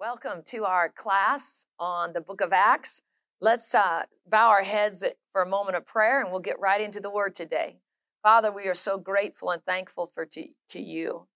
Welcome 0.00 0.42
to 0.44 0.64
our 0.64 0.90
class 0.90 1.66
on 1.76 2.12
the 2.12 2.20
book 2.20 2.40
of 2.40 2.52
Acts. 2.52 3.02
Let's 3.40 3.74
uh, 3.74 4.04
bow 4.30 4.48
our 4.50 4.62
heads 4.62 5.04
for 5.32 5.42
a 5.42 5.48
moment 5.48 5.76
of 5.76 5.86
prayer 5.86 6.22
and 6.22 6.30
we'll 6.30 6.38
get 6.38 6.60
right 6.60 6.80
into 6.80 7.00
the 7.00 7.10
word 7.10 7.34
today. 7.34 7.78
Father, 8.22 8.52
we 8.52 8.68
are 8.68 8.74
so 8.74 8.96
grateful 8.96 9.50
and 9.50 9.60
thankful 9.64 10.06
for 10.14 10.24
to, 10.24 10.44
to 10.68 10.80
you. 10.80 11.26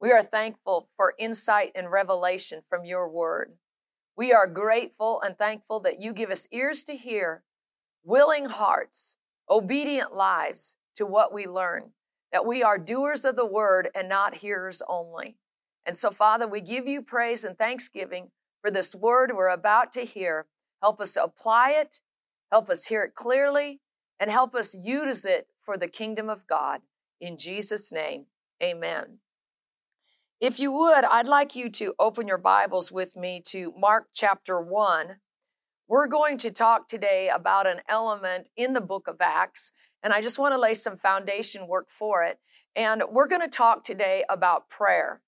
We 0.00 0.10
are 0.10 0.22
thankful 0.22 0.88
for 0.96 1.12
insight 1.18 1.72
and 1.74 1.90
revelation 1.90 2.62
from 2.66 2.86
your 2.86 3.10
word. 3.10 3.52
We 4.16 4.32
are 4.32 4.46
grateful 4.46 5.20
and 5.20 5.36
thankful 5.36 5.80
that 5.80 6.00
you 6.00 6.14
give 6.14 6.30
us 6.30 6.48
ears 6.50 6.84
to 6.84 6.96
hear, 6.96 7.42
willing 8.04 8.46
hearts, 8.46 9.18
obedient 9.50 10.14
lives 10.14 10.78
to 10.94 11.04
what 11.04 11.30
we 11.34 11.46
learn, 11.46 11.90
that 12.32 12.46
we 12.46 12.62
are 12.62 12.78
doers 12.78 13.26
of 13.26 13.36
the 13.36 13.44
word 13.44 13.90
and 13.94 14.08
not 14.08 14.36
hearers 14.36 14.80
only. 14.88 15.36
And 15.88 15.96
so, 15.96 16.10
Father, 16.10 16.46
we 16.46 16.60
give 16.60 16.86
you 16.86 17.00
praise 17.00 17.46
and 17.46 17.56
thanksgiving 17.56 18.28
for 18.60 18.70
this 18.70 18.94
word 18.94 19.32
we're 19.34 19.48
about 19.48 19.90
to 19.92 20.02
hear. 20.02 20.44
Help 20.82 21.00
us 21.00 21.16
apply 21.16 21.70
it, 21.70 22.02
help 22.52 22.68
us 22.68 22.88
hear 22.88 23.04
it 23.04 23.14
clearly, 23.14 23.80
and 24.20 24.30
help 24.30 24.54
us 24.54 24.76
use 24.78 25.24
it 25.24 25.46
for 25.62 25.78
the 25.78 25.88
kingdom 25.88 26.28
of 26.28 26.46
God. 26.46 26.82
In 27.22 27.38
Jesus' 27.38 27.90
name, 27.90 28.26
amen. 28.62 29.20
If 30.42 30.60
you 30.60 30.72
would, 30.72 31.06
I'd 31.06 31.26
like 31.26 31.56
you 31.56 31.70
to 31.70 31.94
open 31.98 32.28
your 32.28 32.36
Bibles 32.36 32.92
with 32.92 33.16
me 33.16 33.40
to 33.46 33.72
Mark 33.74 34.08
chapter 34.12 34.60
1. 34.60 35.16
We're 35.88 36.06
going 36.06 36.36
to 36.36 36.50
talk 36.50 36.86
today 36.86 37.30
about 37.34 37.66
an 37.66 37.80
element 37.88 38.50
in 38.58 38.74
the 38.74 38.82
book 38.82 39.08
of 39.08 39.16
Acts, 39.22 39.72
and 40.02 40.12
I 40.12 40.20
just 40.20 40.38
want 40.38 40.52
to 40.52 40.60
lay 40.60 40.74
some 40.74 40.98
foundation 40.98 41.66
work 41.66 41.88
for 41.88 42.24
it. 42.24 42.38
And 42.76 43.04
we're 43.10 43.26
going 43.26 43.40
to 43.40 43.48
talk 43.48 43.84
today 43.84 44.22
about 44.28 44.68
prayer. 44.68 45.22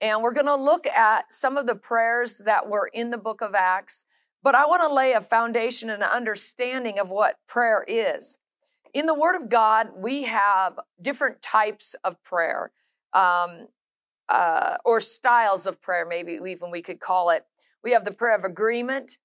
And 0.00 0.22
we're 0.22 0.32
going 0.32 0.46
to 0.46 0.54
look 0.56 0.86
at 0.86 1.32
some 1.32 1.56
of 1.56 1.66
the 1.66 1.74
prayers 1.74 2.40
that 2.44 2.68
were 2.68 2.88
in 2.92 3.10
the 3.10 3.18
book 3.18 3.40
of 3.40 3.54
Acts, 3.54 4.06
but 4.42 4.54
I 4.54 4.66
want 4.66 4.82
to 4.82 4.92
lay 4.92 5.12
a 5.12 5.20
foundation 5.20 5.90
and 5.90 6.02
an 6.02 6.08
understanding 6.08 6.98
of 6.98 7.10
what 7.10 7.36
prayer 7.48 7.84
is. 7.86 8.38
In 8.94 9.06
the 9.06 9.14
Word 9.14 9.34
of 9.34 9.48
God, 9.48 9.88
we 9.96 10.22
have 10.22 10.78
different 11.00 11.42
types 11.42 11.94
of 12.04 12.22
prayer, 12.22 12.70
um, 13.12 13.66
uh, 14.28 14.76
or 14.84 15.00
styles 15.00 15.66
of 15.66 15.80
prayer, 15.82 16.06
maybe 16.08 16.38
even 16.48 16.70
we 16.70 16.82
could 16.82 17.00
call 17.00 17.30
it. 17.30 17.44
We 17.82 17.92
have 17.92 18.04
the 18.04 18.12
prayer 18.12 18.36
of 18.36 18.44
agreement, 18.44 19.18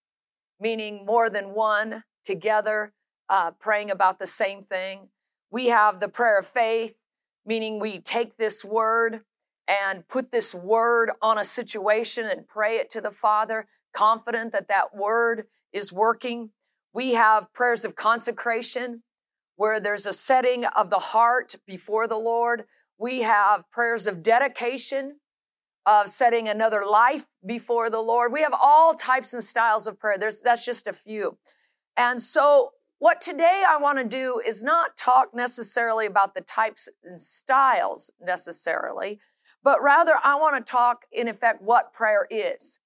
meaning 0.60 1.06
more 1.06 1.30
than 1.30 1.54
one 1.54 2.04
together 2.24 2.94
uh, 3.30 3.52
praying 3.52 3.92
about 3.92 4.20
the 4.20 4.26
same 4.26 4.62
thing. 4.62 5.10
We 5.52 5.68
have 5.68 6.00
the 6.00 6.10
prayer 6.10 6.40
of 6.40 6.46
faith, 6.46 7.00
meaning 7.46 7.80
we 7.80 8.00
take 8.00 8.38
this 8.38 8.66
word 8.66 9.22
and 9.68 10.08
put 10.08 10.32
this 10.32 10.54
word 10.54 11.12
on 11.22 11.38
a 11.38 11.44
situation 11.44 12.26
and 12.26 12.48
pray 12.48 12.78
it 12.78 12.90
to 12.92 13.02
the 13.02 13.12
Father, 13.12 13.68
confident 13.94 14.52
that 14.52 14.68
that 14.68 14.96
word 14.96 15.46
is 15.72 15.94
working. 15.94 16.50
We 16.94 17.14
have 17.14 17.54
prayers 17.54 17.86
of 17.86 17.96
consecration 17.96 19.04
where 19.56 19.80
there's 19.80 20.06
a 20.06 20.14
setting 20.14 20.66
of 20.66 20.90
the 20.90 21.00
heart 21.00 21.56
before 21.66 22.08
the 22.08 22.18
Lord. 22.18 22.66
We 22.98 23.22
have 23.22 23.70
prayers 23.72 24.08
of 24.08 24.24
dedication, 24.24 25.18
of 25.86 26.08
setting 26.08 26.48
another 26.48 26.86
life 26.86 27.26
before 27.46 27.90
the 27.90 28.00
Lord. 28.00 28.32
We 28.32 28.42
have 28.42 28.54
all 28.60 28.96
types 28.96 29.34
and 29.34 29.44
styles 29.44 29.88
of 29.88 30.00
prayer. 30.00 30.18
There's, 30.18 30.42
that's 30.42 30.66
just 30.66 30.88
a 30.88 30.94
few. 30.94 31.38
And 31.96 32.22
so 32.22 32.72
what 33.00 33.20
today 33.20 33.64
I 33.68 33.78
want 33.78 33.98
to 33.98 34.06
do 34.06 34.42
is 34.46 34.64
not 34.64 34.96
talk 34.96 35.36
necessarily 35.36 36.06
about 36.06 36.36
the 36.36 36.42
types 36.42 36.88
and 37.04 37.20
styles 37.20 38.12
necessarily, 38.22 39.20
but 39.64 39.82
rather 39.82 40.14
I 40.24 40.36
want 40.36 40.64
to 40.64 40.72
talk 40.72 41.06
in 41.12 41.28
effect 41.28 41.62
what 41.62 41.94
prayer 41.94 42.28
is. 42.30 42.80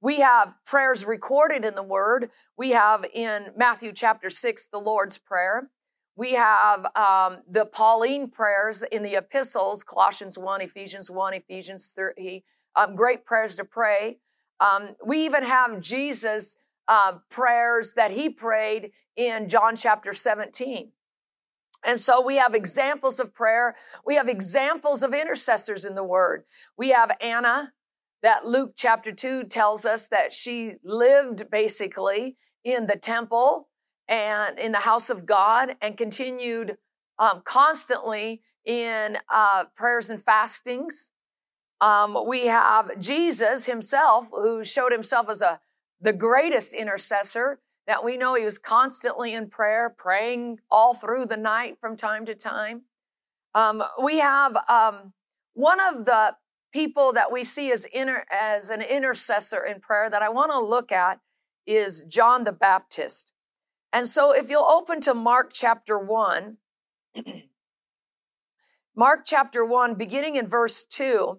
We 0.00 0.20
have 0.20 0.56
prayers 0.64 1.04
recorded 1.04 1.64
in 1.64 1.74
the 1.74 1.82
word. 1.82 2.30
We 2.56 2.70
have 2.70 3.04
in 3.14 3.52
Matthew 3.56 3.92
chapter 3.92 4.30
six, 4.30 4.66
the 4.66 4.78
Lord's 4.78 5.18
prayer. 5.18 5.70
We 6.16 6.32
have 6.32 6.86
um, 6.94 7.38
the 7.48 7.64
Pauline 7.64 8.28
prayers 8.28 8.82
in 8.82 9.02
the 9.02 9.16
epistles, 9.16 9.82
Colossians 9.82 10.36
1, 10.36 10.60
Ephesians 10.60 11.10
1, 11.10 11.34
Ephesians 11.34 11.90
3, 11.96 12.44
um, 12.76 12.94
great 12.94 13.24
prayers 13.24 13.56
to 13.56 13.64
pray. 13.64 14.18
Um, 14.60 14.90
we 15.04 15.24
even 15.24 15.42
have 15.44 15.80
Jesus' 15.80 16.56
uh, 16.86 17.18
prayers 17.30 17.94
that 17.94 18.10
he 18.10 18.28
prayed 18.28 18.90
in 19.16 19.48
John 19.48 19.74
chapter 19.74 20.12
17. 20.12 20.90
And 21.84 21.98
so 21.98 22.24
we 22.24 22.36
have 22.36 22.54
examples 22.54 23.18
of 23.18 23.34
prayer. 23.34 23.74
We 24.06 24.16
have 24.16 24.28
examples 24.28 25.02
of 25.02 25.14
intercessors 25.14 25.84
in 25.84 25.94
the 25.94 26.04
word. 26.04 26.44
We 26.76 26.90
have 26.90 27.10
Anna 27.20 27.72
that 28.22 28.46
Luke 28.46 28.74
chapter 28.76 29.12
2 29.12 29.44
tells 29.44 29.84
us 29.84 30.08
that 30.08 30.32
she 30.32 30.74
lived 30.84 31.50
basically 31.50 32.36
in 32.64 32.86
the 32.86 32.96
temple 32.96 33.68
and 34.08 34.58
in 34.58 34.72
the 34.72 34.78
house 34.78 35.10
of 35.10 35.26
God 35.26 35.76
and 35.82 35.96
continued 35.96 36.76
um, 37.18 37.42
constantly 37.44 38.42
in 38.64 39.18
uh, 39.28 39.64
prayers 39.74 40.10
and 40.10 40.22
fastings. 40.22 41.10
Um, 41.80 42.16
we 42.28 42.46
have 42.46 43.00
Jesus 43.00 43.66
himself, 43.66 44.28
who 44.30 44.62
showed 44.62 44.92
himself 44.92 45.28
as 45.28 45.42
a 45.42 45.60
the 46.00 46.12
greatest 46.12 46.74
intercessor 46.74 47.60
that 47.86 48.04
we 48.04 48.16
know 48.16 48.34
he 48.34 48.44
was 48.44 48.58
constantly 48.58 49.34
in 49.34 49.48
prayer, 49.48 49.94
praying 49.96 50.60
all 50.70 50.94
through 50.94 51.26
the 51.26 51.36
night 51.36 51.78
from 51.80 51.96
time 51.96 52.24
to 52.26 52.34
time. 52.34 52.82
Um, 53.54 53.82
we 54.02 54.20
have 54.20 54.56
um, 54.68 55.12
one 55.54 55.78
of 55.80 56.04
the 56.04 56.36
people 56.72 57.12
that 57.12 57.30
we 57.30 57.44
see 57.44 57.70
as, 57.70 57.84
inter- 57.84 58.24
as 58.30 58.70
an 58.70 58.80
intercessor 58.80 59.62
in 59.64 59.80
prayer 59.80 60.08
that 60.08 60.22
I 60.22 60.30
want 60.30 60.52
to 60.52 60.58
look 60.58 60.90
at 60.90 61.20
is 61.66 62.02
John 62.08 62.44
the 62.44 62.52
Baptist. 62.52 63.32
And 63.92 64.06
so 64.06 64.32
if 64.32 64.48
you'll 64.48 64.64
open 64.64 65.00
to 65.02 65.12
Mark 65.12 65.50
chapter 65.52 65.98
1, 65.98 66.56
Mark 68.96 69.20
chapter 69.26 69.64
1, 69.64 69.94
beginning 69.94 70.36
in 70.36 70.46
verse 70.46 70.84
2, 70.84 71.38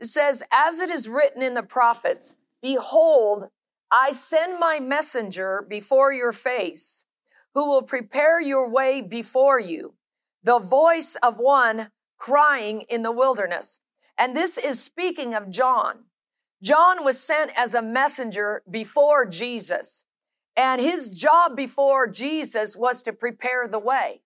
it 0.00 0.06
says, 0.06 0.42
As 0.52 0.80
it 0.80 0.90
is 0.90 1.08
written 1.08 1.42
in 1.42 1.54
the 1.54 1.62
prophets, 1.62 2.34
Behold, 2.62 3.48
I 3.94 4.10
send 4.10 4.58
my 4.58 4.80
messenger 4.80 5.64
before 5.68 6.12
your 6.12 6.32
face, 6.32 7.06
who 7.54 7.68
will 7.68 7.82
prepare 7.82 8.40
your 8.40 8.68
way 8.68 9.00
before 9.00 9.60
you, 9.60 9.94
the 10.42 10.58
voice 10.58 11.14
of 11.22 11.38
one 11.38 11.92
crying 12.18 12.80
in 12.88 13.04
the 13.04 13.12
wilderness. 13.12 13.78
And 14.18 14.36
this 14.36 14.58
is 14.58 14.82
speaking 14.82 15.32
of 15.32 15.48
John. 15.48 16.06
John 16.60 17.04
was 17.04 17.20
sent 17.20 17.52
as 17.56 17.76
a 17.76 17.82
messenger 17.82 18.64
before 18.68 19.26
Jesus, 19.26 20.06
and 20.56 20.80
his 20.80 21.10
job 21.10 21.54
before 21.54 22.08
Jesus 22.08 22.76
was 22.76 23.00
to 23.04 23.12
prepare 23.12 23.68
the 23.68 23.78
way. 23.78 24.22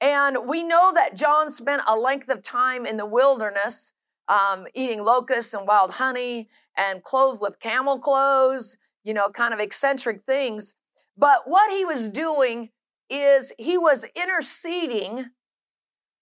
And 0.00 0.46
we 0.46 0.62
know 0.62 0.92
that 0.94 1.16
John 1.16 1.50
spent 1.50 1.82
a 1.88 1.98
length 1.98 2.28
of 2.28 2.40
time 2.40 2.86
in 2.86 2.98
the 2.98 3.06
wilderness, 3.06 3.94
um, 4.28 4.66
eating 4.74 5.02
locusts 5.02 5.54
and 5.54 5.66
wild 5.66 5.94
honey 5.94 6.48
and 6.76 7.02
clothed 7.02 7.40
with 7.40 7.58
camel 7.58 7.98
clothes 7.98 8.76
you 9.04 9.14
know, 9.14 9.28
kind 9.28 9.52
of 9.52 9.60
eccentric 9.60 10.22
things. 10.24 10.74
But 11.16 11.42
what 11.46 11.70
he 11.70 11.84
was 11.84 12.08
doing 12.08 12.70
is 13.10 13.52
he 13.58 13.76
was 13.76 14.06
interceding 14.14 15.26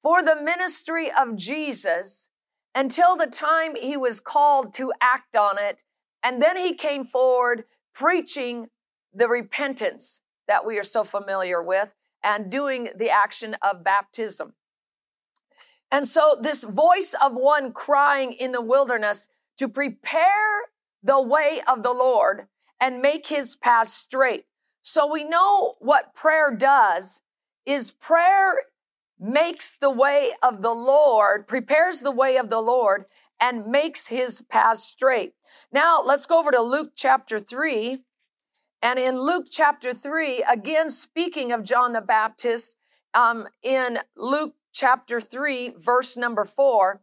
for 0.02 0.22
the 0.22 0.40
ministry 0.40 1.10
of 1.12 1.36
Jesus 1.36 2.30
until 2.74 3.16
the 3.16 3.26
time 3.26 3.74
he 3.76 3.96
was 3.96 4.20
called 4.20 4.72
to 4.74 4.92
act 5.00 5.36
on 5.36 5.58
it. 5.58 5.82
And 6.22 6.40
then 6.40 6.56
he 6.56 6.74
came 6.74 7.04
forward 7.04 7.64
preaching 7.94 8.68
the 9.12 9.28
repentance 9.28 10.20
that 10.48 10.64
we 10.64 10.78
are 10.78 10.84
so 10.84 11.04
familiar 11.04 11.62
with 11.62 11.94
and 12.22 12.50
doing 12.50 12.88
the 12.96 13.10
action 13.10 13.56
of 13.62 13.84
baptism. 13.84 14.54
And 15.90 16.06
so 16.06 16.36
this 16.40 16.64
voice 16.64 17.14
of 17.20 17.32
one 17.34 17.72
crying 17.72 18.32
in 18.32 18.52
the 18.52 18.60
wilderness 18.60 19.28
to 19.58 19.68
prepare 19.68 20.62
the 21.02 21.20
way 21.20 21.60
of 21.66 21.82
the 21.82 21.92
Lord 21.92 22.46
and 22.80 23.02
make 23.02 23.28
his 23.28 23.56
path 23.56 23.88
straight. 23.88 24.46
So 24.82 25.10
we 25.10 25.24
know 25.24 25.74
what 25.78 26.14
prayer 26.14 26.54
does 26.54 27.22
is 27.66 27.92
prayer 27.92 28.54
makes 29.18 29.76
the 29.76 29.90
way 29.90 30.32
of 30.42 30.62
the 30.62 30.72
Lord, 30.72 31.46
prepares 31.46 32.00
the 32.00 32.10
way 32.10 32.36
of 32.36 32.48
the 32.48 32.60
Lord 32.60 33.04
and 33.38 33.66
makes 33.66 34.08
his 34.08 34.42
path 34.42 34.78
straight. 34.78 35.34
Now 35.72 36.02
let's 36.02 36.26
go 36.26 36.38
over 36.38 36.50
to 36.50 36.62
Luke 36.62 36.92
chapter 36.96 37.38
3. 37.38 37.98
And 38.82 38.98
in 38.98 39.20
Luke 39.20 39.46
chapter 39.50 39.92
3, 39.92 40.44
again 40.50 40.88
speaking 40.88 41.52
of 41.52 41.64
John 41.64 41.92
the 41.92 42.00
Baptist, 42.00 42.76
um, 43.12 43.46
in 43.62 43.98
Luke 44.16 44.54
chapter 44.72 45.20
3, 45.20 45.72
verse 45.78 46.16
number 46.16 46.44
4, 46.44 47.02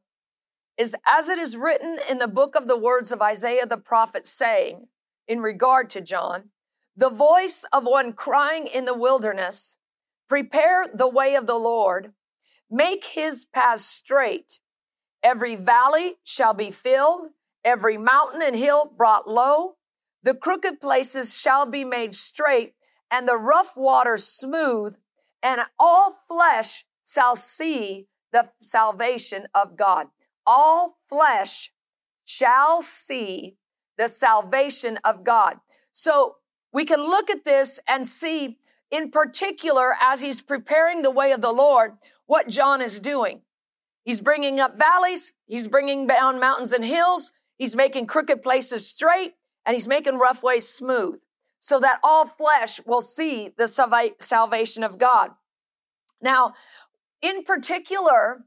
is 0.78 0.96
as 1.06 1.30
it 1.30 1.38
is 1.38 1.58
written 1.58 2.00
in 2.10 2.18
the 2.18 2.28
book 2.28 2.56
of 2.56 2.68
the 2.68 2.78
words 2.78 3.12
of 3.12 3.22
Isaiah 3.22 3.66
the 3.66 3.78
prophet, 3.78 4.26
saying, 4.26 4.88
in 5.28 5.42
regard 5.42 5.90
to 5.92 6.02
John, 6.02 6.50
the 6.96 7.10
voice 7.10 7.66
of 7.72 7.84
one 7.86 8.14
crying 8.14 8.68
in 8.68 8.86
the 8.86 8.98
wilderness, 8.98 9.78
prepare 10.28 10.86
the 10.94 11.10
way 11.10 11.36
of 11.36 11.46
the 11.46 11.56
Lord, 11.56 12.14
make 12.70 13.06
his 13.06 13.46
path 13.46 13.80
straight. 13.80 14.60
Every 15.22 15.56
valley 15.56 16.16
shall 16.24 16.54
be 16.54 16.72
filled, 16.72 17.30
every 17.64 17.98
mountain 17.98 18.42
and 18.42 18.56
hill 18.56 18.92
brought 18.98 19.30
low. 19.30 19.76
The 20.24 20.34
crooked 20.34 20.82
places 20.82 21.40
shall 21.40 21.66
be 21.66 21.84
made 21.84 22.16
straight 22.16 22.74
and 23.10 23.28
the 23.28 23.38
rough 23.38 23.78
waters 23.78 24.26
smooth 24.26 24.98
and 25.42 25.62
all 25.80 26.12
flesh 26.28 26.86
shall 27.06 27.36
see 27.36 28.08
the 28.32 28.50
salvation 28.60 29.48
of 29.54 29.78
God. 29.78 30.08
All 30.46 30.98
flesh 31.08 31.72
shall 32.26 32.82
see 32.82 33.56
the 33.98 34.08
salvation 34.08 34.98
of 35.04 35.24
God. 35.24 35.58
So 35.92 36.36
we 36.72 36.86
can 36.86 37.02
look 37.02 37.30
at 37.30 37.44
this 37.44 37.80
and 37.88 38.08
see 38.08 38.58
in 38.92 39.12
particular 39.12 39.96
as 40.02 40.22
he's 40.22 40.42
preparing 40.42 41.02
the 41.02 41.12
way 41.12 41.32
of 41.32 41.42
the 41.42 41.52
Lord, 41.52 41.94
what 42.26 42.48
John 42.48 42.82
is 42.82 43.00
doing. 43.00 43.42
He's 44.04 44.22
bringing 44.22 44.60
up 44.60 44.78
valleys. 44.78 45.34
He's 45.46 45.68
bringing 45.68 46.08
down 46.08 46.40
mountains 46.40 46.72
and 46.72 46.86
hills. 46.86 47.32
He's 47.58 47.76
making 47.76 48.06
crooked 48.06 48.42
places 48.42 48.88
straight 48.88 49.34
and 49.66 49.74
he's 49.74 49.88
making 49.88 50.18
rough 50.18 50.44
ways 50.44 50.68
smooth 50.68 51.22
so 51.60 51.80
that 51.80 52.00
all 52.04 52.26
flesh 52.26 52.80
will 52.86 53.02
see 53.02 53.50
the 53.58 53.68
salvation 53.68 54.84
of 54.84 54.98
God. 54.98 55.32
Now, 56.22 56.54
in 57.22 57.44
particular, 57.44 58.46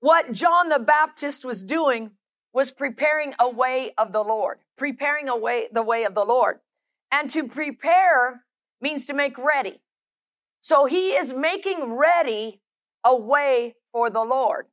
what 0.00 0.32
John 0.32 0.70
the 0.70 0.78
Baptist 0.78 1.44
was 1.44 1.62
doing 1.62 2.12
was 2.56 2.70
preparing 2.70 3.34
a 3.38 3.50
way 3.50 3.92
of 3.98 4.14
the 4.14 4.22
Lord, 4.22 4.60
preparing 4.78 5.28
a 5.28 5.36
way, 5.36 5.68
the 5.70 5.82
way 5.82 6.04
of 6.04 6.14
the 6.14 6.24
Lord. 6.24 6.60
And 7.12 7.28
to 7.28 7.46
prepare 7.46 8.44
means 8.80 9.04
to 9.06 9.12
make 9.12 9.36
ready. 9.36 9.82
So 10.60 10.86
he 10.86 11.10
is 11.10 11.34
making 11.34 11.96
ready 11.96 12.62
a 13.04 13.14
way 13.14 13.74
for 13.92 14.08
the 14.08 14.24
Lord. 14.24 14.68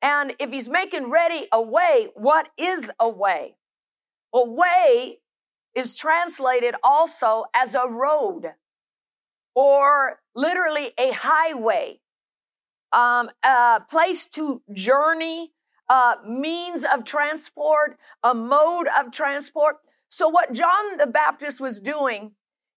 And 0.00 0.34
if 0.38 0.50
he's 0.50 0.70
making 0.70 1.10
ready 1.10 1.46
a 1.52 1.60
way, 1.60 2.08
what 2.14 2.48
is 2.56 2.90
a 2.98 3.10
way? 3.10 3.56
A 4.32 4.42
way 4.42 5.18
is 5.74 5.94
translated 5.96 6.74
also 6.82 7.44
as 7.52 7.74
a 7.74 7.86
road 7.86 8.54
or 9.54 10.20
literally 10.34 10.92
a 10.96 11.12
highway, 11.12 12.00
um, 12.92 13.28
a 13.42 13.82
place 13.90 14.24
to 14.28 14.62
journey, 14.72 15.50
a 15.88 16.16
means 16.26 16.84
of 16.84 17.04
transport, 17.04 17.98
a 18.22 18.34
mode 18.34 18.86
of 18.98 19.10
transport. 19.12 19.76
So 20.08 20.28
what 20.28 20.52
John 20.52 20.96
the 20.96 21.06
Baptist 21.06 21.60
was 21.60 21.80
doing 21.80 22.32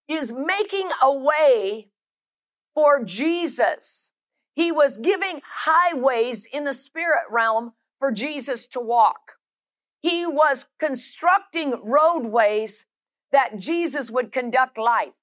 is 0.07 0.33
making 0.33 0.89
a 1.01 1.13
way 1.13 1.89
for 2.73 3.03
Jesus. 3.03 4.11
He 4.55 4.71
was 4.71 4.97
giving 4.97 5.41
highways 5.43 6.45
in 6.45 6.63
the 6.63 6.73
spirit 6.73 7.23
realm 7.29 7.73
for 7.99 8.11
Jesus 8.11 8.67
to 8.69 8.79
walk. 8.79 9.33
He 10.01 10.25
was 10.25 10.67
constructing 10.79 11.79
roadways 11.83 12.85
that 13.31 13.57
Jesus 13.57 14.09
would 14.09 14.31
conduct 14.31 14.77
life. 14.77 15.13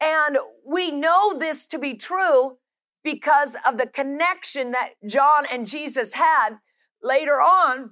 And 0.00 0.38
we 0.66 0.90
know 0.90 1.36
this 1.36 1.66
to 1.66 1.78
be 1.78 1.94
true 1.94 2.58
because 3.02 3.56
of 3.66 3.78
the 3.78 3.86
connection 3.86 4.72
that 4.72 4.90
John 5.06 5.46
and 5.50 5.66
Jesus 5.66 6.14
had 6.14 6.58
later 7.02 7.40
on 7.40 7.90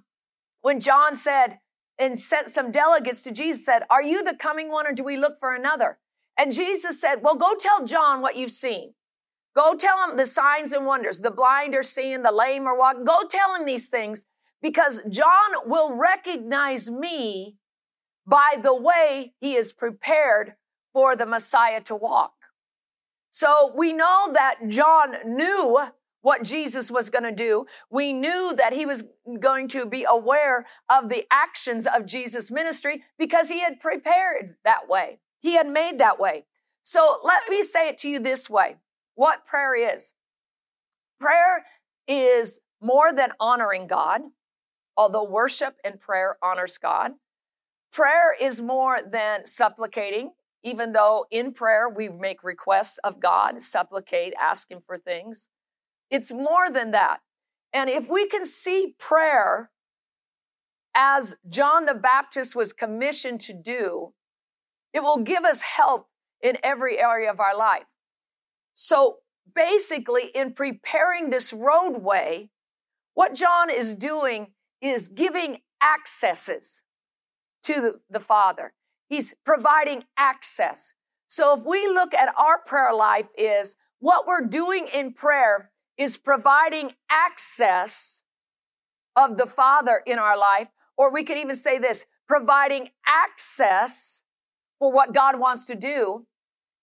when 0.60 0.80
John 0.80 1.16
said 1.16 1.58
and 1.98 2.18
sent 2.18 2.48
some 2.48 2.70
delegates 2.70 3.22
to 3.22 3.32
Jesus 3.32 3.64
said, 3.64 3.82
are 3.90 4.02
you 4.02 4.22
the 4.22 4.36
coming 4.36 4.70
one 4.70 4.86
or 4.86 4.92
do 4.92 5.04
we 5.04 5.16
look 5.16 5.38
for 5.38 5.54
another? 5.54 5.98
And 6.36 6.52
Jesus 6.52 7.00
said, 7.00 7.22
well, 7.22 7.34
go 7.34 7.54
tell 7.58 7.84
John 7.84 8.20
what 8.20 8.36
you've 8.36 8.52
seen. 8.52 8.94
Go 9.56 9.74
tell 9.74 10.08
him 10.08 10.16
the 10.16 10.26
signs 10.26 10.72
and 10.72 10.86
wonders. 10.86 11.20
The 11.20 11.32
blind 11.32 11.74
are 11.74 11.82
seeing, 11.82 12.22
the 12.22 12.30
lame 12.30 12.66
are 12.66 12.78
walking. 12.78 13.04
Go 13.04 13.24
tell 13.28 13.54
him 13.56 13.66
these 13.66 13.88
things 13.88 14.26
because 14.62 15.02
John 15.08 15.50
will 15.66 15.96
recognize 15.96 16.90
me 16.90 17.56
by 18.24 18.56
the 18.62 18.74
way 18.74 19.32
he 19.40 19.56
is 19.56 19.72
prepared 19.72 20.54
for 20.92 21.16
the 21.16 21.26
Messiah 21.26 21.80
to 21.82 21.96
walk. 21.96 22.34
So 23.30 23.72
we 23.76 23.92
know 23.92 24.30
that 24.32 24.56
John 24.68 25.16
knew 25.24 25.80
what 26.22 26.42
Jesus 26.42 26.90
was 26.90 27.10
going 27.10 27.24
to 27.24 27.32
do. 27.32 27.66
We 27.90 28.12
knew 28.12 28.54
that 28.56 28.72
he 28.72 28.86
was 28.86 29.04
going 29.40 29.68
to 29.68 29.86
be 29.86 30.04
aware 30.08 30.64
of 30.90 31.08
the 31.08 31.24
actions 31.30 31.86
of 31.86 32.06
Jesus' 32.06 32.50
ministry 32.50 33.04
because 33.18 33.48
he 33.48 33.60
had 33.60 33.80
prepared 33.80 34.56
that 34.64 34.88
way. 34.88 35.20
He 35.40 35.54
had 35.54 35.68
made 35.68 35.98
that 35.98 36.18
way. 36.18 36.46
So 36.82 37.18
let 37.22 37.48
me 37.48 37.62
say 37.62 37.88
it 37.88 37.98
to 37.98 38.08
you 38.08 38.18
this 38.18 38.50
way. 38.50 38.76
What 39.14 39.44
prayer 39.44 39.74
is. 39.74 40.14
Prayer 41.20 41.64
is 42.06 42.60
more 42.80 43.12
than 43.12 43.32
honoring 43.40 43.86
God, 43.86 44.22
although 44.96 45.24
worship 45.24 45.76
and 45.84 46.00
prayer 46.00 46.36
honors 46.42 46.78
God. 46.78 47.12
Prayer 47.92 48.34
is 48.40 48.60
more 48.60 48.98
than 49.04 49.44
supplicating, 49.44 50.30
even 50.62 50.92
though 50.92 51.26
in 51.30 51.52
prayer 51.52 51.88
we 51.88 52.08
make 52.08 52.44
requests 52.44 52.98
of 52.98 53.20
God, 53.20 53.62
supplicate, 53.62 54.34
ask 54.40 54.70
Him 54.70 54.80
for 54.86 54.96
things. 54.96 55.48
It's 56.10 56.32
more 56.32 56.70
than 56.70 56.90
that. 56.92 57.20
And 57.72 57.90
if 57.90 58.08
we 58.08 58.26
can 58.26 58.44
see 58.44 58.94
prayer 58.98 59.70
as 60.94 61.36
John 61.48 61.84
the 61.84 61.94
Baptist 61.94 62.56
was 62.56 62.72
commissioned 62.72 63.40
to 63.42 63.52
do, 63.52 64.14
it 64.92 65.00
will 65.00 65.22
give 65.22 65.44
us 65.44 65.62
help 65.62 66.08
in 66.40 66.56
every 66.62 66.98
area 66.98 67.30
of 67.30 67.40
our 67.40 67.56
life. 67.56 67.86
So 68.72 69.18
basically, 69.54 70.30
in 70.34 70.54
preparing 70.54 71.30
this 71.30 71.52
roadway, 71.52 72.50
what 73.14 73.34
John 73.34 73.70
is 73.70 73.94
doing 73.94 74.48
is 74.80 75.08
giving 75.08 75.60
accesses 75.82 76.84
to 77.64 77.80
the, 77.80 78.00
the 78.08 78.20
Father. 78.20 78.72
He's 79.08 79.34
providing 79.44 80.04
access. 80.16 80.94
So 81.26 81.58
if 81.58 81.64
we 81.66 81.86
look 81.86 82.14
at 82.14 82.32
our 82.38 82.60
prayer 82.64 82.94
life 82.94 83.28
is 83.36 83.76
what 83.98 84.26
we're 84.26 84.46
doing 84.46 84.88
in 84.92 85.12
prayer 85.12 85.70
is 85.98 86.16
providing 86.16 86.92
access 87.10 88.22
of 89.16 89.36
the 89.36 89.46
Father 89.46 90.00
in 90.06 90.18
our 90.18 90.38
life. 90.38 90.68
Or 90.96 91.12
we 91.12 91.24
could 91.24 91.38
even 91.38 91.54
say 91.54 91.78
this, 91.78 92.06
providing 92.26 92.90
access 93.06 94.22
for 94.78 94.92
what 94.92 95.12
God 95.12 95.38
wants 95.38 95.64
to 95.66 95.74
do. 95.74 96.26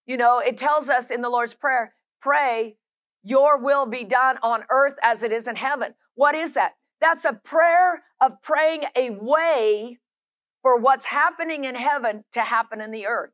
You 0.06 0.18
know, 0.18 0.40
it 0.40 0.58
tells 0.58 0.90
us 0.90 1.10
in 1.10 1.22
the 1.22 1.30
Lord's 1.30 1.56
Prayer, 1.56 1.94
pray, 2.22 2.78
your 3.24 3.58
will 3.58 3.86
be 3.86 4.04
done 4.04 4.38
on 4.44 4.66
earth 4.70 4.96
as 5.02 5.24
it 5.24 5.32
is 5.32 5.48
in 5.48 5.56
heaven. 5.56 5.96
What 6.14 6.36
is 6.36 6.54
that? 6.54 6.74
That's 7.02 7.26
a 7.26 7.34
prayer 7.34 8.04
of 8.22 8.42
praying 8.42 8.84
a 8.96 9.10
way 9.12 10.00
for 10.62 10.80
what's 10.80 11.08
happening 11.08 11.64
in 11.64 11.76
heaven 11.76 12.24
to 12.34 12.42
happen 12.42 12.82
in 12.82 12.92
the 12.92 13.08
earth. 13.08 13.32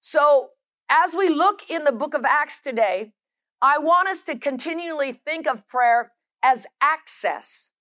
So 0.00 0.50
as 0.88 1.14
we 1.16 1.28
look 1.28 1.68
in 1.68 1.84
the 1.84 1.92
book 1.92 2.14
of 2.14 2.24
Acts 2.24 2.60
today, 2.60 3.12
I 3.60 3.78
want 3.78 4.08
us 4.08 4.22
to 4.24 4.38
continually 4.38 5.12
think 5.12 5.46
of 5.46 5.66
prayer 5.66 6.12
as 6.42 6.66
access, 6.80 7.72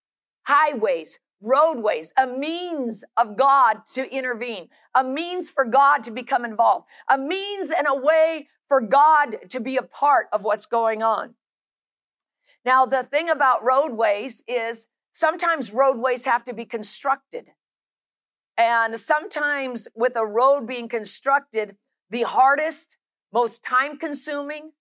highways, 0.44 1.20
roadways, 1.40 2.14
a 2.18 2.26
means 2.26 3.04
of 3.16 3.38
God 3.38 3.86
to 3.94 4.12
intervene, 4.12 4.70
a 4.96 5.04
means 5.04 5.52
for 5.52 5.66
God 5.66 6.04
to 6.04 6.12
become 6.12 6.44
involved, 6.44 6.88
a 7.10 7.18
means 7.18 7.72
and 7.72 7.86
a 7.88 7.96
way 7.96 8.48
for 8.68 8.82
God 8.82 9.38
to 9.50 9.60
be 9.60 9.78
a 9.78 9.84
part 9.84 10.28
of 10.34 10.44
what's 10.44 10.66
going 10.66 11.04
on. 11.04 11.36
Now, 12.66 12.86
the 12.86 13.04
thing 13.04 13.30
about 13.30 13.64
roadways 13.64 14.44
is 14.48 14.88
sometimes 15.12 15.72
roadways 15.72 16.26
have 16.26 16.44
to 16.46 16.54
be 16.54 16.66
constructed. 16.66 17.46
And 18.58 19.00
sometimes 19.00 19.88
with 19.96 20.16
a 20.16 20.26
road 20.26 20.66
being 20.68 20.90
constructed, 20.90 21.76
the 22.10 22.24
hardest, 22.24 22.98
most 23.32 23.64
time 23.64 23.98
consuming, 23.98 24.72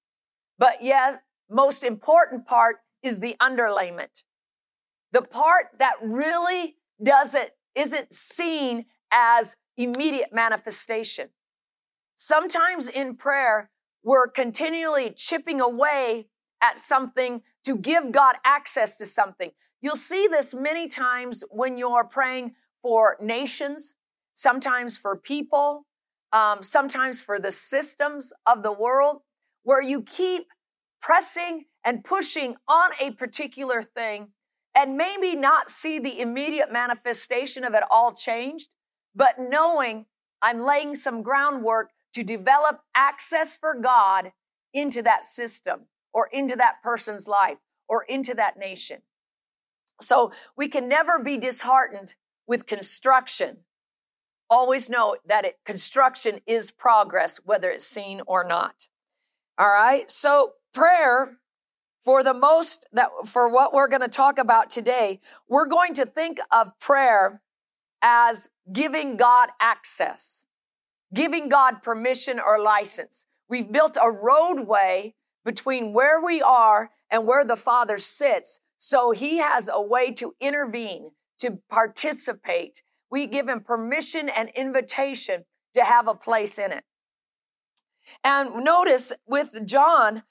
but 0.58 0.82
yes, 0.82 1.16
most 1.50 1.84
important 1.84 2.46
part 2.46 2.76
is 3.02 3.20
the 3.20 3.36
underlayment. 3.40 4.24
The 5.12 5.22
part 5.22 5.66
that 5.78 5.94
really 6.02 6.76
doesn't, 7.02 7.50
isn't 7.74 8.12
seen 8.12 8.86
as 9.12 9.56
immediate 9.76 10.32
manifestation. 10.32 11.28
Sometimes 12.16 12.88
in 12.88 13.14
prayer, 13.16 13.70
we're 14.02 14.28
continually 14.28 15.10
chipping 15.10 15.60
away 15.60 16.28
at 16.62 16.78
something 16.78 17.42
to 17.64 17.76
give 17.76 18.12
God 18.12 18.36
access 18.44 18.96
to 18.96 19.06
something. 19.06 19.50
You'll 19.82 19.96
see 19.96 20.26
this 20.26 20.54
many 20.54 20.88
times 20.88 21.44
when 21.50 21.76
you're 21.76 22.04
praying 22.04 22.54
for 22.82 23.16
nations, 23.20 23.96
sometimes 24.32 24.96
for 24.96 25.16
people, 25.16 25.86
um, 26.32 26.62
sometimes 26.62 27.20
for 27.20 27.38
the 27.38 27.52
systems 27.52 28.32
of 28.46 28.62
the 28.62 28.72
world, 28.72 29.22
where 29.66 29.82
you 29.82 30.00
keep 30.00 30.46
pressing 31.02 31.64
and 31.84 32.04
pushing 32.04 32.54
on 32.68 32.90
a 33.00 33.10
particular 33.10 33.82
thing 33.82 34.28
and 34.76 34.96
maybe 34.96 35.34
not 35.34 35.68
see 35.68 35.98
the 35.98 36.20
immediate 36.20 36.70
manifestation 36.70 37.64
of 37.64 37.74
it 37.74 37.82
all 37.90 38.14
changed, 38.14 38.68
but 39.12 39.34
knowing 39.40 40.06
I'm 40.40 40.60
laying 40.60 40.94
some 40.94 41.20
groundwork 41.20 41.90
to 42.14 42.22
develop 42.22 42.78
access 42.94 43.56
for 43.56 43.74
God 43.74 44.30
into 44.72 45.02
that 45.02 45.24
system 45.24 45.86
or 46.14 46.28
into 46.32 46.54
that 46.54 46.76
person's 46.84 47.26
life 47.26 47.58
or 47.88 48.04
into 48.04 48.34
that 48.34 48.56
nation. 48.56 49.02
So 50.00 50.30
we 50.56 50.68
can 50.68 50.88
never 50.88 51.18
be 51.18 51.38
disheartened 51.38 52.14
with 52.46 52.66
construction, 52.66 53.64
always 54.48 54.88
know 54.88 55.16
that 55.26 55.44
it, 55.44 55.56
construction 55.64 56.38
is 56.46 56.70
progress, 56.70 57.40
whether 57.44 57.68
it's 57.68 57.84
seen 57.84 58.22
or 58.28 58.44
not. 58.44 58.86
All 59.58 59.68
right. 59.70 60.10
So 60.10 60.52
prayer 60.74 61.38
for 62.00 62.22
the 62.22 62.34
most 62.34 62.86
that 62.92 63.08
for 63.24 63.48
what 63.48 63.72
we're 63.72 63.88
going 63.88 64.02
to 64.02 64.08
talk 64.08 64.38
about 64.38 64.68
today, 64.68 65.20
we're 65.48 65.66
going 65.66 65.94
to 65.94 66.04
think 66.04 66.38
of 66.50 66.78
prayer 66.78 67.40
as 68.02 68.50
giving 68.70 69.16
God 69.16 69.48
access, 69.60 70.46
giving 71.14 71.48
God 71.48 71.82
permission 71.82 72.38
or 72.38 72.60
license. 72.60 73.26
We've 73.48 73.70
built 73.70 73.96
a 74.00 74.10
roadway 74.10 75.14
between 75.44 75.94
where 75.94 76.22
we 76.22 76.42
are 76.42 76.90
and 77.10 77.26
where 77.26 77.44
the 77.44 77.56
Father 77.56 77.96
sits. 77.96 78.60
So 78.76 79.12
he 79.12 79.38
has 79.38 79.70
a 79.72 79.80
way 79.80 80.12
to 80.12 80.34
intervene, 80.38 81.12
to 81.40 81.58
participate. 81.70 82.82
We 83.10 83.26
give 83.26 83.48
him 83.48 83.60
permission 83.60 84.28
and 84.28 84.50
invitation 84.50 85.44
to 85.74 85.84
have 85.84 86.08
a 86.08 86.14
place 86.14 86.58
in 86.58 86.72
it. 86.72 86.84
And 88.22 88.64
notice 88.64 89.12
with 89.26 89.66
John 89.66 90.22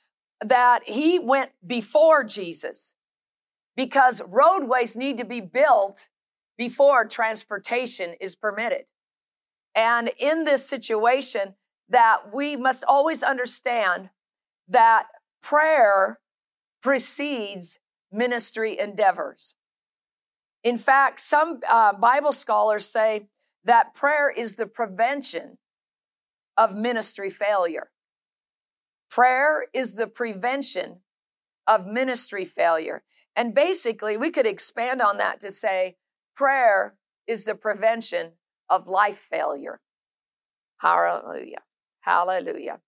that 0.41 0.83
he 0.85 1.19
went 1.19 1.51
before 1.65 2.23
Jesus 2.23 2.95
because 3.75 4.21
roadways 4.27 4.95
need 4.95 5.17
to 5.17 5.25
be 5.25 5.41
built 5.41 6.09
before 6.57 7.05
transportation 7.05 8.15
is 8.19 8.35
permitted. 8.35 8.85
And 9.75 10.09
in 10.17 10.45
this 10.45 10.67
situation, 10.67 11.55
that 11.89 12.33
we 12.33 12.55
must 12.55 12.83
always 12.87 13.21
understand 13.21 14.09
that 14.67 15.07
prayer 15.41 16.19
precedes 16.81 17.79
ministry 18.11 18.79
endeavors. 18.79 19.55
In 20.63 20.77
fact, 20.77 21.19
some 21.19 21.59
uh, 21.69 21.93
Bible 21.93 22.31
scholars 22.31 22.85
say 22.85 23.27
that 23.65 23.93
prayer 23.93 24.29
is 24.29 24.55
the 24.55 24.65
prevention 24.65 25.57
of 26.57 26.75
ministry 26.75 27.29
failure. 27.29 27.89
Prayer 29.09 29.67
is 29.73 29.95
the 29.95 30.07
prevention 30.07 31.01
of 31.67 31.87
ministry 31.87 32.45
failure. 32.45 33.03
And 33.35 33.53
basically, 33.53 34.17
we 34.17 34.31
could 34.31 34.45
expand 34.45 35.01
on 35.01 35.17
that 35.17 35.39
to 35.41 35.51
say 35.51 35.97
prayer 36.35 36.95
is 37.27 37.45
the 37.45 37.55
prevention 37.55 38.33
of 38.69 38.87
life 38.87 39.17
failure. 39.17 39.81
Hallelujah. 40.77 41.63
Hallelujah. 42.01 42.79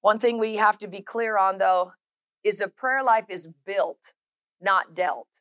One 0.00 0.18
thing 0.18 0.38
we 0.38 0.56
have 0.56 0.76
to 0.78 0.88
be 0.88 1.00
clear 1.00 1.38
on, 1.38 1.58
though, 1.58 1.92
is 2.42 2.60
a 2.60 2.68
prayer 2.68 3.02
life 3.02 3.26
is 3.28 3.48
built, 3.64 4.12
not 4.60 4.94
dealt. 4.94 5.40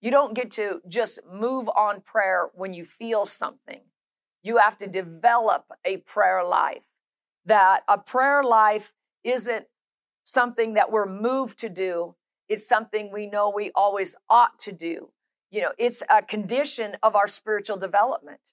You 0.00 0.10
don't 0.10 0.34
get 0.34 0.50
to 0.52 0.80
just 0.88 1.20
move 1.30 1.68
on 1.68 2.00
prayer 2.00 2.50
when 2.54 2.74
you 2.74 2.84
feel 2.84 3.24
something. 3.24 3.82
You 4.44 4.58
have 4.58 4.76
to 4.76 4.86
develop 4.86 5.72
a 5.84 5.96
prayer 5.96 6.44
life. 6.44 6.86
That 7.46 7.80
a 7.88 7.98
prayer 7.98 8.44
life 8.44 8.94
isn't 9.24 9.66
something 10.22 10.74
that 10.74 10.92
we're 10.92 11.06
moved 11.06 11.58
to 11.60 11.68
do. 11.68 12.14
It's 12.48 12.68
something 12.68 13.10
we 13.10 13.26
know 13.26 13.50
we 13.50 13.72
always 13.74 14.14
ought 14.28 14.58
to 14.60 14.72
do. 14.72 15.10
You 15.50 15.62
know, 15.62 15.72
it's 15.78 16.02
a 16.10 16.22
condition 16.22 16.96
of 17.02 17.16
our 17.16 17.26
spiritual 17.26 17.78
development. 17.78 18.52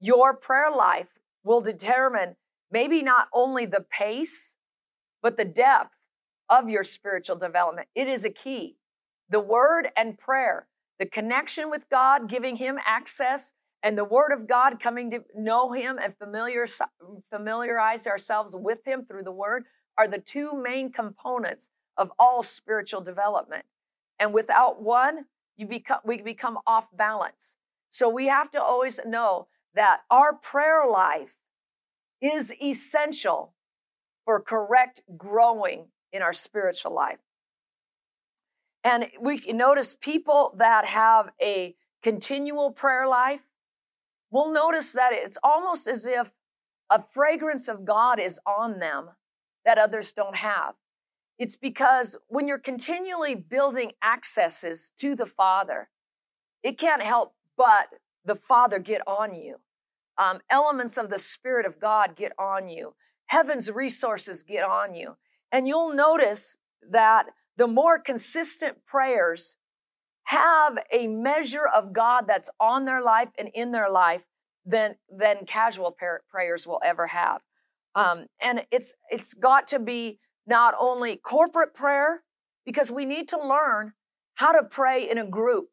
Your 0.00 0.34
prayer 0.34 0.70
life 0.70 1.18
will 1.44 1.60
determine 1.60 2.36
maybe 2.70 3.02
not 3.02 3.28
only 3.32 3.66
the 3.66 3.84
pace, 3.88 4.56
but 5.22 5.36
the 5.36 5.44
depth 5.44 5.96
of 6.48 6.68
your 6.68 6.84
spiritual 6.84 7.36
development. 7.36 7.88
It 7.94 8.06
is 8.06 8.24
a 8.24 8.30
key. 8.30 8.76
The 9.28 9.40
word 9.40 9.88
and 9.96 10.18
prayer, 10.18 10.68
the 10.98 11.06
connection 11.06 11.70
with 11.70 11.88
God, 11.88 12.28
giving 12.28 12.56
Him 12.56 12.78
access, 12.86 13.52
and 13.86 13.96
the 13.96 14.04
word 14.04 14.32
of 14.32 14.48
God 14.48 14.80
coming 14.80 15.12
to 15.12 15.20
know 15.36 15.70
Him 15.70 15.96
and 16.02 16.12
familiar, 16.12 16.66
familiarize 17.30 18.08
ourselves 18.08 18.56
with 18.58 18.84
Him 18.84 19.04
through 19.04 19.22
the 19.22 19.30
word 19.30 19.66
are 19.96 20.08
the 20.08 20.18
two 20.18 20.60
main 20.60 20.90
components 20.90 21.70
of 21.96 22.10
all 22.18 22.42
spiritual 22.42 23.00
development. 23.00 23.64
And 24.18 24.34
without 24.34 24.82
one, 24.82 25.26
you 25.56 25.68
become, 25.68 26.00
we 26.04 26.20
become 26.20 26.58
off 26.66 26.88
balance. 26.96 27.58
So 27.88 28.08
we 28.08 28.26
have 28.26 28.50
to 28.50 28.60
always 28.60 28.98
know 29.06 29.46
that 29.76 30.00
our 30.10 30.34
prayer 30.34 30.84
life 30.90 31.36
is 32.20 32.52
essential 32.60 33.54
for 34.24 34.40
correct 34.40 35.02
growing 35.16 35.90
in 36.12 36.22
our 36.22 36.32
spiritual 36.32 36.92
life. 36.92 37.20
And 38.82 39.10
we 39.20 39.38
notice 39.52 39.94
people 39.94 40.56
that 40.58 40.86
have 40.86 41.30
a 41.40 41.76
continual 42.02 42.72
prayer 42.72 43.06
life, 43.06 43.46
we'll 44.36 44.52
notice 44.52 44.92
that 44.92 45.14
it's 45.14 45.38
almost 45.42 45.88
as 45.88 46.04
if 46.04 46.32
a 46.90 47.00
fragrance 47.00 47.68
of 47.68 47.86
God 47.86 48.20
is 48.20 48.38
on 48.46 48.80
them 48.80 49.08
that 49.64 49.78
others 49.78 50.12
don't 50.12 50.36
have. 50.36 50.74
It's 51.38 51.56
because 51.56 52.18
when 52.28 52.46
you're 52.46 52.58
continually 52.58 53.34
building 53.34 53.92
accesses 54.04 54.92
to 54.98 55.14
the 55.14 55.24
Father, 55.24 55.88
it 56.62 56.76
can't 56.76 57.02
help 57.02 57.34
but 57.56 57.88
the 58.26 58.34
Father 58.34 58.78
get 58.78 59.00
on 59.06 59.32
you. 59.32 59.56
Um, 60.18 60.40
elements 60.50 60.98
of 60.98 61.08
the 61.08 61.18
Spirit 61.18 61.64
of 61.64 61.80
God 61.80 62.14
get 62.14 62.32
on 62.38 62.68
you. 62.68 62.94
Heaven's 63.28 63.70
resources 63.70 64.42
get 64.42 64.64
on 64.64 64.94
you. 64.94 65.16
And 65.50 65.66
you'll 65.66 65.94
notice 65.94 66.58
that 66.90 67.24
the 67.56 67.66
more 67.66 67.98
consistent 67.98 68.84
prayers 68.84 69.56
have 70.26 70.78
a 70.92 71.06
measure 71.06 71.66
of 71.66 71.92
God 71.92 72.26
that's 72.26 72.50
on 72.60 72.84
their 72.84 73.02
life 73.02 73.28
and 73.38 73.48
in 73.54 73.72
their 73.72 73.90
life 73.90 74.26
than, 74.64 74.96
than 75.08 75.46
casual 75.46 75.96
prayers 76.28 76.66
will 76.66 76.80
ever 76.84 77.08
have. 77.08 77.42
Um, 77.94 78.26
and 78.40 78.66
it's, 78.70 78.94
it's 79.10 79.34
got 79.34 79.68
to 79.68 79.78
be 79.78 80.18
not 80.46 80.74
only 80.78 81.16
corporate 81.16 81.74
prayer, 81.74 82.22
because 82.64 82.90
we 82.90 83.04
need 83.04 83.28
to 83.28 83.38
learn 83.38 83.92
how 84.34 84.52
to 84.52 84.64
pray 84.64 85.08
in 85.08 85.16
a 85.16 85.24
group. 85.24 85.68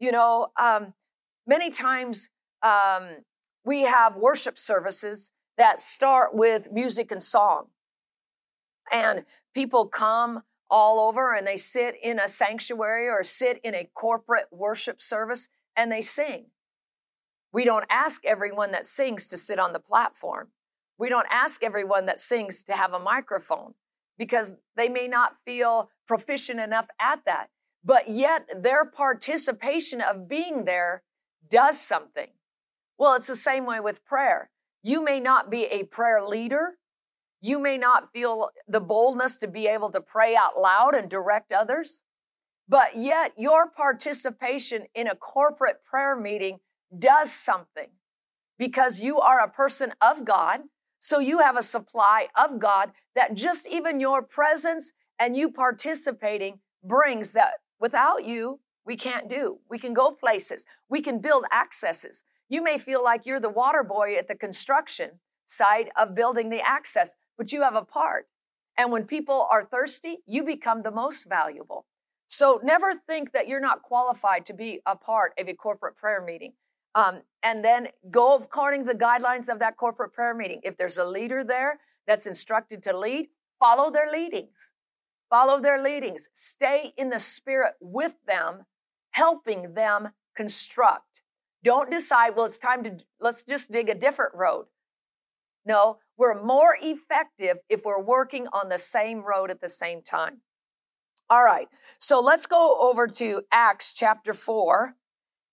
You 0.00 0.12
know, 0.12 0.48
um, 0.56 0.94
many 1.46 1.70
times 1.70 2.28
um, 2.62 3.18
we 3.64 3.82
have 3.82 4.16
worship 4.16 4.58
services 4.58 5.30
that 5.56 5.78
start 5.78 6.34
with 6.34 6.72
music 6.72 7.12
and 7.12 7.22
song. 7.22 7.68
And 8.90 9.24
people 9.54 9.86
come 9.86 10.42
all 10.74 10.98
over 10.98 11.32
and 11.32 11.46
they 11.46 11.56
sit 11.56 11.94
in 12.02 12.18
a 12.18 12.26
sanctuary 12.26 13.08
or 13.08 13.22
sit 13.22 13.60
in 13.62 13.76
a 13.76 13.88
corporate 13.94 14.48
worship 14.50 15.00
service 15.00 15.48
and 15.76 15.90
they 15.90 16.02
sing. 16.02 16.46
We 17.52 17.64
don't 17.64 17.84
ask 17.88 18.26
everyone 18.26 18.72
that 18.72 18.84
sings 18.84 19.28
to 19.28 19.36
sit 19.36 19.60
on 19.60 19.72
the 19.72 19.78
platform. 19.78 20.48
We 20.98 21.08
don't 21.08 21.28
ask 21.30 21.62
everyone 21.62 22.06
that 22.06 22.18
sings 22.18 22.64
to 22.64 22.72
have 22.72 22.92
a 22.92 22.98
microphone 22.98 23.74
because 24.18 24.56
they 24.76 24.88
may 24.88 25.06
not 25.06 25.36
feel 25.44 25.90
proficient 26.08 26.58
enough 26.58 26.88
at 27.00 27.24
that. 27.24 27.50
But 27.84 28.08
yet 28.08 28.50
their 28.60 28.84
participation 28.84 30.00
of 30.00 30.28
being 30.28 30.64
there 30.64 31.04
does 31.48 31.80
something. 31.80 32.30
Well, 32.98 33.14
it's 33.14 33.28
the 33.28 33.36
same 33.36 33.64
way 33.64 33.78
with 33.78 34.04
prayer. 34.04 34.50
You 34.82 35.04
may 35.04 35.20
not 35.20 35.52
be 35.52 35.66
a 35.66 35.84
prayer 35.84 36.20
leader. 36.20 36.78
You 37.44 37.60
may 37.60 37.76
not 37.76 38.10
feel 38.10 38.48
the 38.66 38.80
boldness 38.80 39.36
to 39.36 39.48
be 39.48 39.66
able 39.66 39.90
to 39.90 40.00
pray 40.00 40.34
out 40.34 40.58
loud 40.58 40.94
and 40.94 41.10
direct 41.10 41.52
others. 41.52 42.02
But 42.66 42.96
yet 42.96 43.32
your 43.36 43.68
participation 43.68 44.84
in 44.94 45.08
a 45.08 45.14
corporate 45.14 45.84
prayer 45.84 46.16
meeting 46.16 46.60
does 46.98 47.30
something 47.30 47.88
because 48.58 49.00
you 49.00 49.20
are 49.20 49.40
a 49.40 49.50
person 49.50 49.92
of 50.00 50.24
God 50.24 50.60
so 51.00 51.18
you 51.18 51.40
have 51.40 51.58
a 51.58 51.62
supply 51.62 52.28
of 52.34 52.58
God 52.58 52.92
that 53.14 53.34
just 53.34 53.68
even 53.68 54.00
your 54.00 54.22
presence 54.22 54.94
and 55.18 55.36
you 55.36 55.50
participating 55.50 56.60
brings 56.82 57.34
that 57.34 57.56
without 57.78 58.24
you, 58.24 58.60
we 58.86 58.96
can't 58.96 59.28
do. 59.28 59.58
We 59.68 59.78
can 59.78 59.92
go 59.92 60.12
places. 60.12 60.64
We 60.88 61.02
can 61.02 61.20
build 61.20 61.44
accesses. 61.52 62.24
You 62.48 62.62
may 62.62 62.78
feel 62.78 63.04
like 63.04 63.26
you're 63.26 63.38
the 63.38 63.50
water 63.50 63.84
boy 63.84 64.16
at 64.16 64.28
the 64.28 64.34
construction 64.34 65.20
side 65.44 65.90
of 65.94 66.14
building 66.14 66.48
the 66.48 66.66
access, 66.66 67.16
but 67.36 67.52
you 67.52 67.62
have 67.62 67.74
a 67.74 67.84
part. 67.84 68.26
And 68.76 68.90
when 68.90 69.04
people 69.04 69.46
are 69.50 69.64
thirsty, 69.64 70.18
you 70.26 70.44
become 70.44 70.82
the 70.82 70.90
most 70.90 71.28
valuable. 71.28 71.86
So 72.26 72.60
never 72.64 72.92
think 72.94 73.32
that 73.32 73.46
you're 73.46 73.60
not 73.60 73.82
qualified 73.82 74.46
to 74.46 74.54
be 74.54 74.80
a 74.86 74.96
part 74.96 75.32
of 75.38 75.48
a 75.48 75.54
corporate 75.54 75.96
prayer 75.96 76.22
meeting. 76.24 76.54
Um, 76.94 77.22
and 77.42 77.64
then 77.64 77.88
go 78.10 78.36
according 78.36 78.86
to 78.86 78.92
the 78.92 78.98
guidelines 78.98 79.48
of 79.48 79.58
that 79.58 79.76
corporate 79.76 80.12
prayer 80.12 80.34
meeting. 80.34 80.60
If 80.64 80.76
there's 80.76 80.98
a 80.98 81.04
leader 81.04 81.44
there 81.44 81.80
that's 82.06 82.26
instructed 82.26 82.82
to 82.84 82.96
lead, 82.96 83.28
follow 83.58 83.90
their 83.90 84.10
leadings. 84.10 84.72
Follow 85.30 85.60
their 85.60 85.82
leadings. 85.82 86.28
Stay 86.34 86.92
in 86.96 87.10
the 87.10 87.18
spirit 87.18 87.74
with 87.80 88.14
them, 88.26 88.64
helping 89.10 89.74
them 89.74 90.10
construct. 90.36 91.22
Don't 91.62 91.90
decide, 91.90 92.36
well, 92.36 92.44
it's 92.44 92.58
time 92.58 92.84
to, 92.84 92.98
let's 93.20 93.42
just 93.42 93.72
dig 93.72 93.88
a 93.88 93.94
different 93.94 94.34
road. 94.34 94.66
No, 95.64 95.98
we're 96.18 96.42
more 96.42 96.76
effective 96.80 97.58
if 97.68 97.84
we're 97.84 98.02
working 98.02 98.46
on 98.52 98.68
the 98.68 98.78
same 98.78 99.22
road 99.22 99.50
at 99.50 99.60
the 99.60 99.68
same 99.68 100.02
time. 100.02 100.42
All 101.30 101.44
right, 101.44 101.68
so 101.98 102.20
let's 102.20 102.46
go 102.46 102.78
over 102.80 103.06
to 103.06 103.42
Acts 103.50 103.92
chapter 103.92 104.34
4 104.34 104.94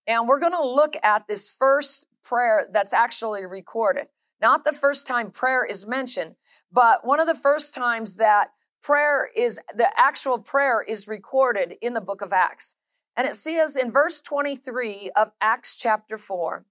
And 0.07 0.27
we're 0.27 0.39
going 0.39 0.51
to 0.53 0.65
look 0.65 0.95
at 1.03 1.27
this 1.27 1.49
first 1.49 2.05
prayer 2.23 2.67
that's 2.71 2.93
actually 2.93 3.45
recorded. 3.45 4.07
Not 4.41 4.63
the 4.63 4.73
first 4.73 5.07
time 5.07 5.31
prayer 5.31 5.65
is 5.65 5.87
mentioned, 5.87 6.35
but 6.71 7.05
one 7.05 7.19
of 7.19 7.27
the 7.27 7.35
first 7.35 7.73
times 7.73 8.15
that 8.15 8.49
prayer 8.83 9.29
is, 9.35 9.59
the 9.75 9.87
actual 9.99 10.39
prayer 10.39 10.83
is 10.83 11.07
recorded 11.07 11.75
in 11.81 11.93
the 11.93 12.01
book 12.01 12.21
of 12.21 12.33
Acts. 12.33 12.75
And 13.15 13.27
it 13.27 13.35
says 13.35 13.77
in 13.77 13.91
verse 13.91 14.21
23 14.21 15.11
of 15.15 15.31
Acts 15.41 15.75
chapter 15.75 16.17
4, 16.17 16.65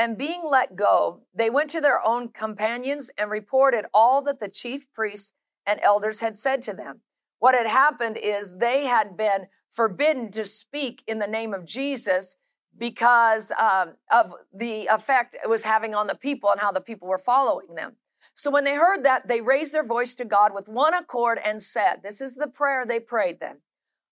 and 0.00 0.16
being 0.16 0.40
let 0.48 0.76
go, 0.76 1.20
they 1.34 1.50
went 1.50 1.68
to 1.70 1.80
their 1.82 2.00
own 2.02 2.30
companions 2.30 3.10
and 3.18 3.30
reported 3.30 3.84
all 3.92 4.22
that 4.22 4.40
the 4.40 4.48
chief 4.48 4.90
priests 4.94 5.34
and 5.66 5.78
elders 5.82 6.20
had 6.20 6.34
said 6.34 6.62
to 6.62 6.72
them. 6.72 7.00
What 7.38 7.54
had 7.54 7.66
happened 7.66 8.16
is 8.16 8.56
they 8.56 8.86
had 8.86 9.14
been 9.14 9.48
forbidden 9.70 10.30
to 10.30 10.46
speak 10.46 11.02
in 11.06 11.18
the 11.18 11.26
name 11.26 11.52
of 11.52 11.66
Jesus 11.66 12.38
because 12.78 13.52
um, 13.58 13.96
of 14.10 14.32
the 14.54 14.86
effect 14.86 15.36
it 15.44 15.50
was 15.50 15.64
having 15.64 15.94
on 15.94 16.06
the 16.06 16.14
people 16.14 16.50
and 16.50 16.62
how 16.62 16.72
the 16.72 16.80
people 16.80 17.06
were 17.06 17.18
following 17.18 17.74
them. 17.74 17.96
So 18.32 18.50
when 18.50 18.64
they 18.64 18.76
heard 18.76 19.04
that, 19.04 19.28
they 19.28 19.42
raised 19.42 19.74
their 19.74 19.84
voice 19.84 20.14
to 20.14 20.24
God 20.24 20.54
with 20.54 20.66
one 20.66 20.94
accord 20.94 21.38
and 21.44 21.60
said, 21.60 21.96
This 22.02 22.22
is 22.22 22.36
the 22.36 22.48
prayer 22.48 22.86
they 22.86 23.00
prayed 23.00 23.38
then 23.38 23.58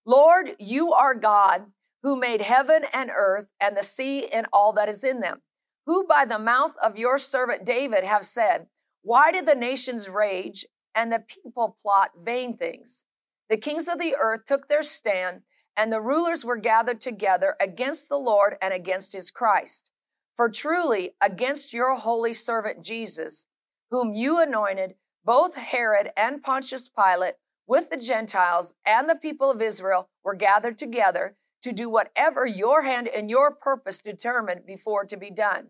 Lord, 0.05 0.51
you 0.59 0.93
are 0.93 1.15
God 1.15 1.65
who 2.03 2.15
made 2.15 2.41
heaven 2.41 2.83
and 2.93 3.09
earth 3.11 3.47
and 3.59 3.75
the 3.75 3.81
sea 3.81 4.27
and 4.27 4.45
all 4.53 4.71
that 4.73 4.87
is 4.87 5.03
in 5.03 5.21
them 5.21 5.41
who 5.89 6.05
by 6.05 6.23
the 6.23 6.37
mouth 6.37 6.75
of 6.83 6.99
your 6.99 7.17
servant 7.17 7.65
David 7.65 8.03
have 8.03 8.23
said, 8.23 8.67
Why 9.01 9.31
did 9.31 9.47
the 9.47 9.55
nations 9.55 10.07
rage 10.07 10.63
and 10.93 11.11
the 11.11 11.17
people 11.17 11.75
plot 11.81 12.11
vain 12.23 12.55
things? 12.55 13.05
The 13.49 13.57
kings 13.57 13.87
of 13.87 13.97
the 13.97 14.15
earth 14.15 14.45
took 14.45 14.67
their 14.67 14.83
stand, 14.83 15.41
and 15.75 15.91
the 15.91 15.99
rulers 15.99 16.45
were 16.45 16.57
gathered 16.57 17.01
together 17.01 17.55
against 17.59 18.07
the 18.07 18.19
Lord 18.19 18.55
and 18.61 18.71
against 18.71 19.13
his 19.13 19.31
Christ. 19.31 19.89
For 20.37 20.47
truly, 20.47 21.15
against 21.19 21.73
your 21.73 21.95
holy 21.95 22.33
servant 22.33 22.85
Jesus, 22.85 23.47
whom 23.89 24.13
you 24.13 24.39
anointed, 24.39 24.93
both 25.25 25.55
Herod 25.55 26.11
and 26.15 26.43
Pontius 26.43 26.87
Pilate, 26.87 27.37
with 27.65 27.89
the 27.89 27.97
Gentiles 27.97 28.75
and 28.85 29.09
the 29.09 29.15
people 29.15 29.49
of 29.49 29.59
Israel, 29.59 30.07
were 30.23 30.35
gathered 30.35 30.77
together 30.77 31.35
to 31.63 31.73
do 31.73 31.89
whatever 31.89 32.45
your 32.45 32.83
hand 32.83 33.07
and 33.07 33.27
your 33.27 33.49
purpose 33.49 34.03
determined 34.03 34.67
before 34.67 35.03
to 35.05 35.17
be 35.17 35.31
done. 35.31 35.69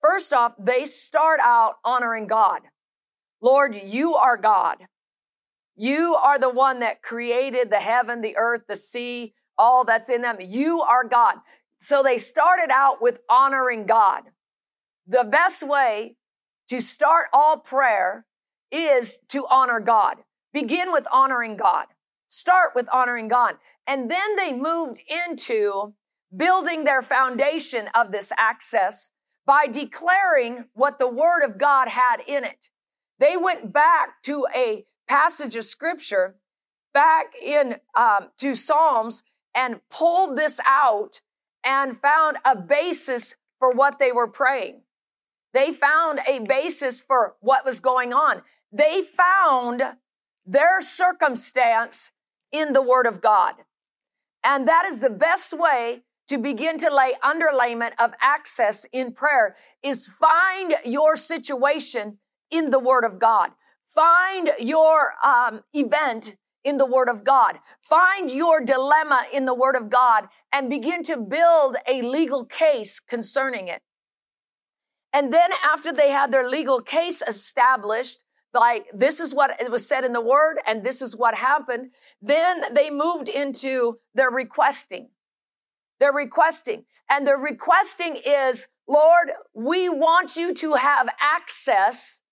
First 0.00 0.32
off, 0.32 0.54
they 0.58 0.84
start 0.84 1.40
out 1.42 1.76
honoring 1.84 2.26
God. 2.26 2.60
Lord, 3.40 3.74
you 3.74 4.14
are 4.14 4.36
God. 4.36 4.78
You 5.76 6.16
are 6.20 6.38
the 6.38 6.50
one 6.50 6.80
that 6.80 7.02
created 7.02 7.70
the 7.70 7.76
heaven, 7.76 8.20
the 8.20 8.36
earth, 8.36 8.62
the 8.68 8.76
sea, 8.76 9.34
all 9.56 9.84
that's 9.84 10.08
in 10.08 10.22
them. 10.22 10.38
You 10.40 10.80
are 10.80 11.04
God. 11.04 11.36
So 11.78 12.02
they 12.02 12.18
started 12.18 12.70
out 12.72 13.00
with 13.00 13.20
honoring 13.30 13.86
God. 13.86 14.22
The 15.06 15.24
best 15.24 15.66
way 15.66 16.16
to 16.68 16.80
start 16.80 17.26
all 17.32 17.60
prayer 17.60 18.26
is 18.70 19.18
to 19.28 19.46
honor 19.48 19.80
God. 19.80 20.16
Begin 20.52 20.92
with 20.92 21.06
honoring 21.12 21.56
God. 21.56 21.86
Start 22.26 22.72
with 22.74 22.88
honoring 22.92 23.28
God. 23.28 23.56
And 23.86 24.10
then 24.10 24.36
they 24.36 24.52
moved 24.52 25.00
into 25.08 25.94
building 26.36 26.84
their 26.84 27.00
foundation 27.02 27.88
of 27.94 28.10
this 28.12 28.32
access 28.36 29.12
by 29.48 29.66
declaring 29.66 30.66
what 30.74 30.98
the 30.98 31.08
Word 31.08 31.42
of 31.42 31.56
God 31.56 31.88
had 31.88 32.18
in 32.26 32.44
it. 32.44 32.68
They 33.18 33.34
went 33.34 33.72
back 33.72 34.22
to 34.24 34.46
a 34.54 34.84
passage 35.08 35.56
of 35.56 35.64
Scripture, 35.64 36.36
back 36.92 37.32
in 37.42 37.76
um, 37.96 38.28
to 38.36 38.54
Psalms, 38.54 39.22
and 39.54 39.80
pulled 39.88 40.36
this 40.36 40.60
out 40.66 41.22
and 41.64 41.98
found 41.98 42.36
a 42.44 42.56
basis 42.56 43.36
for 43.58 43.72
what 43.72 43.98
they 43.98 44.12
were 44.12 44.28
praying. 44.28 44.82
They 45.54 45.72
found 45.72 46.20
a 46.28 46.40
basis 46.40 47.00
for 47.00 47.36
what 47.40 47.64
was 47.64 47.80
going 47.80 48.12
on. 48.12 48.42
They 48.70 49.00
found 49.00 49.82
their 50.44 50.82
circumstance 50.82 52.12
in 52.52 52.74
the 52.74 52.82
Word 52.82 53.06
of 53.06 53.22
God. 53.22 53.54
And 54.44 54.68
that 54.68 54.84
is 54.84 55.00
the 55.00 55.08
best 55.08 55.58
way 55.58 56.02
to 56.28 56.38
begin 56.38 56.78
to 56.78 56.94
lay 56.94 57.14
underlayment 57.24 57.92
of 57.98 58.12
access 58.20 58.84
in 58.92 59.12
prayer 59.12 59.56
is 59.82 60.06
find 60.06 60.74
your 60.84 61.16
situation 61.16 62.18
in 62.50 62.70
the 62.70 62.78
Word 62.78 63.04
of 63.04 63.18
God. 63.18 63.50
Find 63.86 64.50
your 64.58 65.14
um, 65.24 65.62
event 65.72 66.36
in 66.64 66.76
the 66.76 66.86
Word 66.86 67.08
of 67.08 67.24
God. 67.24 67.58
Find 67.80 68.30
your 68.30 68.60
dilemma 68.60 69.22
in 69.32 69.46
the 69.46 69.54
Word 69.54 69.76
of 69.76 69.88
God 69.88 70.28
and 70.52 70.68
begin 70.68 71.02
to 71.04 71.16
build 71.16 71.76
a 71.86 72.02
legal 72.02 72.44
case 72.44 73.00
concerning 73.00 73.68
it. 73.68 73.80
And 75.12 75.32
then 75.32 75.50
after 75.64 75.92
they 75.92 76.10
had 76.10 76.30
their 76.30 76.48
legal 76.48 76.80
case 76.80 77.22
established, 77.26 78.24
like 78.52 78.86
this 78.92 79.20
is 79.20 79.34
what 79.34 79.58
it 79.60 79.70
was 79.70 79.86
said 79.86 80.04
in 80.04 80.12
the 80.12 80.20
Word 80.20 80.58
and 80.66 80.82
this 80.82 81.00
is 81.00 81.16
what 81.16 81.34
happened, 81.34 81.90
then 82.20 82.74
they 82.74 82.90
moved 82.90 83.28
into 83.28 83.98
their 84.14 84.30
requesting. 84.30 85.08
They're 86.00 86.12
requesting. 86.12 86.84
And 87.10 87.26
the 87.26 87.34
requesting 87.34 88.16
is, 88.16 88.68
Lord, 88.86 89.30
we 89.54 89.88
want 89.88 90.36
you 90.36 90.54
to 90.54 90.74
have 90.74 91.08
access 91.20 92.22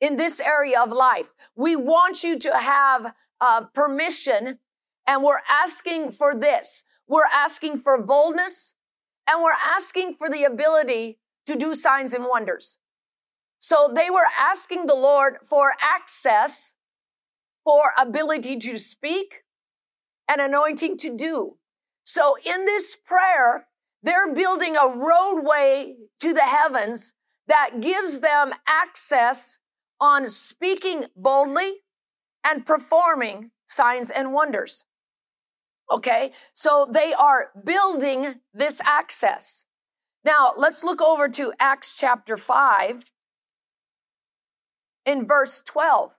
in 0.00 0.16
this 0.16 0.40
area 0.40 0.80
of 0.80 0.90
life. 0.90 1.32
We 1.56 1.76
want 1.76 2.22
you 2.22 2.38
to 2.38 2.56
have 2.56 3.14
uh, 3.40 3.64
permission, 3.74 4.58
and 5.06 5.22
we're 5.22 5.42
asking 5.48 6.12
for 6.12 6.34
this. 6.34 6.84
We're 7.06 7.30
asking 7.32 7.78
for 7.78 8.00
boldness, 8.00 8.74
and 9.28 9.42
we're 9.42 9.52
asking 9.52 10.14
for 10.14 10.28
the 10.28 10.44
ability 10.44 11.18
to 11.46 11.56
do 11.56 11.74
signs 11.74 12.14
and 12.14 12.24
wonders. 12.24 12.78
So 13.58 13.90
they 13.94 14.10
were 14.10 14.28
asking 14.38 14.86
the 14.86 14.94
Lord 14.94 15.38
for 15.44 15.74
access, 15.80 16.76
for 17.64 17.92
ability 17.98 18.58
to 18.58 18.78
speak, 18.78 19.42
and 20.28 20.40
anointing 20.40 20.98
to 20.98 21.14
do. 21.14 21.56
So 22.04 22.36
in 22.44 22.66
this 22.66 22.96
prayer, 22.96 23.66
they're 24.02 24.32
building 24.32 24.76
a 24.76 24.88
roadway 24.88 25.96
to 26.20 26.32
the 26.32 26.42
heavens 26.42 27.14
that 27.48 27.80
gives 27.80 28.20
them 28.20 28.52
access 28.66 29.58
on 30.00 30.28
speaking 30.28 31.06
boldly 31.16 31.80
and 32.44 32.66
performing 32.66 33.50
signs 33.66 34.10
and 34.10 34.32
wonders. 34.32 34.84
Okay. 35.90 36.32
So 36.52 36.86
they 36.90 37.14
are 37.14 37.50
building 37.64 38.40
this 38.52 38.80
access. 38.84 39.64
Now 40.24 40.52
let's 40.56 40.84
look 40.84 41.02
over 41.02 41.28
to 41.28 41.52
Acts 41.58 41.96
chapter 41.96 42.36
5 42.36 43.04
in 45.06 45.26
verse 45.26 45.62
12. 45.66 46.16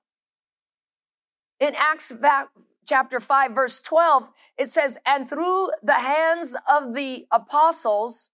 In 1.60 1.74
Acts 1.76 2.12
chapter 2.86 3.20
5 3.20 3.52
verse 3.52 3.82
12, 3.82 4.30
it 4.58 4.68
says, 4.68 4.98
and 5.06 5.30
through 5.30 5.72
the 5.84 5.94
hands 5.94 6.56
of 6.70 6.94
the 6.94 7.26
apostles, 7.32 8.30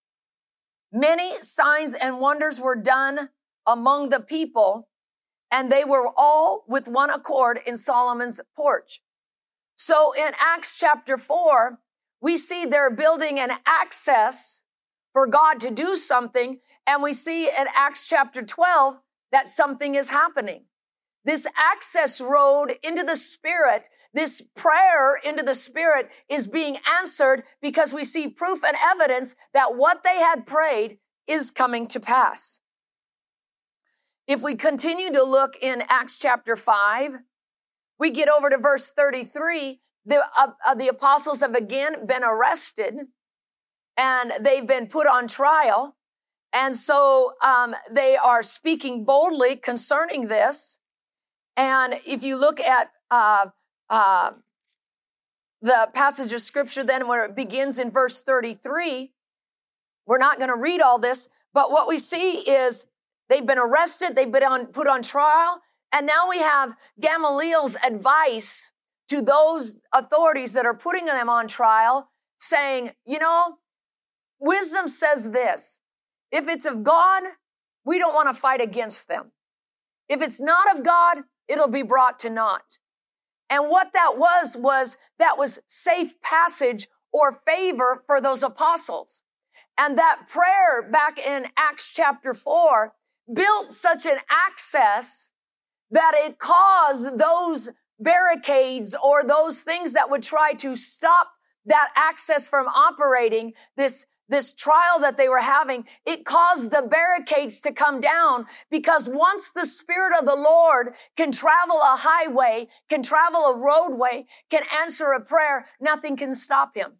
many 0.91 1.41
signs 1.41 1.93
and 1.93 2.19
wonders 2.19 2.59
were 2.59 2.75
done 2.75 3.29
among 3.65 4.09
the 4.09 4.19
people, 4.19 4.89
and 5.51 5.71
they 5.71 5.83
were 5.83 6.09
all 6.15 6.63
with 6.67 6.87
one 6.87 7.09
accord 7.09 7.59
in 7.65 7.75
Solomon's 7.75 8.41
porch. 8.55 9.01
So 9.75 10.13
in 10.13 10.33
Acts 10.39 10.77
chapter 10.77 11.17
4, 11.17 11.79
we 12.21 12.37
see 12.37 12.65
they're 12.65 12.91
building 12.91 13.39
an 13.39 13.51
access 13.65 14.63
for 15.13 15.27
God 15.27 15.59
to 15.61 15.71
do 15.71 15.95
something, 15.95 16.59
and 16.87 17.03
we 17.03 17.13
see 17.13 17.47
in 17.47 17.65
Acts 17.75 18.07
chapter 18.07 18.41
12 18.41 18.99
that 19.31 19.47
something 19.47 19.95
is 19.95 20.09
happening. 20.09 20.65
This 21.23 21.45
access 21.55 22.19
road 22.19 22.73
into 22.81 23.03
the 23.03 23.15
Spirit, 23.15 23.89
this 24.13 24.41
prayer 24.55 25.15
into 25.23 25.43
the 25.43 25.53
Spirit 25.53 26.12
is 26.27 26.47
being 26.47 26.77
answered 26.99 27.43
because 27.62 27.93
we 27.93 28.03
see 28.03 28.27
proof 28.27 28.63
and 28.63 28.75
evidence 28.84 29.36
that 29.53 29.75
what 29.75 30.01
they 30.03 30.17
had 30.17 30.47
prayed 30.47 30.97
is 31.27 31.51
coming 31.51 31.88
to 31.88 31.99
pass. 31.99 32.60
If 34.27 34.41
we 34.41 34.55
continue 34.55 35.12
to 35.12 35.23
look 35.23 35.55
in 35.62 35.84
Acts 35.89 36.17
chapter 36.17 36.55
5, 36.55 37.19
we 37.99 38.12
get 38.12 38.29
over 38.29 38.49
to 38.49 38.57
verse 38.57 38.91
33. 38.91 39.79
The, 40.05 40.23
uh, 40.38 40.47
uh, 40.65 40.73
the 40.73 40.88
apostles 40.88 41.41
have 41.41 41.53
again 41.53 42.07
been 42.07 42.23
arrested 42.23 42.95
and 43.95 44.34
they've 44.41 44.65
been 44.65 44.88
put 44.88 45.05
on 45.05 45.27
trial. 45.27 45.95
And 46.53 46.75
so 46.75 47.34
um, 47.43 47.75
they 47.91 48.17
are 48.17 48.41
speaking 48.41 49.05
boldly 49.05 49.55
concerning 49.55 50.27
this. 50.27 50.79
And 51.57 51.99
if 52.05 52.23
you 52.23 52.39
look 52.39 52.59
at 52.59 52.91
uh, 53.09 53.47
uh, 53.89 54.31
the 55.61 55.89
passage 55.93 56.33
of 56.33 56.41
scripture, 56.41 56.83
then 56.83 57.07
where 57.07 57.25
it 57.25 57.35
begins 57.35 57.79
in 57.79 57.89
verse 57.89 58.21
33, 58.21 59.11
we're 60.07 60.17
not 60.17 60.37
going 60.37 60.49
to 60.49 60.57
read 60.57 60.81
all 60.81 60.97
this, 60.97 61.29
but 61.53 61.71
what 61.71 61.87
we 61.87 61.97
see 61.97 62.39
is 62.39 62.85
they've 63.29 63.45
been 63.45 63.59
arrested, 63.59 64.15
they've 64.15 64.31
been 64.31 64.43
on, 64.43 64.67
put 64.67 64.87
on 64.87 65.01
trial, 65.01 65.61
and 65.91 66.07
now 66.07 66.29
we 66.29 66.39
have 66.39 66.75
Gamaliel's 66.99 67.77
advice 67.85 68.71
to 69.09 69.21
those 69.21 69.75
authorities 69.93 70.53
that 70.53 70.65
are 70.65 70.73
putting 70.73 71.05
them 71.05 71.29
on 71.29 71.47
trial, 71.47 72.09
saying, 72.39 72.91
you 73.05 73.19
know, 73.19 73.57
wisdom 74.39 74.87
says 74.87 75.31
this 75.31 75.81
if 76.31 76.47
it's 76.47 76.65
of 76.65 76.83
God, 76.83 77.23
we 77.85 77.99
don't 77.99 78.13
want 78.13 78.33
to 78.33 78.39
fight 78.39 78.61
against 78.61 79.07
them. 79.07 79.31
If 80.07 80.21
it's 80.21 80.39
not 80.39 80.75
of 80.75 80.83
God, 80.83 81.23
it'll 81.51 81.67
be 81.67 81.83
brought 81.83 82.19
to 82.19 82.29
naught. 82.29 82.79
And 83.49 83.69
what 83.69 83.91
that 83.93 84.17
was, 84.17 84.55
was 84.57 84.97
that 85.19 85.37
was 85.37 85.59
safe 85.67 86.21
passage 86.21 86.87
or 87.11 87.41
favor 87.45 88.03
for 88.07 88.21
those 88.21 88.43
apostles. 88.43 89.23
And 89.77 89.97
that 89.97 90.27
prayer 90.29 90.89
back 90.89 91.19
in 91.19 91.47
Acts 91.57 91.91
chapter 91.93 92.33
four 92.33 92.93
built 93.33 93.67
such 93.67 94.05
an 94.05 94.17
access 94.29 95.31
that 95.91 96.13
it 96.15 96.39
caused 96.39 97.17
those 97.17 97.69
barricades 97.99 98.95
or 99.03 99.23
those 99.23 99.63
things 99.63 99.93
that 99.93 100.09
would 100.09 100.23
try 100.23 100.53
to 100.53 100.75
stop 100.75 101.31
that 101.65 101.89
access 101.95 102.47
from 102.47 102.67
operating, 102.67 103.53
this 103.75 104.05
this 104.31 104.53
trial 104.53 104.99
that 105.01 105.17
they 105.17 105.29
were 105.29 105.39
having, 105.41 105.85
it 106.05 106.25
caused 106.25 106.71
the 106.71 106.87
barricades 106.89 107.59
to 107.59 107.71
come 107.71 107.99
down 107.99 108.47
because 108.71 109.07
once 109.07 109.51
the 109.51 109.65
Spirit 109.65 110.17
of 110.17 110.25
the 110.25 110.35
Lord 110.35 110.95
can 111.15 111.31
travel 111.31 111.77
a 111.77 111.97
highway, 111.97 112.67
can 112.89 113.03
travel 113.03 113.45
a 113.45 113.57
roadway, 113.57 114.25
can 114.49 114.63
answer 114.81 115.11
a 115.11 115.23
prayer, 115.23 115.65
nothing 115.79 116.15
can 116.15 116.33
stop 116.33 116.75
him. 116.75 116.93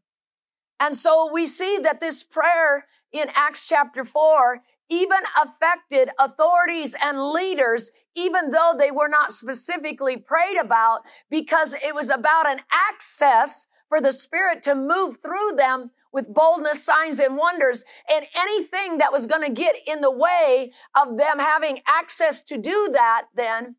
And 0.80 0.96
so 0.96 1.32
we 1.32 1.46
see 1.46 1.80
that 1.82 2.00
this 2.00 2.24
prayer 2.24 2.86
in 3.12 3.28
Acts 3.34 3.68
chapter 3.68 4.04
4 4.04 4.62
even 4.90 5.20
affected 5.42 6.10
authorities 6.20 6.98
and 7.02 7.32
leaders, 7.32 7.92
even 8.14 8.50
though 8.50 8.74
they 8.78 8.92
were 8.92 9.08
not 9.08 9.32
specifically 9.32 10.18
prayed 10.18 10.58
about, 10.58 11.02
because 11.30 11.74
it 11.76 11.96
was 11.96 12.10
about 12.10 12.46
an 12.46 12.60
access 12.70 13.68
for 13.88 14.02
the 14.02 14.12
Spirit 14.12 14.62
to 14.64 14.76
move 14.76 15.18
through 15.22 15.54
them 15.56 15.92
with 16.14 16.34
boldness, 16.34 16.84
signs, 16.84 17.20
and 17.20 17.38
wonders. 17.38 17.84
And 18.10 18.26
anything 18.36 18.98
that 18.98 19.12
was 19.12 19.28
going 19.28 19.44
to 19.44 19.54
get 19.54 19.76
in 19.86 20.02
the 20.02 20.12
way 20.12 20.72
of 20.96 21.18
them 21.18 21.40
having 21.40 21.82
access 21.88 22.42
to 22.44 22.58
do 22.58 22.90
that 22.94 23.28
then 23.36 23.76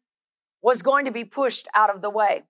was 0.63 0.83
going 0.83 1.05
to 1.05 1.11
be 1.11 1.25
pushed 1.25 1.69
out 1.75 1.95
of 1.95 2.03
the 2.03 2.11
way. 2.11 2.45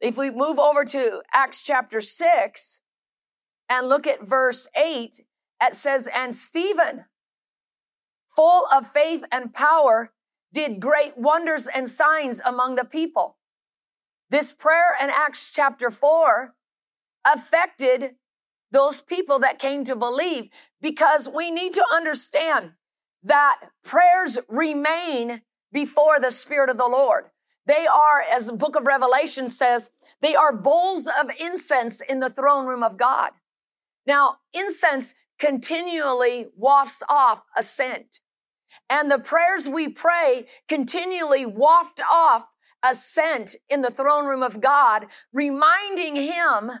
If 0.00 0.16
we 0.18 0.30
move 0.30 0.58
over 0.58 0.84
to 0.84 1.22
Acts 1.32 1.62
chapter 1.62 2.00
6 2.00 2.80
and 3.68 3.88
look 3.88 4.06
at 4.06 4.26
verse 4.26 4.68
8, 4.76 5.20
it 5.62 5.74
says, 5.74 6.08
And 6.12 6.34
Stephen, 6.34 7.04
full 8.28 8.66
of 8.72 8.86
faith 8.86 9.24
and 9.30 9.54
power, 9.54 10.12
did 10.52 10.80
great 10.80 11.16
wonders 11.16 11.66
and 11.66 11.88
signs 11.88 12.40
among 12.44 12.74
the 12.74 12.84
people. 12.84 13.38
This 14.28 14.52
prayer 14.52 14.96
in 15.00 15.10
Acts 15.10 15.50
chapter 15.52 15.90
4 15.90 16.54
affected 17.24 18.16
those 18.72 19.00
people 19.00 19.38
that 19.40 19.58
came 19.58 19.84
to 19.84 19.94
believe 19.94 20.48
because 20.80 21.28
we 21.32 21.50
need 21.50 21.74
to 21.74 21.84
understand 21.92 22.72
that 23.22 23.60
prayers 23.84 24.38
remain 24.48 25.42
before 25.72 26.18
the 26.18 26.30
Spirit 26.30 26.70
of 26.70 26.76
the 26.76 26.88
Lord. 26.88 27.26
They 27.66 27.86
are, 27.86 28.24
as 28.30 28.48
the 28.48 28.56
book 28.56 28.74
of 28.74 28.86
Revelation 28.86 29.46
says, 29.46 29.90
they 30.20 30.34
are 30.34 30.52
bowls 30.52 31.06
of 31.06 31.30
incense 31.38 32.00
in 32.00 32.18
the 32.18 32.30
throne 32.30 32.66
room 32.66 32.82
of 32.82 32.96
God. 32.96 33.30
Now, 34.06 34.38
incense 34.52 35.14
continually 35.38 36.46
wafts 36.56 37.02
off 37.08 37.42
a 37.56 37.62
scent. 37.62 38.20
And 38.90 39.10
the 39.10 39.18
prayers 39.18 39.68
we 39.68 39.88
pray 39.88 40.46
continually 40.68 41.46
waft 41.46 42.00
off 42.10 42.46
a 42.82 42.94
scent 42.94 43.54
in 43.68 43.82
the 43.82 43.90
throne 43.90 44.26
room 44.26 44.42
of 44.42 44.60
God, 44.60 45.06
reminding 45.32 46.16
Him 46.16 46.72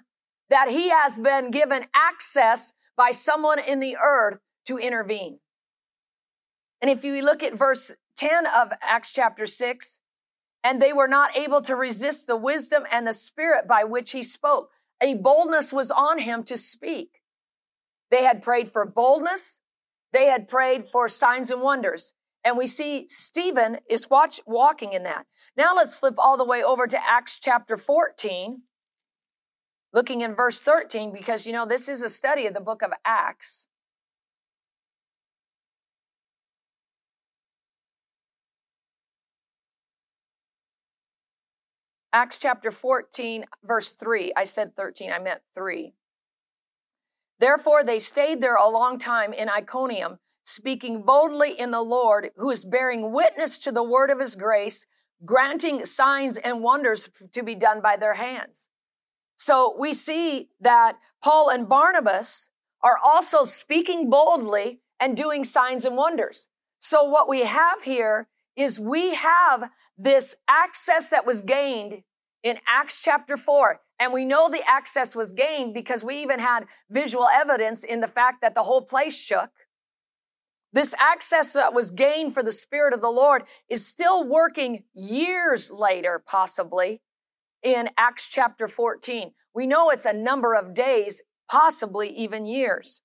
that 0.52 0.68
he 0.68 0.90
has 0.90 1.16
been 1.16 1.50
given 1.50 1.86
access 1.94 2.74
by 2.94 3.10
someone 3.10 3.58
in 3.58 3.80
the 3.80 3.96
earth 3.96 4.36
to 4.66 4.76
intervene. 4.76 5.38
And 6.82 6.90
if 6.90 7.04
you 7.04 7.24
look 7.24 7.42
at 7.42 7.54
verse 7.54 7.94
10 8.18 8.44
of 8.46 8.70
Acts 8.82 9.14
chapter 9.14 9.46
6, 9.46 10.00
and 10.62 10.80
they 10.80 10.92
were 10.92 11.08
not 11.08 11.34
able 11.34 11.62
to 11.62 11.74
resist 11.74 12.26
the 12.26 12.36
wisdom 12.36 12.84
and 12.92 13.06
the 13.06 13.14
spirit 13.14 13.66
by 13.66 13.82
which 13.84 14.12
he 14.12 14.22
spoke. 14.22 14.68
A 15.02 15.14
boldness 15.14 15.72
was 15.72 15.90
on 15.90 16.18
him 16.18 16.44
to 16.44 16.58
speak. 16.58 17.22
They 18.10 18.24
had 18.24 18.42
prayed 18.42 18.70
for 18.70 18.84
boldness. 18.84 19.58
They 20.12 20.26
had 20.26 20.48
prayed 20.48 20.86
for 20.86 21.08
signs 21.08 21.50
and 21.50 21.62
wonders. 21.62 22.12
And 22.44 22.58
we 22.58 22.66
see 22.66 23.06
Stephen 23.08 23.78
is 23.88 24.10
watch, 24.10 24.38
walking 24.46 24.92
in 24.92 25.02
that. 25.04 25.24
Now 25.56 25.74
let's 25.74 25.96
flip 25.96 26.14
all 26.18 26.36
the 26.36 26.44
way 26.44 26.62
over 26.62 26.86
to 26.86 27.08
Acts 27.08 27.38
chapter 27.40 27.78
14 27.78 28.62
looking 29.92 30.22
in 30.22 30.34
verse 30.34 30.62
13 30.62 31.12
because 31.12 31.46
you 31.46 31.52
know 31.52 31.66
this 31.66 31.88
is 31.88 32.02
a 32.02 32.08
study 32.08 32.46
of 32.46 32.54
the 32.54 32.60
book 32.60 32.82
of 32.82 32.92
Acts. 33.04 33.68
Acts 42.14 42.36
chapter 42.36 42.70
14, 42.70 43.46
verse 43.64 43.92
3. 43.92 44.34
I 44.36 44.44
said 44.44 44.76
13, 44.76 45.10
I 45.12 45.18
meant 45.18 45.40
3. 45.54 45.94
Therefore, 47.38 47.82
they 47.82 47.98
stayed 47.98 48.42
there 48.42 48.56
a 48.56 48.68
long 48.68 48.98
time 48.98 49.32
in 49.32 49.48
Iconium, 49.48 50.18
speaking 50.44 51.02
boldly 51.02 51.58
in 51.58 51.70
the 51.70 51.80
Lord, 51.80 52.30
who 52.36 52.50
is 52.50 52.66
bearing 52.66 53.12
witness 53.12 53.58
to 53.60 53.72
the 53.72 53.82
word 53.82 54.10
of 54.10 54.20
his 54.20 54.36
grace, 54.36 54.86
granting 55.24 55.86
signs 55.86 56.36
and 56.36 56.62
wonders 56.62 57.08
to 57.32 57.42
be 57.42 57.54
done 57.54 57.80
by 57.80 57.96
their 57.96 58.14
hands. 58.14 58.68
So 59.42 59.74
we 59.76 59.92
see 59.92 60.50
that 60.60 60.98
Paul 61.20 61.48
and 61.48 61.68
Barnabas 61.68 62.50
are 62.80 62.96
also 63.04 63.42
speaking 63.42 64.08
boldly 64.08 64.78
and 65.00 65.16
doing 65.16 65.42
signs 65.42 65.84
and 65.84 65.96
wonders. 65.96 66.46
So 66.78 67.02
what 67.02 67.28
we 67.28 67.40
have 67.40 67.82
here 67.82 68.28
is 68.54 68.78
we 68.78 69.14
have 69.16 69.68
this 69.98 70.36
access 70.46 71.10
that 71.10 71.26
was 71.26 71.42
gained 71.42 72.04
in 72.44 72.58
Acts 72.68 73.02
chapter 73.02 73.36
4. 73.36 73.80
And 73.98 74.12
we 74.12 74.24
know 74.24 74.48
the 74.48 74.62
access 74.64 75.16
was 75.16 75.32
gained 75.32 75.74
because 75.74 76.04
we 76.04 76.18
even 76.18 76.38
had 76.38 76.66
visual 76.88 77.26
evidence 77.26 77.82
in 77.82 77.98
the 77.98 78.06
fact 78.06 78.42
that 78.42 78.54
the 78.54 78.62
whole 78.62 78.82
place 78.82 79.20
shook. 79.20 79.50
This 80.72 80.94
access 81.00 81.54
that 81.54 81.74
was 81.74 81.90
gained 81.90 82.32
for 82.32 82.44
the 82.44 82.52
Spirit 82.52 82.94
of 82.94 83.00
the 83.00 83.10
Lord 83.10 83.42
is 83.68 83.84
still 83.84 84.24
working 84.24 84.84
years 84.94 85.72
later, 85.72 86.22
possibly, 86.24 87.00
in 87.62 87.90
Acts 87.96 88.28
chapter 88.28 88.68
14. 88.68 89.32
We 89.54 89.66
know 89.66 89.90
it's 89.90 90.06
a 90.06 90.12
number 90.12 90.54
of 90.54 90.74
days, 90.74 91.22
possibly 91.50 92.08
even 92.08 92.46
years. 92.46 93.02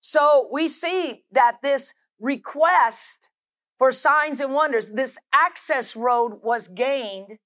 So 0.00 0.48
we 0.52 0.68
see 0.68 1.24
that 1.32 1.58
this 1.62 1.94
request 2.18 3.30
for 3.78 3.90
signs 3.90 4.40
and 4.40 4.52
wonders, 4.52 4.92
this 4.92 5.18
access 5.32 5.96
road 5.96 6.40
was 6.42 6.68
gained 6.68 7.38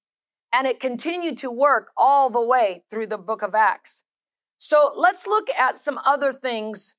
and 0.51 0.67
it 0.67 0.79
continued 0.79 1.37
to 1.37 1.51
work 1.51 1.91
all 1.95 2.29
the 2.29 2.45
way 2.45 2.83
through 2.89 3.07
the 3.07 3.17
book 3.17 3.41
of 3.41 3.55
Acts. 3.55 4.03
So 4.57 4.91
let's 4.95 5.27
look 5.27 5.49
at 5.51 5.77
some 5.77 5.99
other 6.05 6.31
things 6.31 6.95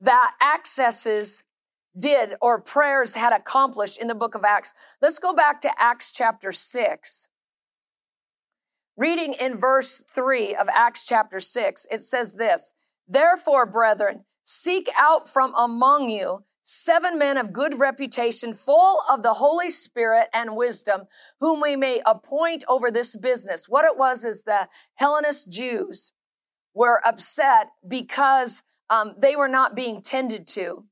that 0.00 0.32
accesses 0.40 1.44
did 1.98 2.34
or 2.42 2.60
prayers 2.60 3.14
had 3.14 3.32
accomplished 3.32 4.00
in 4.00 4.08
the 4.08 4.14
book 4.14 4.34
of 4.34 4.44
Acts. 4.44 4.74
Let's 5.00 5.18
go 5.18 5.32
back 5.32 5.60
to 5.60 5.70
Acts 5.78 6.10
chapter 6.10 6.50
6. 6.50 7.28
Reading 8.96 9.32
in 9.34 9.56
verse 9.56 10.04
3 10.12 10.54
of 10.54 10.68
Acts 10.68 11.04
chapter 11.04 11.40
6, 11.40 11.86
it 11.90 12.00
says 12.00 12.34
this 12.34 12.74
Therefore, 13.08 13.66
brethren, 13.66 14.24
seek 14.44 14.88
out 14.96 15.28
from 15.28 15.52
among 15.56 16.10
you 16.10 16.44
seven 16.62 17.18
men 17.18 17.36
of 17.36 17.52
good 17.52 17.78
reputation, 17.78 18.54
full 18.54 19.02
of 19.08 19.22
the 19.22 19.34
Holy 19.34 19.68
Spirit 19.68 20.28
and 20.32 20.56
wisdom, 20.56 21.02
whom 21.40 21.60
we 21.60 21.76
may 21.76 22.00
appoint 22.06 22.64
over 22.68 22.90
this 22.90 23.16
business. 23.16 23.68
What 23.68 23.84
it 23.84 23.98
was 23.98 24.24
is 24.24 24.42
the 24.42 24.68
Hellenist 24.94 25.50
Jews 25.50 26.12
were 26.72 27.06
upset 27.06 27.68
because 27.86 28.62
um, 28.90 29.14
they 29.18 29.36
were 29.36 29.48
not 29.48 29.74
being 29.74 30.02
tended 30.02 30.46
to. 30.48 30.84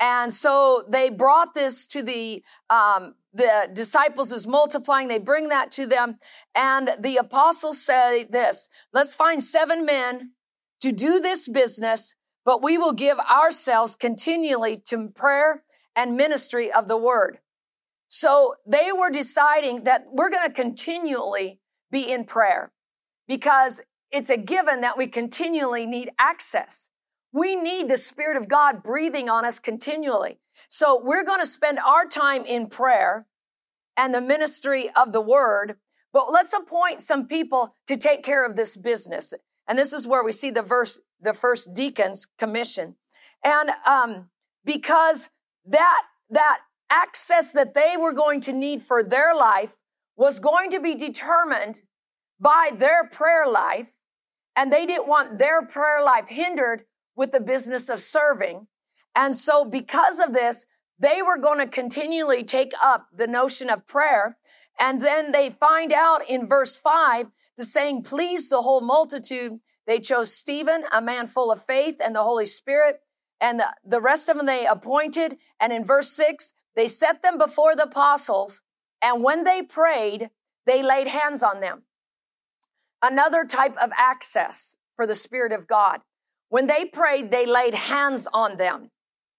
And 0.00 0.32
so 0.32 0.84
they 0.88 1.10
brought 1.10 1.54
this 1.54 1.86
to 1.88 2.02
the 2.02 2.42
um, 2.70 3.14
the 3.34 3.68
disciples 3.72 4.32
is 4.32 4.46
multiplying. 4.46 5.08
They 5.08 5.18
bring 5.18 5.48
that 5.48 5.70
to 5.72 5.86
them. 5.86 6.16
And 6.54 6.90
the 6.98 7.18
apostles 7.18 7.80
say 7.80 8.24
this, 8.24 8.68
let's 8.92 9.14
find 9.14 9.42
seven 9.42 9.84
men 9.84 10.32
to 10.80 10.92
do 10.92 11.20
this 11.20 11.48
business, 11.48 12.14
but 12.44 12.62
we 12.62 12.78
will 12.78 12.92
give 12.92 13.18
ourselves 13.18 13.94
continually 13.94 14.82
to 14.86 15.08
prayer 15.14 15.62
and 15.94 16.16
ministry 16.16 16.72
of 16.72 16.88
the 16.88 16.96
word. 16.96 17.38
So 18.08 18.54
they 18.66 18.90
were 18.92 19.10
deciding 19.10 19.84
that 19.84 20.06
we're 20.10 20.30
going 20.30 20.48
to 20.48 20.54
continually 20.54 21.60
be 21.90 22.10
in 22.10 22.24
prayer 22.24 22.72
because 23.26 23.82
it's 24.10 24.30
a 24.30 24.38
given 24.38 24.80
that 24.80 24.96
we 24.96 25.06
continually 25.06 25.84
need 25.86 26.10
access. 26.18 26.88
We 27.32 27.56
need 27.56 27.88
the 27.88 27.98
Spirit 27.98 28.36
of 28.36 28.48
God 28.48 28.82
breathing 28.82 29.28
on 29.28 29.44
us 29.44 29.58
continually. 29.58 30.38
So 30.68 31.00
we're 31.02 31.24
going 31.24 31.40
to 31.40 31.46
spend 31.46 31.78
our 31.78 32.06
time 32.06 32.44
in 32.44 32.68
prayer 32.68 33.26
and 33.96 34.14
the 34.14 34.20
ministry 34.20 34.90
of 34.96 35.12
the 35.12 35.20
word, 35.20 35.76
but 36.12 36.32
let's 36.32 36.52
appoint 36.52 37.00
some 37.00 37.26
people 37.26 37.74
to 37.86 37.96
take 37.96 38.22
care 38.22 38.46
of 38.46 38.56
this 38.56 38.76
business. 38.76 39.34
And 39.66 39.78
this 39.78 39.92
is 39.92 40.08
where 40.08 40.24
we 40.24 40.32
see 40.32 40.50
the 40.50 40.62
verse, 40.62 41.00
the 41.20 41.34
first 41.34 41.74
deacons 41.74 42.26
commission. 42.38 42.96
And, 43.44 43.70
um, 43.86 44.30
because 44.64 45.30
that, 45.66 46.02
that 46.30 46.60
access 46.90 47.52
that 47.52 47.74
they 47.74 47.96
were 47.98 48.12
going 48.12 48.40
to 48.40 48.52
need 48.52 48.82
for 48.82 49.02
their 49.02 49.34
life 49.34 49.76
was 50.16 50.40
going 50.40 50.70
to 50.70 50.80
be 50.80 50.94
determined 50.94 51.82
by 52.40 52.70
their 52.76 53.08
prayer 53.08 53.46
life. 53.46 53.94
And 54.56 54.72
they 54.72 54.86
didn't 54.86 55.08
want 55.08 55.38
their 55.38 55.64
prayer 55.64 56.02
life 56.02 56.28
hindered 56.28 56.84
with 57.18 57.32
the 57.32 57.40
business 57.40 57.90
of 57.90 58.00
serving. 58.00 58.68
And 59.14 59.36
so 59.36 59.64
because 59.64 60.20
of 60.20 60.32
this, 60.32 60.64
they 61.00 61.20
were 61.20 61.36
going 61.36 61.58
to 61.58 61.66
continually 61.66 62.44
take 62.44 62.72
up 62.82 63.08
the 63.14 63.26
notion 63.26 63.68
of 63.68 63.86
prayer. 63.86 64.38
And 64.78 65.00
then 65.00 65.32
they 65.32 65.50
find 65.50 65.92
out 65.92 66.28
in 66.28 66.46
verse 66.46 66.76
five, 66.76 67.26
the 67.56 67.64
saying 67.64 68.04
pleased 68.04 68.50
the 68.50 68.62
whole 68.62 68.80
multitude. 68.80 69.58
They 69.86 69.98
chose 69.98 70.32
Stephen, 70.32 70.84
a 70.92 71.02
man 71.02 71.26
full 71.26 71.50
of 71.50 71.62
faith 71.62 72.00
and 72.02 72.14
the 72.14 72.22
Holy 72.22 72.46
Spirit, 72.46 73.00
and 73.40 73.58
the, 73.58 73.74
the 73.84 74.00
rest 74.00 74.28
of 74.28 74.36
them 74.36 74.46
they 74.46 74.66
appointed. 74.66 75.38
And 75.58 75.72
in 75.72 75.84
verse 75.84 76.10
six, 76.10 76.52
they 76.76 76.86
set 76.86 77.22
them 77.22 77.38
before 77.38 77.74
the 77.74 77.84
apostles. 77.84 78.62
And 79.02 79.24
when 79.24 79.42
they 79.42 79.62
prayed, 79.62 80.30
they 80.66 80.82
laid 80.82 81.08
hands 81.08 81.42
on 81.42 81.60
them. 81.60 81.82
Another 83.02 83.44
type 83.44 83.76
of 83.82 83.90
access 83.96 84.76
for 84.94 85.06
the 85.06 85.14
Spirit 85.14 85.52
of 85.52 85.66
God. 85.66 86.00
When 86.48 86.66
they 86.66 86.84
prayed, 86.86 87.30
they 87.30 87.46
laid 87.46 87.74
hands 87.74 88.28
on 88.32 88.56
them. 88.56 88.90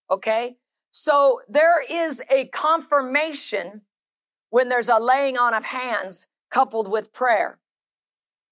Okay. 0.09 0.57
So 0.91 1.41
there 1.47 1.81
is 1.81 2.21
a 2.29 2.45
confirmation 2.47 3.81
when 4.49 4.69
there's 4.69 4.89
a 4.89 4.99
laying 4.99 5.37
on 5.37 5.53
of 5.53 5.65
hands 5.65 6.27
coupled 6.49 6.89
with 6.91 7.13
prayer. 7.13 7.59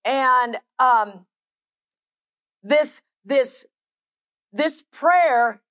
And, 0.05 0.59
um, 0.79 1.25
this, 2.63 3.01
this, 3.25 3.65
this 4.51 4.83
prayer, 4.91 5.61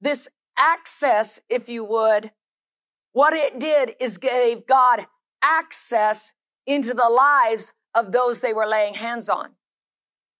this 0.00 0.28
access, 0.56 1.40
if 1.48 1.68
you 1.68 1.84
would, 1.84 2.32
what 3.12 3.32
it 3.32 3.58
did 3.58 3.96
is 4.00 4.18
gave 4.18 4.66
God 4.66 5.06
access 5.42 6.34
into 6.66 6.94
the 6.94 7.08
lives 7.08 7.72
of 7.94 8.12
those 8.12 8.40
they 8.40 8.52
were 8.52 8.66
laying 8.66 8.94
hands 8.94 9.28
on, 9.28 9.50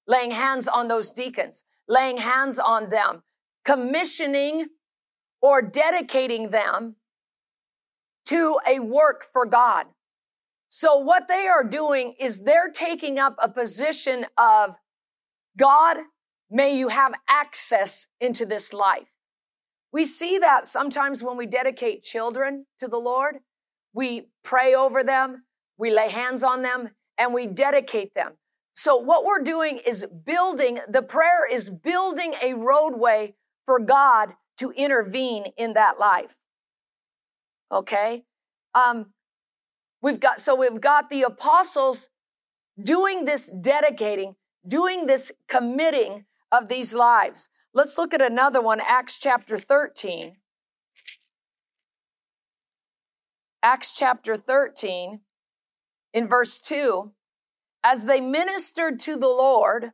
laying 0.06 0.30
hands 0.30 0.68
on 0.68 0.88
those 0.88 1.10
deacons, 1.10 1.64
laying 1.90 2.18
hands 2.18 2.58
on 2.58 2.88
them, 2.88 3.22
commissioning 3.64 4.68
or 5.42 5.60
dedicating 5.60 6.50
them 6.50 6.94
to 8.26 8.58
a 8.66 8.78
work 8.78 9.24
for 9.24 9.44
God. 9.44 9.86
So 10.68 10.96
what 10.98 11.26
they 11.26 11.48
are 11.48 11.64
doing 11.64 12.14
is 12.20 12.42
they're 12.42 12.70
taking 12.70 13.18
up 13.18 13.34
a 13.38 13.48
position 13.48 14.24
of 14.38 14.76
God, 15.58 15.96
may 16.48 16.76
you 16.76 16.88
have 16.88 17.12
access 17.28 18.06
into 18.20 18.46
this 18.46 18.72
life. 18.72 19.08
We 19.92 20.04
see 20.04 20.38
that 20.38 20.66
sometimes 20.66 21.24
when 21.24 21.36
we 21.36 21.46
dedicate 21.46 22.04
children 22.04 22.66
to 22.78 22.86
the 22.86 22.98
Lord, 22.98 23.38
we 23.92 24.28
pray 24.44 24.76
over 24.76 25.02
them, 25.02 25.42
we 25.76 25.90
lay 25.90 26.08
hands 26.08 26.44
on 26.44 26.62
them, 26.62 26.90
and 27.18 27.34
we 27.34 27.48
dedicate 27.48 28.14
them. 28.14 28.34
So 28.80 28.96
what 28.96 29.26
we're 29.26 29.42
doing 29.42 29.76
is 29.76 30.06
building, 30.24 30.78
the 30.88 31.02
prayer 31.02 31.46
is 31.46 31.68
building 31.68 32.32
a 32.42 32.54
roadway 32.54 33.34
for 33.66 33.78
God 33.78 34.30
to 34.56 34.70
intervene 34.70 35.52
in 35.58 35.74
that 35.74 35.98
life. 35.98 36.38
Okay? 37.70 38.24
Um, 38.74 39.12
we've 40.00 40.18
got, 40.18 40.40
so 40.40 40.54
we've 40.54 40.80
got 40.80 41.10
the 41.10 41.24
apostles 41.24 42.08
doing 42.82 43.26
this 43.26 43.50
dedicating, 43.50 44.36
doing 44.66 45.04
this 45.04 45.30
committing 45.46 46.24
of 46.50 46.68
these 46.68 46.94
lives. 46.94 47.50
Let's 47.74 47.98
look 47.98 48.14
at 48.14 48.22
another 48.22 48.62
one, 48.62 48.80
Acts 48.80 49.18
chapter 49.18 49.58
13. 49.58 50.38
Acts 53.62 53.92
chapter 53.92 54.36
13 54.36 55.20
in 56.14 56.26
verse 56.26 56.58
2 56.62 57.12
as 57.82 58.06
they 58.06 58.20
ministered 58.20 58.98
to 59.00 59.16
the 59.16 59.28
Lord 59.28 59.92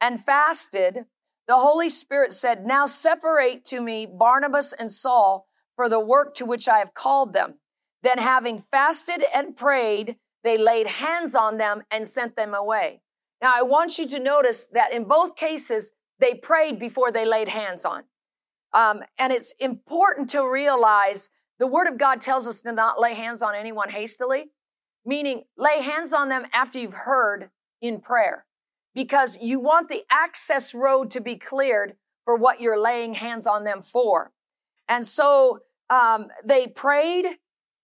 and 0.00 0.20
fasted, 0.20 1.06
the 1.46 1.56
Holy 1.56 1.88
Spirit 1.88 2.32
said, 2.32 2.66
Now 2.66 2.86
separate 2.86 3.64
to 3.66 3.80
me 3.80 4.06
Barnabas 4.06 4.72
and 4.72 4.90
Saul 4.90 5.46
for 5.76 5.88
the 5.88 6.00
work 6.00 6.34
to 6.34 6.44
which 6.44 6.68
I 6.68 6.78
have 6.78 6.94
called 6.94 7.32
them. 7.32 7.54
Then, 8.02 8.18
having 8.18 8.60
fasted 8.60 9.24
and 9.34 9.56
prayed, 9.56 10.16
they 10.44 10.56
laid 10.56 10.86
hands 10.86 11.34
on 11.34 11.58
them 11.58 11.82
and 11.90 12.06
sent 12.06 12.36
them 12.36 12.54
away. 12.54 13.00
Now, 13.42 13.52
I 13.56 13.62
want 13.62 13.98
you 13.98 14.06
to 14.08 14.18
notice 14.20 14.66
that 14.72 14.92
in 14.92 15.04
both 15.04 15.34
cases, 15.34 15.92
they 16.20 16.34
prayed 16.34 16.78
before 16.78 17.10
they 17.10 17.24
laid 17.24 17.48
hands 17.48 17.84
on. 17.84 18.04
Um, 18.72 19.02
and 19.18 19.32
it's 19.32 19.52
important 19.58 20.28
to 20.30 20.48
realize 20.48 21.30
the 21.58 21.66
Word 21.66 21.88
of 21.88 21.98
God 21.98 22.20
tells 22.20 22.46
us 22.46 22.60
to 22.62 22.72
not 22.72 23.00
lay 23.00 23.14
hands 23.14 23.42
on 23.42 23.54
anyone 23.54 23.88
hastily 23.88 24.50
meaning 25.08 25.42
lay 25.56 25.80
hands 25.80 26.12
on 26.12 26.28
them 26.28 26.44
after 26.52 26.78
you've 26.78 26.92
heard 26.92 27.48
in 27.80 27.98
prayer 27.98 28.44
because 28.94 29.38
you 29.40 29.58
want 29.58 29.88
the 29.88 30.02
access 30.10 30.74
road 30.74 31.10
to 31.10 31.20
be 31.20 31.34
cleared 31.34 31.96
for 32.26 32.36
what 32.36 32.60
you're 32.60 32.78
laying 32.78 33.14
hands 33.14 33.46
on 33.46 33.64
them 33.64 33.80
for. 33.80 34.32
And 34.86 35.02
so 35.02 35.60
um, 35.88 36.26
they 36.44 36.66
prayed 36.66 37.24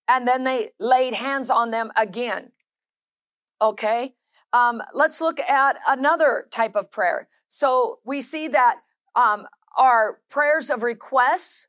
and 0.07 0.29
then 0.29 0.45
they 0.45 0.73
laid 0.79 1.15
hands 1.15 1.49
on 1.49 1.71
them 1.71 1.91
again. 1.97 2.53
Okay. 3.63 4.15
Um, 4.53 4.83
let's 4.93 5.23
look 5.23 5.41
at 5.41 5.79
another 5.89 6.47
type 6.51 6.77
of 6.77 6.91
prayer. 6.91 7.29
So 7.49 8.01
we 8.05 8.21
see 8.21 8.49
that 8.49 8.77
um, 9.17 9.47
our 9.79 10.21
prayers 10.29 10.69
of 10.69 10.83
requests 10.83 11.69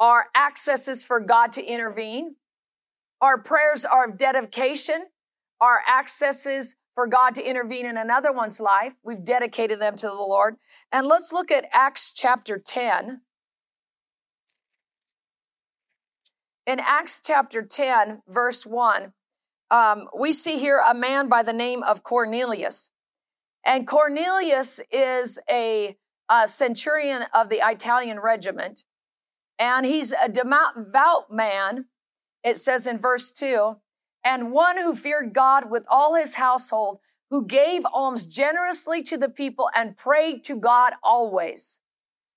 are 0.00 0.28
accesses 0.34 1.04
for 1.04 1.20
God 1.20 1.52
to 1.52 1.62
intervene. 1.62 2.36
Our 3.20 3.38
prayers 3.38 3.84
are 3.84 4.08
of 4.08 4.18
dedication. 4.18 5.06
Our 5.60 5.80
accesses 5.88 6.76
for 6.94 7.06
God 7.06 7.34
to 7.34 7.48
intervene 7.48 7.86
in 7.86 7.96
another 7.96 8.32
one's 8.32 8.60
life. 8.60 8.94
We've 9.02 9.24
dedicated 9.24 9.80
them 9.80 9.96
to 9.96 10.06
the 10.06 10.14
Lord. 10.14 10.56
And 10.92 11.06
let's 11.06 11.32
look 11.32 11.50
at 11.50 11.68
Acts 11.72 12.12
chapter 12.12 12.58
10. 12.58 13.20
In 16.66 16.80
Acts 16.80 17.20
chapter 17.24 17.62
10, 17.62 18.22
verse 18.28 18.66
1, 18.66 19.12
um, 19.70 20.08
we 20.18 20.32
see 20.32 20.58
here 20.58 20.82
a 20.86 20.94
man 20.94 21.28
by 21.28 21.42
the 21.42 21.52
name 21.52 21.82
of 21.82 22.02
Cornelius. 22.02 22.90
And 23.64 23.86
Cornelius 23.86 24.80
is 24.90 25.38
a, 25.50 25.96
a 26.28 26.46
centurion 26.46 27.22
of 27.32 27.48
the 27.48 27.60
Italian 27.64 28.20
regiment. 28.20 28.84
And 29.58 29.86
he's 29.86 30.12
a 30.12 30.28
devout 30.28 31.30
man 31.30 31.86
it 32.44 32.56
says 32.56 32.86
in 32.86 32.98
verse 32.98 33.32
2 33.32 33.76
and 34.24 34.52
one 34.52 34.76
who 34.76 34.94
feared 34.94 35.32
God 35.32 35.70
with 35.70 35.86
all 35.88 36.14
his 36.14 36.34
household, 36.34 36.98
who 37.30 37.46
gave 37.46 37.84
alms 37.92 38.26
generously 38.26 39.02
to 39.04 39.16
the 39.16 39.28
people 39.28 39.70
and 39.74 39.96
prayed 39.96 40.44
to 40.44 40.56
God 40.56 40.94
always. 41.02 41.80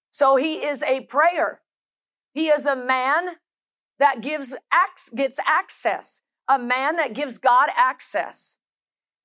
So 0.10 0.36
he 0.36 0.66
is 0.66 0.84
a 0.84 1.02
prayer. 1.02 1.62
He 2.34 2.48
is 2.48 2.66
a 2.66 2.76
man 2.76 3.30
that 4.00 4.22
gives 4.22 4.56
gets 5.16 5.40
access, 5.46 6.22
a 6.48 6.60
man 6.60 6.96
that 6.98 7.14
gives 7.14 7.38
God 7.38 7.70
access. 7.76 8.58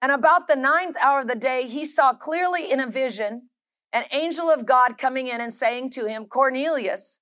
And 0.03 0.13
about 0.13 0.47
the 0.47 0.57
ninth 0.57 0.97
hour 1.01 1.21
of 1.21 1.29
the 1.29 1.35
day, 1.35 1.67
he 1.67 1.85
saw 1.85 2.13
clearly 2.13 2.71
in 2.71 2.81
a 2.81 2.89
vision 2.89 3.49
an 3.93 4.05
angel 4.13 4.51
of 4.51 4.67
God 4.67 4.99
coming 4.99 5.29
in 5.29 5.41
and 5.41 5.53
saying 5.53 5.91
to 5.91 6.07
him, 6.07 6.27
Cornelius. 6.27 7.21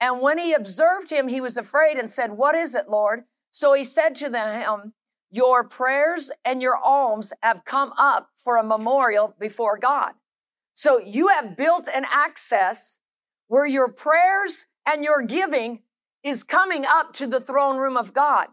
And 0.00 0.22
when 0.22 0.38
he 0.38 0.54
observed 0.54 1.10
him, 1.10 1.28
he 1.28 1.40
was 1.40 1.56
afraid 1.56 1.98
and 1.98 2.08
said, 2.08 2.32
What 2.32 2.54
is 2.54 2.74
it, 2.74 2.88
Lord? 2.88 3.24
So 3.50 3.74
he 3.74 3.84
said 3.84 4.14
to 4.16 4.30
them, 4.30 4.94
Your 5.30 5.64
prayers 5.64 6.30
and 6.44 6.62
your 6.62 6.76
alms 6.76 7.32
have 7.42 7.64
come 7.64 7.92
up 7.98 8.30
for 8.36 8.56
a 8.56 8.64
memorial 8.64 9.34
before 9.38 9.78
God. 9.78 10.12
So 10.72 10.98
you 10.98 11.28
have 11.28 11.56
built 11.56 11.88
an 11.94 12.06
access 12.10 12.98
where 13.48 13.66
your 13.66 13.92
prayers 13.92 14.66
and 14.86 15.04
your 15.04 15.22
giving 15.22 15.80
is 16.22 16.44
coming 16.44 16.84
up 16.86 17.12
to 17.14 17.26
the 17.26 17.40
throne 17.40 17.76
room 17.76 17.96
of 17.96 18.14
God. 18.14 18.46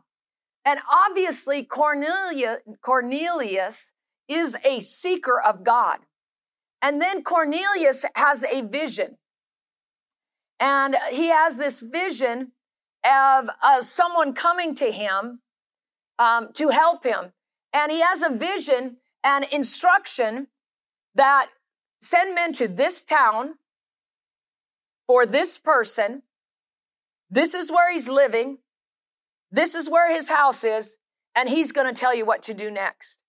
And 0.65 0.79
obviously, 0.91 1.63
Cornelius, 1.63 2.59
Cornelius 2.81 3.93
is 4.27 4.57
a 4.65 4.79
seeker 4.79 5.39
of 5.39 5.63
God. 5.63 5.99
And 6.81 7.01
then 7.01 7.23
Cornelius 7.23 8.05
has 8.15 8.43
a 8.43 8.61
vision. 8.61 9.17
And 10.59 10.95
he 11.11 11.29
has 11.29 11.57
this 11.57 11.81
vision 11.81 12.51
of, 13.03 13.49
of 13.63 13.85
someone 13.85 14.33
coming 14.33 14.73
to 14.75 14.91
him 14.91 15.41
um, 16.19 16.49
to 16.53 16.69
help 16.69 17.03
him. 17.03 17.33
And 17.73 17.91
he 17.91 18.01
has 18.01 18.23
a 18.23 18.29
vision 18.29 18.97
and 19.23 19.45
instruction 19.51 20.47
that 21.15 21.47
send 22.01 22.33
men 22.33 22.53
to 22.53 22.67
this 22.67 23.03
town 23.03 23.55
for 25.05 25.25
this 25.25 25.57
person. 25.57 26.23
This 27.29 27.53
is 27.53 27.71
where 27.71 27.91
he's 27.91 28.07
living. 28.07 28.59
This 29.51 29.75
is 29.75 29.89
where 29.89 30.11
his 30.11 30.29
house 30.29 30.63
is. 30.63 30.97
And 31.35 31.49
he's 31.49 31.71
going 31.71 31.93
to 31.93 31.99
tell 31.99 32.15
you 32.15 32.25
what 32.25 32.41
to 32.43 32.53
do 32.53 32.71
next. 32.71 33.23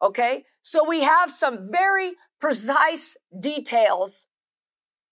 Okay. 0.00 0.44
So 0.62 0.86
we 0.88 1.02
have 1.02 1.30
some 1.30 1.70
very 1.70 2.12
precise 2.40 3.16
details 3.38 4.28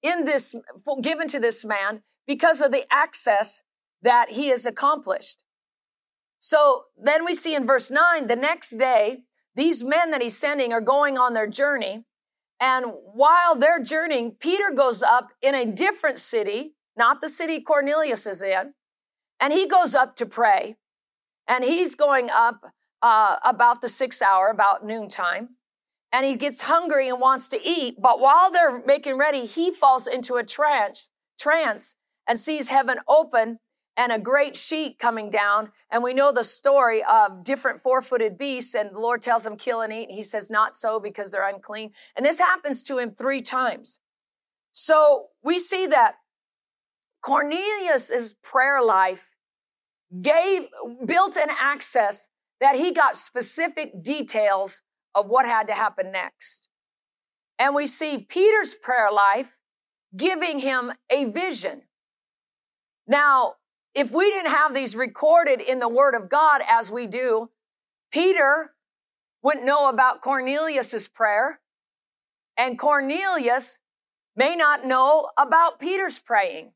in 0.04 0.26
this 0.26 0.54
given 1.02 1.26
to 1.28 1.40
this 1.40 1.64
man 1.64 2.02
because 2.26 2.60
of 2.60 2.70
the 2.70 2.84
access 2.92 3.62
that 4.02 4.30
he 4.30 4.48
has 4.48 4.66
accomplished. 4.66 5.42
So 6.38 6.84
then 7.02 7.24
we 7.24 7.34
see 7.34 7.54
in 7.54 7.66
verse 7.66 7.90
9, 7.90 8.26
the 8.26 8.36
next 8.36 8.72
day, 8.72 9.22
these 9.56 9.82
men 9.82 10.10
that 10.10 10.20
he's 10.20 10.36
sending 10.36 10.72
are 10.72 10.80
going 10.80 11.16
on 11.16 11.32
their 11.32 11.46
journey. 11.46 12.04
And 12.60 12.86
while 13.14 13.56
they're 13.56 13.82
journeying, 13.82 14.36
Peter 14.38 14.70
goes 14.70 15.02
up 15.02 15.28
in 15.40 15.54
a 15.54 15.64
different 15.64 16.18
city, 16.18 16.74
not 16.96 17.20
the 17.20 17.28
city 17.28 17.60
Cornelius 17.60 18.26
is 18.26 18.42
in, 18.42 18.74
and 19.40 19.52
he 19.52 19.66
goes 19.66 19.94
up 19.94 20.16
to 20.16 20.26
pray. 20.26 20.76
And 21.48 21.64
he's 21.64 21.94
going 21.94 22.28
up 22.30 22.72
uh, 23.00 23.36
about 23.42 23.80
the 23.80 23.88
sixth 23.88 24.22
hour, 24.22 24.48
about 24.48 24.84
noontime 24.84 25.56
and 26.14 26.24
he 26.24 26.37
gets 26.37 26.62
hungry 26.62 27.09
and 27.09 27.20
wants 27.20 27.48
to 27.48 27.61
eat. 27.61 28.00
But 28.00 28.20
while 28.20 28.48
they're 28.48 28.81
making 28.87 29.18
ready, 29.18 29.46
he 29.46 29.72
falls 29.72 30.07
into 30.07 30.37
a 30.37 30.44
trance, 30.44 31.11
trance 31.40 31.96
and 32.29 32.38
sees 32.38 32.68
heaven 32.68 32.98
open 33.09 33.59
and 33.96 34.12
a 34.12 34.20
great 34.20 34.57
sheet 34.57 35.00
coming 35.00 35.29
down. 35.29 35.72
And 35.90 36.05
we 36.05 36.14
know 36.14 36.31
the 36.31 36.44
story 36.44 37.03
of 37.03 37.42
different 37.42 37.81
four 37.81 38.00
footed 38.00 38.38
beasts. 38.38 38.77
And 38.77 38.94
the 38.94 39.00
Lord 39.00 39.22
tells 39.22 39.44
him, 39.44 39.57
kill 39.57 39.81
and 39.81 39.92
eat. 39.92 40.09
And 40.09 40.14
he 40.14 40.22
says, 40.22 40.53
not 40.53 40.77
so 40.77 41.00
because 41.00 41.33
they're 41.33 41.48
unclean. 41.48 41.90
And 42.16 42.24
this 42.24 42.38
happens 42.38 42.85
to 42.85 42.98
him 42.98 43.11
three 43.11 43.40
times. 43.40 43.98
So 44.70 45.31
we 45.42 45.59
see 45.59 45.88
that 45.88 46.14
Cornelius's 47.22 48.35
prayer 48.35 48.81
life 48.81 49.33
gave, 50.22 50.68
built 51.05 51.37
an 51.37 51.50
access 51.61 52.29
that 52.61 52.77
he 52.77 52.92
got 52.92 53.16
specific 53.16 54.00
details 54.00 54.83
of 55.14 55.27
what 55.27 55.46
had 55.46 55.66
to 55.68 55.74
happen 55.74 56.12
next. 56.12 56.68
And 57.59 57.74
we 57.74 57.87
see 57.87 58.18
Peter's 58.18 58.74
prayer 58.74 59.12
life 59.12 59.59
giving 60.16 60.61
him 60.61 60.92
a 61.11 61.27
vision. 61.27 61.83
Now, 63.07 63.55
if 63.94 64.12
we 64.12 64.31
didn't 64.31 64.50
have 64.50 64.74
these 64.74 64.96
recorded 64.96 65.61
in 65.61 65.79
the 65.79 65.88
Word 65.88 66.14
of 66.14 66.29
God 66.29 66.62
as 66.68 66.90
we 66.90 67.07
do, 67.07 67.50
Peter 68.11 68.74
wouldn't 69.42 69.66
know 69.66 69.88
about 69.88 70.20
Cornelius's 70.20 71.07
prayer, 71.07 71.61
and 72.57 72.79
Cornelius 72.79 73.81
may 74.37 74.57
not 74.57 74.85
know 74.85 75.31
about 75.37 75.79
Peter's 75.79 76.18
praying 76.18 76.72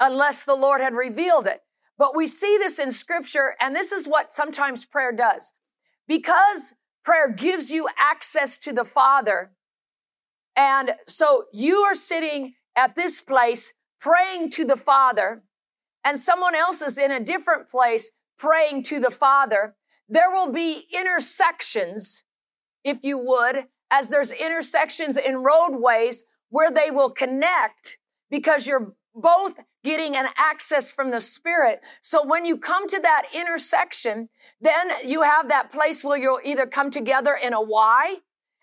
unless 0.00 0.44
the 0.44 0.54
Lord 0.54 0.80
had 0.80 0.94
revealed 0.94 1.46
it. 1.46 1.60
But 1.98 2.16
we 2.16 2.26
see 2.26 2.56
this 2.58 2.78
in 2.78 2.90
scripture, 2.90 3.54
and 3.60 3.76
this 3.76 3.92
is 3.92 4.08
what 4.08 4.30
sometimes 4.30 4.84
prayer 4.84 5.12
does. 5.12 5.52
Because 6.08 6.74
Prayer 7.04 7.30
gives 7.30 7.70
you 7.70 7.88
access 7.98 8.58
to 8.58 8.72
the 8.72 8.84
Father. 8.84 9.52
And 10.54 10.94
so 11.06 11.44
you 11.52 11.78
are 11.78 11.94
sitting 11.94 12.54
at 12.76 12.94
this 12.94 13.20
place 13.20 13.74
praying 14.00 14.50
to 14.50 14.64
the 14.64 14.76
Father, 14.76 15.42
and 16.04 16.18
someone 16.18 16.54
else 16.54 16.82
is 16.82 16.98
in 16.98 17.10
a 17.10 17.20
different 17.20 17.68
place 17.68 18.10
praying 18.38 18.82
to 18.82 18.98
the 18.98 19.10
Father. 19.10 19.76
There 20.08 20.30
will 20.30 20.50
be 20.50 20.86
intersections, 20.92 22.24
if 22.84 23.04
you 23.04 23.18
would, 23.18 23.66
as 23.90 24.10
there's 24.10 24.32
intersections 24.32 25.16
in 25.16 25.36
roadways 25.36 26.24
where 26.50 26.70
they 26.70 26.90
will 26.90 27.10
connect 27.10 27.98
because 28.30 28.66
you're 28.66 28.94
both 29.14 29.58
getting 29.84 30.16
an 30.16 30.26
access 30.36 30.92
from 30.92 31.10
the 31.10 31.20
Spirit. 31.20 31.80
So 32.00 32.24
when 32.24 32.44
you 32.44 32.56
come 32.56 32.86
to 32.88 33.00
that 33.00 33.24
intersection, 33.32 34.28
then 34.60 34.90
you 35.04 35.22
have 35.22 35.48
that 35.48 35.70
place 35.70 36.04
where 36.04 36.18
you'll 36.18 36.40
either 36.44 36.66
come 36.66 36.90
together 36.90 37.34
in 37.34 37.52
a 37.52 37.60
Y 37.60 38.16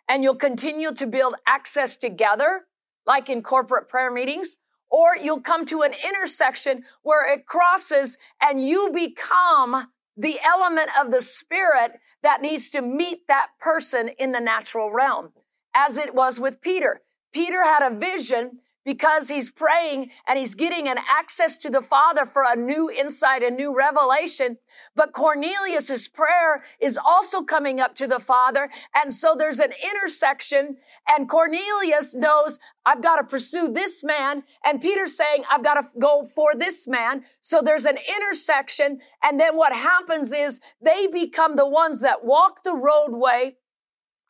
and 0.07 0.23
you'll 0.23 0.35
continue 0.35 0.93
to 0.93 1.05
build 1.05 1.35
access 1.45 1.97
together, 1.97 2.65
like 3.05 3.29
in 3.29 3.41
corporate 3.41 3.87
prayer 3.87 4.11
meetings, 4.11 4.57
or 4.89 5.15
you'll 5.15 5.41
come 5.41 5.65
to 5.65 5.81
an 5.81 5.93
intersection 6.07 6.83
where 7.03 7.31
it 7.31 7.45
crosses 7.45 8.17
and 8.41 8.65
you 8.65 8.89
become 8.93 9.87
the 10.17 10.39
element 10.43 10.89
of 10.99 11.11
the 11.11 11.21
Spirit 11.21 11.99
that 12.23 12.41
needs 12.41 12.69
to 12.71 12.81
meet 12.81 13.27
that 13.27 13.47
person 13.59 14.09
in 14.19 14.31
the 14.31 14.39
natural 14.39 14.91
realm, 14.91 15.31
as 15.73 15.97
it 15.97 16.13
was 16.13 16.39
with 16.39 16.59
Peter. 16.59 17.01
Peter 17.31 17.63
had 17.63 17.87
a 17.87 17.95
vision 17.95 18.59
because 18.89 19.29
he's 19.29 19.51
praying 19.51 20.09
and 20.27 20.39
he's 20.39 20.55
getting 20.55 20.87
an 20.87 20.97
access 21.07 21.55
to 21.55 21.69
the 21.69 21.79
Father 21.79 22.25
for 22.25 22.43
a 22.43 22.55
new 22.55 22.89
insight, 22.89 23.43
a 23.43 23.51
new 23.51 23.71
revelation. 23.77 24.57
But 24.95 25.13
Cornelius's 25.13 26.07
prayer 26.07 26.63
is 26.81 26.97
also 26.97 27.43
coming 27.43 27.79
up 27.79 27.93
to 27.97 28.07
the 28.07 28.17
Father. 28.17 28.67
And 28.95 29.11
so 29.11 29.35
there's 29.37 29.59
an 29.59 29.73
intersection 29.91 30.77
and 31.07 31.29
Cornelius 31.29 32.15
knows 32.15 32.57
I've 32.83 33.03
got 33.03 33.17
to 33.17 33.23
pursue 33.25 33.71
this 33.71 34.03
man. 34.03 34.41
And 34.65 34.81
Peter's 34.81 35.15
saying, 35.15 35.43
I've 35.51 35.63
got 35.63 35.75
to 35.75 35.87
go 35.99 36.25
for 36.25 36.55
this 36.55 36.87
man. 36.87 37.25
So 37.41 37.61
there's 37.63 37.85
an 37.85 37.99
intersection. 38.17 39.01
And 39.21 39.39
then 39.39 39.55
what 39.55 39.71
happens 39.71 40.33
is 40.33 40.61
they 40.81 41.05
become 41.05 41.57
the 41.57 41.69
ones 41.69 42.01
that 42.01 42.25
walk 42.25 42.63
the 42.63 42.73
roadway 42.73 43.57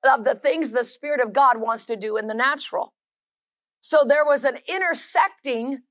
of 0.04 0.26
the 0.26 0.36
things 0.36 0.74
the 0.74 0.84
Spirit 0.84 1.22
of 1.22 1.32
God 1.32 1.62
wants 1.62 1.86
to 1.86 1.96
do 1.96 2.18
in 2.18 2.28
the 2.28 2.34
natural. 2.34 2.94
So 3.82 4.04
there 4.08 4.26
was 4.26 4.46
an 4.46 4.58
intersecting 4.68 5.84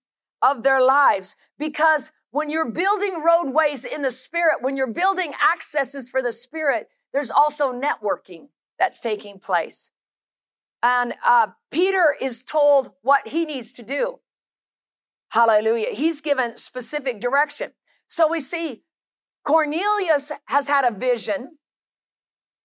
of 0.43 0.63
their 0.63 0.81
lives 0.81 1.37
because 1.59 2.13
when 2.31 2.51
you're 2.51 2.71
building 2.71 3.23
roadways 3.25 3.85
in 3.85 4.03
the 4.03 4.11
spirit, 4.11 4.57
when 4.61 4.77
you're 4.77 4.87
building 4.87 5.33
accesses 5.53 6.09
for 6.11 6.23
the 6.23 6.33
spirit, 6.33 6.89
there's 7.13 7.31
also 7.31 7.73
networking 7.73 8.49
that's 8.79 9.01
taking 9.01 9.39
place. 9.39 9.91
And 10.83 11.15
uh, 11.25 11.49
Peter 11.71 12.15
is 12.21 12.43
told 12.43 12.93
what 13.03 13.29
he 13.29 13.45
needs 13.45 13.73
to 13.73 13.83
do. 13.83 14.21
Hallelujah. 15.31 15.89
He's 15.93 16.21
given 16.21 16.57
specific 16.57 17.21
direction. 17.21 17.73
So 18.07 18.29
we 18.29 18.41
see 18.41 18.83
Cornelius 19.45 20.33
has 20.47 20.69
had 20.69 20.85
a 20.85 20.97
vision, 20.97 21.59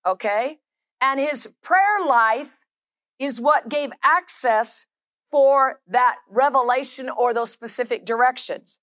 okay? 0.05 0.59
And 1.01 1.19
his 1.19 1.49
prayer 1.61 2.05
life 2.05 2.59
is 3.19 3.41
what 3.41 3.69
gave 3.69 3.91
access 4.03 4.85
for 5.33 5.79
that 5.87 6.17
revelation 6.29 7.09
or 7.09 7.33
those 7.33 7.49
specific 7.49 8.05
directions. 8.05 8.79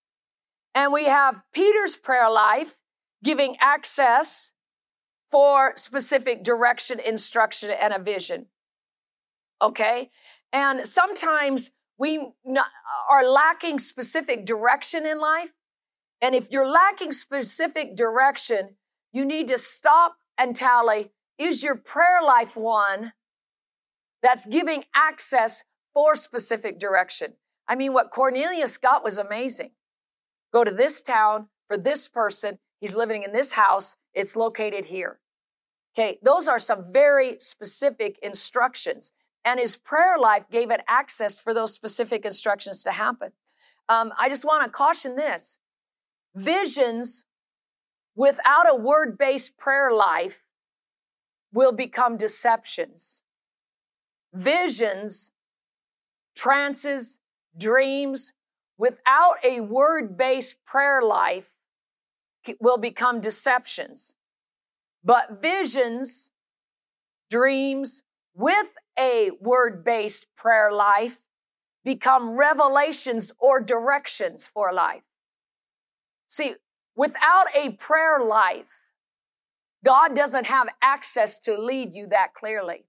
And 0.74 0.92
we 0.92 1.04
have 1.04 1.44
Peter's 1.52 1.94
prayer 1.94 2.28
life 2.28 2.80
giving 3.22 3.56
access 3.60 4.52
for 5.30 5.72
specific 5.76 6.42
direction, 6.42 6.98
instruction, 6.98 7.70
and 7.70 7.92
a 7.92 8.00
vision. 8.00 8.46
Okay? 9.62 10.10
And 10.52 10.84
sometimes 10.84 11.70
we 11.98 12.32
are 13.08 13.24
lacking 13.24 13.78
specific 13.78 14.44
direction 14.44 15.06
in 15.06 15.20
life. 15.20 15.52
And 16.20 16.34
if 16.34 16.50
you're 16.50 16.68
lacking 16.68 17.12
specific 17.12 17.94
direction, 17.94 18.70
you 19.12 19.24
need 19.24 19.46
to 19.46 19.56
stop 19.56 20.16
and 20.36 20.56
tally 20.56 21.12
is 21.38 21.62
your 21.62 21.76
prayer 21.76 22.20
life 22.24 22.56
one 22.56 23.12
that's 24.20 24.46
giving 24.46 24.84
access 24.96 25.62
for 25.94 26.16
specific 26.16 26.78
direction. 26.78 27.34
I 27.68 27.76
mean, 27.76 27.92
what 27.92 28.10
Cornelius 28.10 28.78
got 28.78 29.04
was 29.04 29.18
amazing. 29.18 29.70
Go 30.52 30.64
to 30.64 30.70
this 30.70 31.02
town 31.02 31.48
for 31.68 31.78
this 31.78 32.08
person. 32.08 32.58
He's 32.80 32.96
living 32.96 33.22
in 33.22 33.32
this 33.32 33.52
house. 33.52 33.96
It's 34.14 34.34
located 34.34 34.86
here. 34.86 35.20
Okay. 35.94 36.18
Those 36.22 36.48
are 36.48 36.58
some 36.58 36.92
very 36.92 37.36
specific 37.38 38.18
instructions. 38.22 39.12
And 39.44 39.58
his 39.58 39.76
prayer 39.76 40.18
life 40.18 40.44
gave 40.50 40.70
it 40.70 40.80
access 40.88 41.40
for 41.40 41.54
those 41.54 41.72
specific 41.72 42.24
instructions 42.24 42.82
to 42.84 42.92
happen. 42.92 43.32
Um, 43.88 44.12
I 44.18 44.28
just 44.28 44.44
want 44.44 44.64
to 44.64 44.70
caution 44.70 45.16
this. 45.16 45.58
Visions 46.34 47.24
without 48.14 48.66
a 48.68 48.76
word 48.76 49.16
based 49.18 49.56
prayer 49.56 49.92
life 49.92 50.44
will 51.52 51.72
become 51.72 52.16
deceptions. 52.16 53.22
Visions 54.32 55.32
trances, 56.40 57.20
dreams, 57.54 58.32
without 58.78 59.36
a 59.44 59.60
word 59.60 60.16
based 60.16 60.64
prayer 60.64 61.02
life 61.02 61.56
will 62.58 62.78
become 62.78 63.20
deceptions. 63.20 64.16
But 65.04 65.42
visions, 65.42 66.30
dreams, 67.28 68.02
with 68.34 68.72
a 68.98 69.32
word 69.38 69.84
based 69.84 70.34
prayer 70.34 70.72
life 70.72 71.24
become 71.84 72.30
revelations 72.30 73.32
or 73.38 73.60
directions 73.60 74.46
for 74.46 74.72
life. 74.72 75.02
See, 76.26 76.54
without 76.96 77.48
a 77.54 77.72
prayer 77.72 78.18
life, 78.24 78.80
God 79.84 80.16
doesn't 80.16 80.46
have 80.46 80.68
access 80.80 81.38
to 81.40 81.58
lead 81.58 81.94
you 81.94 82.06
that 82.08 82.32
clearly. 82.32 82.86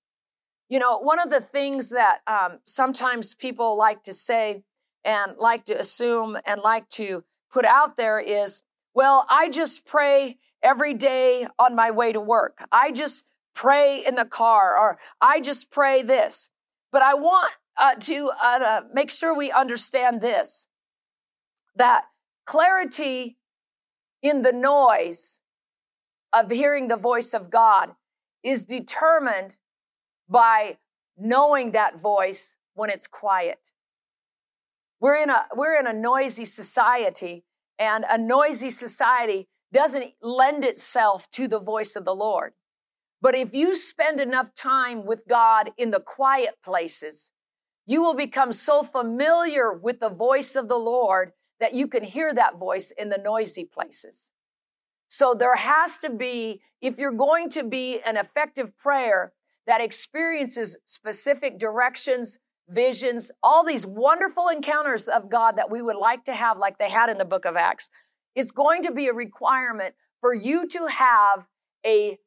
You 0.71 0.79
know, 0.79 0.99
one 0.99 1.19
of 1.19 1.29
the 1.29 1.41
things 1.41 1.89
that 1.89 2.19
um, 2.27 2.59
sometimes 2.63 3.33
people 3.33 3.77
like 3.77 4.03
to 4.03 4.13
say 4.13 4.63
and 5.03 5.35
like 5.37 5.65
to 5.65 5.77
assume 5.77 6.37
and 6.45 6.61
like 6.61 6.87
to 6.91 7.25
put 7.51 7.65
out 7.65 7.97
there 7.97 8.21
is, 8.21 8.61
well, 8.95 9.27
I 9.29 9.49
just 9.49 9.85
pray 9.85 10.37
every 10.63 10.93
day 10.93 11.45
on 11.59 11.75
my 11.75 11.91
way 11.91 12.13
to 12.13 12.21
work. 12.21 12.65
I 12.71 12.93
just 12.93 13.25
pray 13.53 14.01
in 14.07 14.15
the 14.15 14.23
car 14.23 14.77
or 14.79 14.97
I 15.19 15.41
just 15.41 15.71
pray 15.71 16.03
this. 16.03 16.51
But 16.93 17.01
I 17.01 17.15
want 17.15 17.51
uh, 17.75 17.95
to 17.95 18.31
uh, 18.41 18.81
make 18.93 19.11
sure 19.11 19.35
we 19.35 19.51
understand 19.51 20.21
this 20.21 20.69
that 21.75 22.05
clarity 22.45 23.35
in 24.21 24.41
the 24.41 24.53
noise 24.53 25.41
of 26.31 26.49
hearing 26.49 26.87
the 26.87 26.95
voice 26.95 27.33
of 27.33 27.49
God 27.49 27.91
is 28.41 28.63
determined 28.63 29.57
by 30.31 30.77
knowing 31.17 31.71
that 31.71 31.99
voice 31.99 32.57
when 32.73 32.89
it's 32.89 33.05
quiet. 33.05 33.71
We're 35.01 35.17
in 35.17 35.29
a, 35.29 35.45
we're 35.55 35.77
in 35.77 35.85
a 35.85 35.93
noisy 35.93 36.45
society 36.45 37.43
and 37.77 38.05
a 38.09 38.17
noisy 38.17 38.69
society 38.69 39.49
doesn't 39.73 40.13
lend 40.21 40.63
itself 40.63 41.29
to 41.31 41.47
the 41.47 41.59
voice 41.59 41.95
of 41.95 42.05
the 42.05 42.15
Lord. 42.15 42.53
But 43.21 43.35
if 43.35 43.53
you 43.53 43.75
spend 43.75 44.19
enough 44.19 44.53
time 44.53 45.05
with 45.05 45.27
God 45.27 45.71
in 45.77 45.91
the 45.91 45.99
quiet 45.99 46.55
places, 46.63 47.31
you 47.85 48.01
will 48.01 48.15
become 48.15 48.51
so 48.51 48.83
familiar 48.83 49.73
with 49.73 49.99
the 49.99 50.09
voice 50.09 50.55
of 50.55 50.69
the 50.69 50.77
Lord 50.77 51.33
that 51.59 51.73
you 51.73 51.87
can 51.87 52.03
hear 52.03 52.33
that 52.33 52.57
voice 52.57 52.91
in 52.91 53.09
the 53.09 53.17
noisy 53.17 53.65
places. 53.65 54.31
So 55.07 55.33
there 55.33 55.55
has 55.55 55.97
to 55.99 56.09
be, 56.09 56.61
if 56.81 56.97
you're 56.97 57.11
going 57.11 57.49
to 57.49 57.63
be 57.63 58.01
an 58.01 58.17
effective 58.17 58.77
prayer 58.77 59.33
that 59.67 59.81
experiences 59.81 60.77
specific 60.85 61.59
directions, 61.59 62.39
visions, 62.67 63.31
all 63.43 63.65
these 63.65 63.85
wonderful 63.85 64.47
encounters 64.47 65.07
of 65.07 65.29
God 65.29 65.55
that 65.57 65.69
we 65.69 65.81
would 65.81 65.95
like 65.95 66.23
to 66.25 66.33
have, 66.33 66.57
like 66.57 66.77
they 66.77 66.89
had 66.89 67.09
in 67.09 67.17
the 67.17 67.25
book 67.25 67.45
of 67.45 67.55
Acts, 67.55 67.89
it's 68.35 68.51
going 68.51 68.81
to 68.83 68.91
be 68.91 69.07
a 69.07 69.13
requirement 69.13 69.95
for 70.19 70.33
you 70.33 70.67
to 70.67 70.87
have 70.87 71.47
a 71.85 72.17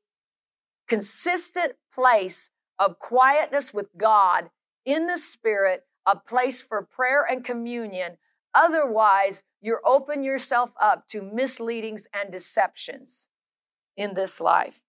consistent 0.88 1.72
place 1.92 2.50
of 2.78 2.98
quietness 2.98 3.72
with 3.72 3.90
God 3.96 4.50
in 4.84 5.06
the 5.06 5.16
spirit, 5.16 5.84
a 6.06 6.16
place 6.16 6.62
for 6.62 6.82
prayer 6.82 7.24
and 7.28 7.44
communion. 7.44 8.18
Otherwise, 8.54 9.42
you're 9.60 9.80
open 9.84 10.22
yourself 10.22 10.74
up 10.80 11.06
to 11.08 11.22
misleadings 11.22 12.06
and 12.12 12.30
deceptions 12.30 13.28
in 13.96 14.14
this 14.14 14.40
life. 14.40 14.82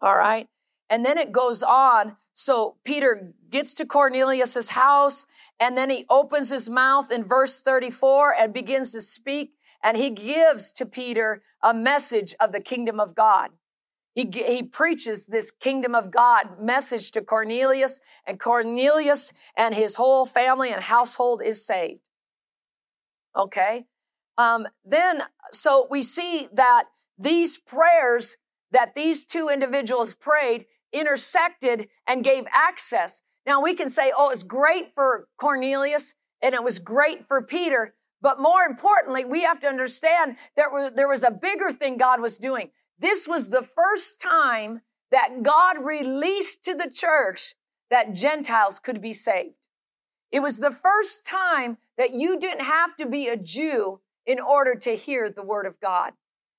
All 0.00 0.16
right. 0.16 0.48
And 0.90 1.04
then 1.04 1.18
it 1.18 1.32
goes 1.32 1.62
on. 1.62 2.16
So 2.32 2.76
Peter 2.84 3.34
gets 3.50 3.74
to 3.74 3.86
Cornelius's 3.86 4.70
house 4.70 5.26
and 5.58 5.76
then 5.76 5.90
he 5.90 6.06
opens 6.08 6.50
his 6.50 6.70
mouth 6.70 7.10
in 7.10 7.24
verse 7.24 7.60
34 7.60 8.34
and 8.34 8.52
begins 8.52 8.92
to 8.92 9.00
speak 9.00 9.52
and 9.82 9.96
he 9.96 10.10
gives 10.10 10.72
to 10.72 10.86
Peter 10.86 11.42
a 11.62 11.74
message 11.74 12.34
of 12.40 12.52
the 12.52 12.60
kingdom 12.60 13.00
of 13.00 13.14
God. 13.14 13.50
He, 14.14 14.28
he 14.32 14.64
preaches 14.64 15.26
this 15.26 15.50
kingdom 15.50 15.94
of 15.94 16.10
God 16.10 16.60
message 16.60 17.12
to 17.12 17.22
Cornelius, 17.22 18.00
and 18.26 18.40
Cornelius 18.40 19.32
and 19.56 19.74
his 19.74 19.94
whole 19.94 20.26
family 20.26 20.72
and 20.72 20.82
household 20.82 21.40
is 21.44 21.64
saved. 21.64 22.00
Okay? 23.36 23.86
Um, 24.36 24.66
then, 24.84 25.22
so 25.52 25.86
we 25.88 26.02
see 26.02 26.48
that 26.52 26.84
these 27.16 27.58
prayers 27.58 28.36
that 28.70 28.94
these 28.94 29.24
two 29.24 29.48
individuals 29.48 30.14
prayed 30.14 30.66
intersected 30.92 31.88
and 32.06 32.24
gave 32.24 32.44
access. 32.52 33.22
Now 33.46 33.62
we 33.62 33.74
can 33.74 33.88
say, 33.88 34.12
oh, 34.16 34.30
it's 34.30 34.42
great 34.42 34.92
for 34.94 35.28
Cornelius 35.38 36.14
and 36.42 36.54
it 36.54 36.62
was 36.62 36.78
great 36.78 37.26
for 37.26 37.42
Peter. 37.42 37.94
But 38.20 38.40
more 38.40 38.62
importantly, 38.62 39.24
we 39.24 39.42
have 39.42 39.60
to 39.60 39.68
understand 39.68 40.36
that 40.56 40.70
there 40.96 41.08
was 41.08 41.22
a 41.22 41.30
bigger 41.30 41.70
thing 41.70 41.96
God 41.96 42.20
was 42.20 42.38
doing. 42.38 42.70
This 42.98 43.28
was 43.28 43.50
the 43.50 43.62
first 43.62 44.20
time 44.20 44.80
that 45.10 45.42
God 45.42 45.84
released 45.84 46.64
to 46.64 46.74
the 46.74 46.90
church 46.90 47.54
that 47.90 48.14
Gentiles 48.14 48.78
could 48.78 49.00
be 49.00 49.12
saved. 49.12 49.54
It 50.30 50.40
was 50.40 50.58
the 50.58 50.72
first 50.72 51.24
time 51.24 51.78
that 51.96 52.12
you 52.12 52.38
didn't 52.38 52.64
have 52.64 52.94
to 52.96 53.06
be 53.06 53.28
a 53.28 53.36
Jew 53.36 54.00
in 54.26 54.38
order 54.40 54.74
to 54.74 54.96
hear 54.96 55.30
the 55.30 55.42
word 55.42 55.64
of 55.64 55.80
God 55.80 56.12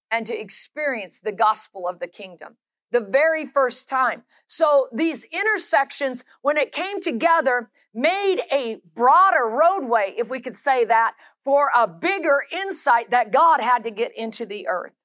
and 0.09 0.25
to 0.25 0.39
experience 0.39 1.19
the 1.19 1.31
gospel 1.31 1.87
of 1.87 1.99
the 1.99 2.07
kingdom. 2.07 2.57
The 2.91 3.01
very 3.01 3.45
first 3.45 3.87
time. 3.87 4.23
So 4.47 4.87
these 4.91 5.23
intersections, 5.25 6.23
when 6.41 6.57
it 6.57 6.71
came 6.71 6.99
together, 6.99 7.69
made 7.93 8.41
a 8.51 8.77
broader 8.95 9.45
roadway, 9.47 10.15
if 10.17 10.29
we 10.29 10.39
could 10.39 10.55
say 10.55 10.85
that, 10.85 11.13
for 11.45 11.69
a 11.75 11.87
bigger 11.87 12.43
insight 12.51 13.11
that 13.11 13.31
God 13.31 13.61
had 13.61 13.83
to 13.83 13.91
get 13.91 14.15
into 14.17 14.45
the 14.45 14.67
earth. 14.67 14.95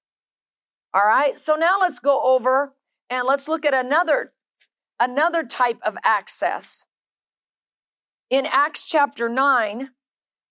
All 0.95 1.05
right. 1.05 1.37
So 1.37 1.57
now 1.57 1.78
let's 1.80 1.99
go 1.99 2.22
over 2.22 2.72
and 3.11 3.26
let's 3.26 3.49
look 3.49 3.66
at 3.66 3.74
another, 3.74 4.32
another 4.99 5.43
type 5.43 5.78
of 5.82 5.99
access. 6.05 6.87
In 8.30 8.47
Acts 8.47 8.87
chapter 8.87 9.28
9, 9.28 9.91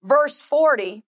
verse 0.04 0.42
40, 0.42 1.04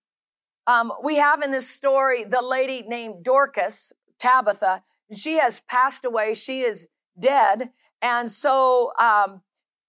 um, 0.68 0.92
we 1.04 1.18
have 1.18 1.42
in 1.42 1.52
this 1.52 1.70
story 1.70 2.24
the 2.24 2.42
lady 2.42 2.84
named 2.88 3.24
Dorcas, 3.24 3.94
Tabitha, 4.20 4.84
she 5.14 5.38
has 5.38 5.62
passed 5.62 6.06
away. 6.06 6.34
She 6.34 6.62
is 6.62 6.88
dead. 7.20 7.72
And 8.02 8.30
so 8.30 8.92
um, 9.00 9.42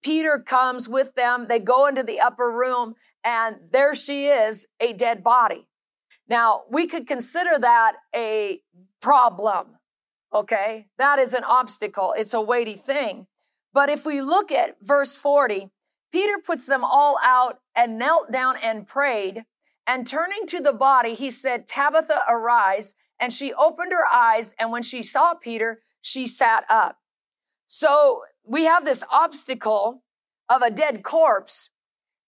Peter 0.03 0.39
comes 0.39 0.87
with 0.87 1.15
them. 1.15 1.47
They 1.47 1.59
go 1.59 1.87
into 1.87 2.03
the 2.03 2.19
upper 2.19 2.51
room, 2.51 2.95
and 3.23 3.57
there 3.71 3.95
she 3.95 4.27
is, 4.27 4.67
a 4.79 4.93
dead 4.93 5.23
body. 5.23 5.67
Now, 6.29 6.63
we 6.69 6.87
could 6.87 7.07
consider 7.07 7.57
that 7.59 7.93
a 8.15 8.61
problem. 9.01 9.77
Okay. 10.33 10.87
That 10.97 11.19
is 11.19 11.33
an 11.33 11.43
obstacle. 11.43 12.13
It's 12.17 12.33
a 12.33 12.41
weighty 12.41 12.73
thing. 12.73 13.27
But 13.73 13.89
if 13.89 14.05
we 14.05 14.21
look 14.21 14.51
at 14.51 14.77
verse 14.81 15.15
40, 15.15 15.69
Peter 16.11 16.37
puts 16.45 16.65
them 16.65 16.83
all 16.83 17.17
out 17.23 17.59
and 17.75 17.97
knelt 17.97 18.31
down 18.31 18.55
and 18.61 18.87
prayed. 18.87 19.43
And 19.85 20.05
turning 20.05 20.45
to 20.47 20.59
the 20.59 20.73
body, 20.73 21.13
he 21.13 21.29
said, 21.29 21.65
Tabitha, 21.65 22.21
arise. 22.27 22.93
And 23.19 23.33
she 23.33 23.53
opened 23.53 23.91
her 23.91 24.05
eyes. 24.05 24.53
And 24.59 24.71
when 24.71 24.83
she 24.83 25.03
saw 25.03 25.33
Peter, 25.33 25.81
she 26.01 26.27
sat 26.27 26.65
up. 26.69 26.99
So 27.65 28.21
we 28.45 28.65
have 28.65 28.85
this 28.85 29.03
obstacle 29.11 30.03
of 30.49 30.61
a 30.61 30.71
dead 30.71 31.03
corpse. 31.03 31.69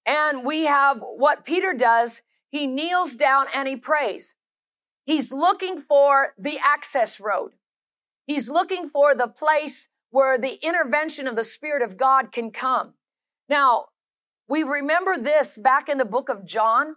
And 0.05 0.43
we 0.43 0.65
have 0.65 0.99
what 0.99 1.45
Peter 1.45 1.73
does. 1.73 2.23
He 2.49 2.65
kneels 2.65 3.15
down 3.15 3.45
and 3.53 3.67
he 3.67 3.75
prays. 3.75 4.35
He's 5.05 5.31
looking 5.31 5.77
for 5.77 6.33
the 6.37 6.59
access 6.59 7.19
road. 7.19 7.51
He's 8.25 8.49
looking 8.49 8.87
for 8.87 9.15
the 9.15 9.27
place 9.27 9.89
where 10.11 10.37
the 10.37 10.63
intervention 10.63 11.27
of 11.27 11.35
the 11.35 11.43
Spirit 11.43 11.81
of 11.81 11.97
God 11.97 12.31
can 12.31 12.51
come. 12.51 12.93
Now, 13.47 13.87
we 14.47 14.63
remember 14.63 15.17
this 15.17 15.57
back 15.57 15.89
in 15.89 15.97
the 15.97 16.05
book 16.05 16.29
of 16.29 16.45
John. 16.45 16.95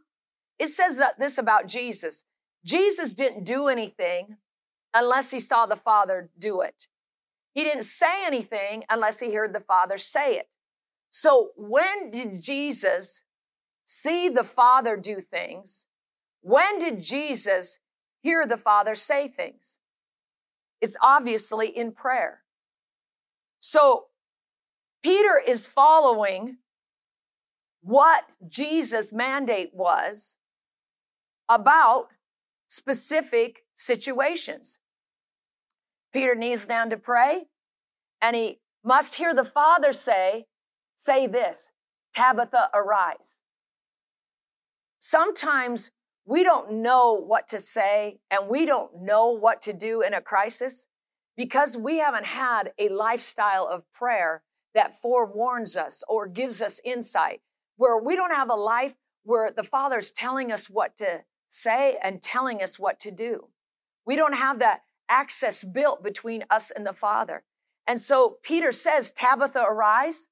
It 0.58 0.68
says 0.68 1.00
this 1.18 1.38
about 1.38 1.66
Jesus. 1.66 2.24
Jesus 2.64 3.14
didn't 3.14 3.44
do 3.44 3.68
anything 3.68 4.36
unless 4.94 5.30
he 5.30 5.40
saw 5.40 5.66
the 5.66 5.76
Father 5.76 6.30
do 6.38 6.60
it. 6.60 6.88
He 7.54 7.64
didn't 7.64 7.84
say 7.84 8.24
anything 8.24 8.84
unless 8.88 9.20
he 9.20 9.34
heard 9.34 9.52
the 9.52 9.60
Father 9.60 9.98
say 9.98 10.36
it. 10.36 10.48
So 11.10 11.50
when 11.56 12.10
did 12.10 12.42
Jesus 12.42 13.24
see 13.84 14.28
the 14.28 14.44
Father 14.44 14.96
do 14.96 15.20
things? 15.20 15.86
When 16.40 16.78
did 16.78 17.02
Jesus 17.02 17.78
hear 18.22 18.46
the 18.46 18.56
Father 18.56 18.94
say 18.94 19.28
things. 19.28 19.80
It's 20.80 20.96
obviously 21.02 21.68
in 21.68 21.92
prayer. 21.92 22.42
So 23.58 24.06
Peter 25.02 25.40
is 25.46 25.66
following 25.66 26.58
what 27.82 28.36
Jesus' 28.48 29.12
mandate 29.12 29.70
was 29.74 30.38
about 31.48 32.08
specific 32.72 33.64
situations. 33.74 34.80
Peter 36.10 36.34
kneels 36.34 36.66
down 36.66 36.88
to 36.88 36.96
pray 36.96 37.44
and 38.22 38.34
he 38.34 38.60
must 38.82 39.16
hear 39.16 39.34
the 39.34 39.44
Father 39.44 39.92
say, 39.92 40.46
say 40.96 41.26
this, 41.26 41.70
Tabitha, 42.16 42.70
arise. 42.72 43.42
Sometimes 44.98 45.90
we 46.24 46.42
don't 46.42 46.72
know 46.72 47.12
what 47.12 47.46
to 47.48 47.58
say 47.58 48.20
and 48.30 48.48
we 48.48 48.64
don't 48.64 49.02
know 49.02 49.32
what 49.32 49.60
to 49.62 49.74
do 49.74 50.00
in 50.00 50.14
a 50.14 50.22
crisis 50.22 50.86
because 51.36 51.76
we 51.76 51.98
haven't 51.98 52.26
had 52.26 52.72
a 52.78 52.88
lifestyle 52.88 53.66
of 53.66 53.84
prayer 53.92 54.44
that 54.74 54.94
forewarns 54.94 55.76
us 55.76 56.02
or 56.08 56.26
gives 56.26 56.62
us 56.62 56.80
insight, 56.86 57.42
where 57.76 57.98
we 57.98 58.16
don't 58.16 58.34
have 58.34 58.48
a 58.48 58.54
life 58.54 58.94
where 59.24 59.50
the 59.50 59.62
Father's 59.62 60.10
telling 60.10 60.50
us 60.50 60.70
what 60.70 60.96
to 60.96 61.24
say 61.52 61.98
and 62.02 62.22
telling 62.22 62.62
us 62.62 62.78
what 62.78 62.98
to 63.00 63.10
do. 63.10 63.48
We 64.06 64.16
don't 64.16 64.34
have 64.34 64.58
that 64.60 64.82
access 65.08 65.62
built 65.62 66.02
between 66.02 66.44
us 66.50 66.70
and 66.70 66.86
the 66.86 66.92
Father. 66.92 67.44
And 67.86 68.00
so 68.00 68.38
Peter 68.42 68.72
says, 68.72 69.10
Tabitha, 69.10 69.62
arise. 69.62 70.28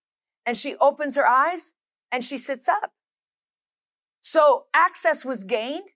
And 0.47 0.57
she 0.57 0.77
opens 0.77 1.17
her 1.17 1.27
eyes 1.27 1.75
and 2.11 2.25
she 2.25 2.39
sits 2.39 2.69
up. 2.69 2.93
So 4.21 4.65
access 4.73 5.25
was 5.25 5.45
gained. 5.45 5.91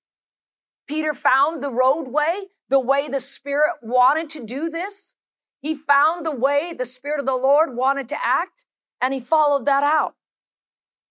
Peter 0.87 1.15
found 1.15 1.63
the 1.63 1.73
roadway, 1.73 2.45
the 2.69 2.81
way 2.81 3.09
the 3.09 3.21
Spirit 3.21 3.77
wanted 3.83 4.29
to 4.31 4.45
do 4.45 4.69
this. 4.69 5.15
He 5.61 5.75
found 5.75 6.27
the 6.27 6.35
way 6.35 6.75
the 6.77 6.85
Spirit 6.85 7.21
of 7.21 7.27
the 7.27 7.35
Lord 7.35 7.75
wanted 7.75 8.09
to 8.11 8.17
act, 8.23 8.67
and 9.01 9.15
he 9.15 9.21
followed 9.21 9.65
that 9.65 9.83
out. 9.83 10.15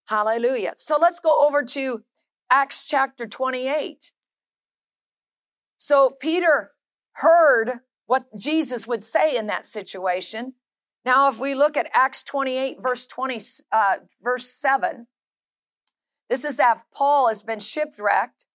Hallelujah. 0.06 0.74
So 0.76 0.96
let's 0.96 1.18
go 1.18 1.44
over 1.44 1.64
to 1.64 2.04
Acts 2.50 2.86
chapter 2.86 3.26
28. 3.26 4.12
So 5.76 6.10
Peter 6.20 6.72
heard 7.16 7.80
what 8.06 8.26
Jesus 8.38 8.86
would 8.86 9.02
say 9.02 9.36
in 9.36 9.46
that 9.46 9.64
situation. 9.64 10.54
Now, 11.04 11.28
if 11.28 11.38
we 11.38 11.54
look 11.54 11.76
at 11.76 11.90
Acts 11.92 12.22
28, 12.22 12.78
verse 12.80 13.06
20, 13.06 13.38
uh, 13.72 13.96
verse 14.22 14.50
7, 14.50 15.06
this 16.30 16.44
is 16.44 16.58
after 16.58 16.86
Paul 16.94 17.28
has 17.28 17.42
been 17.42 17.60
shipwrecked. 17.60 18.46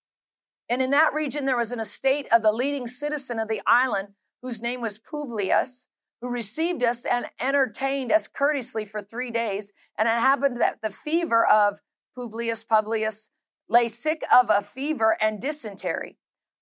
And 0.67 0.81
in 0.81 0.91
that 0.91 1.13
region, 1.13 1.45
there 1.45 1.57
was 1.57 1.71
an 1.71 1.79
estate 1.79 2.27
of 2.31 2.41
the 2.41 2.51
leading 2.51 2.87
citizen 2.87 3.39
of 3.39 3.47
the 3.47 3.61
island, 3.67 4.09
whose 4.41 4.61
name 4.61 4.81
was 4.81 4.99
Publius 4.99 5.87
who 6.21 6.29
received 6.29 6.83
us 6.83 7.05
and 7.05 7.25
entertained 7.39 8.11
us 8.11 8.27
courteously 8.27 8.85
for 8.85 9.01
three 9.01 9.31
days. 9.31 9.71
And 9.97 10.07
it 10.07 10.19
happened 10.19 10.57
that 10.57 10.79
the 10.81 10.89
fever 10.89 11.45
of 11.45 11.79
Publius 12.15 12.63
Publius 12.63 13.29
lay 13.69 13.87
sick 13.87 14.23
of 14.33 14.47
a 14.49 14.61
fever 14.61 15.17
and 15.21 15.39
dysentery. 15.39 16.17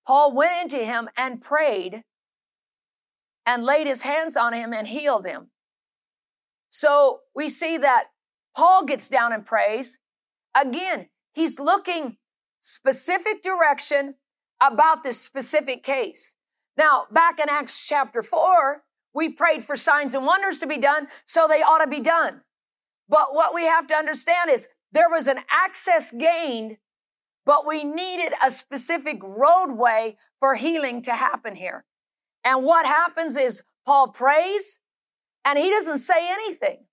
Paul 0.06 0.34
went 0.34 0.62
into 0.62 0.84
him 0.84 1.08
and 1.16 1.40
prayed 1.40 2.04
and 3.44 3.64
laid 3.64 3.86
his 3.86 4.02
hands 4.02 4.36
on 4.36 4.52
him 4.52 4.72
and 4.72 4.86
healed 4.86 5.26
him. 5.26 5.50
So 6.68 7.20
we 7.34 7.48
see 7.48 7.78
that 7.78 8.08
Paul 8.56 8.84
gets 8.84 9.08
down 9.08 9.32
and 9.32 9.44
prays. 9.44 9.98
Again, 10.54 11.08
he's 11.32 11.58
looking 11.58 12.18
specific 12.60 13.42
direction 13.42 14.16
about 14.60 15.02
this 15.02 15.20
specific 15.20 15.82
case. 15.82 16.34
Now, 16.76 17.06
back 17.10 17.40
in 17.40 17.48
Acts 17.48 17.84
chapter 17.86 18.22
4, 18.22 18.82
we 19.14 19.30
prayed 19.30 19.64
for 19.64 19.76
signs 19.76 20.14
and 20.14 20.26
wonders 20.26 20.58
to 20.60 20.66
be 20.66 20.78
done, 20.78 21.08
so 21.24 21.46
they 21.48 21.62
ought 21.62 21.82
to 21.82 21.90
be 21.90 22.00
done. 22.00 22.42
But 23.08 23.34
what 23.34 23.54
we 23.54 23.64
have 23.64 23.86
to 23.88 23.94
understand 23.94 24.50
is 24.50 24.68
there 24.92 25.08
was 25.10 25.26
an 25.26 25.38
access 25.50 26.10
gained, 26.10 26.76
but 27.48 27.66
we 27.66 27.82
needed 27.82 28.34
a 28.44 28.50
specific 28.50 29.22
roadway 29.22 30.18
for 30.38 30.54
healing 30.54 31.00
to 31.00 31.12
happen 31.12 31.56
here. 31.56 31.86
And 32.44 32.62
what 32.62 32.84
happens 32.84 33.38
is 33.38 33.62
Paul 33.86 34.08
prays 34.08 34.80
and 35.46 35.58
he 35.58 35.70
doesn't 35.70 35.96
say 35.96 36.28
anything 36.30 36.84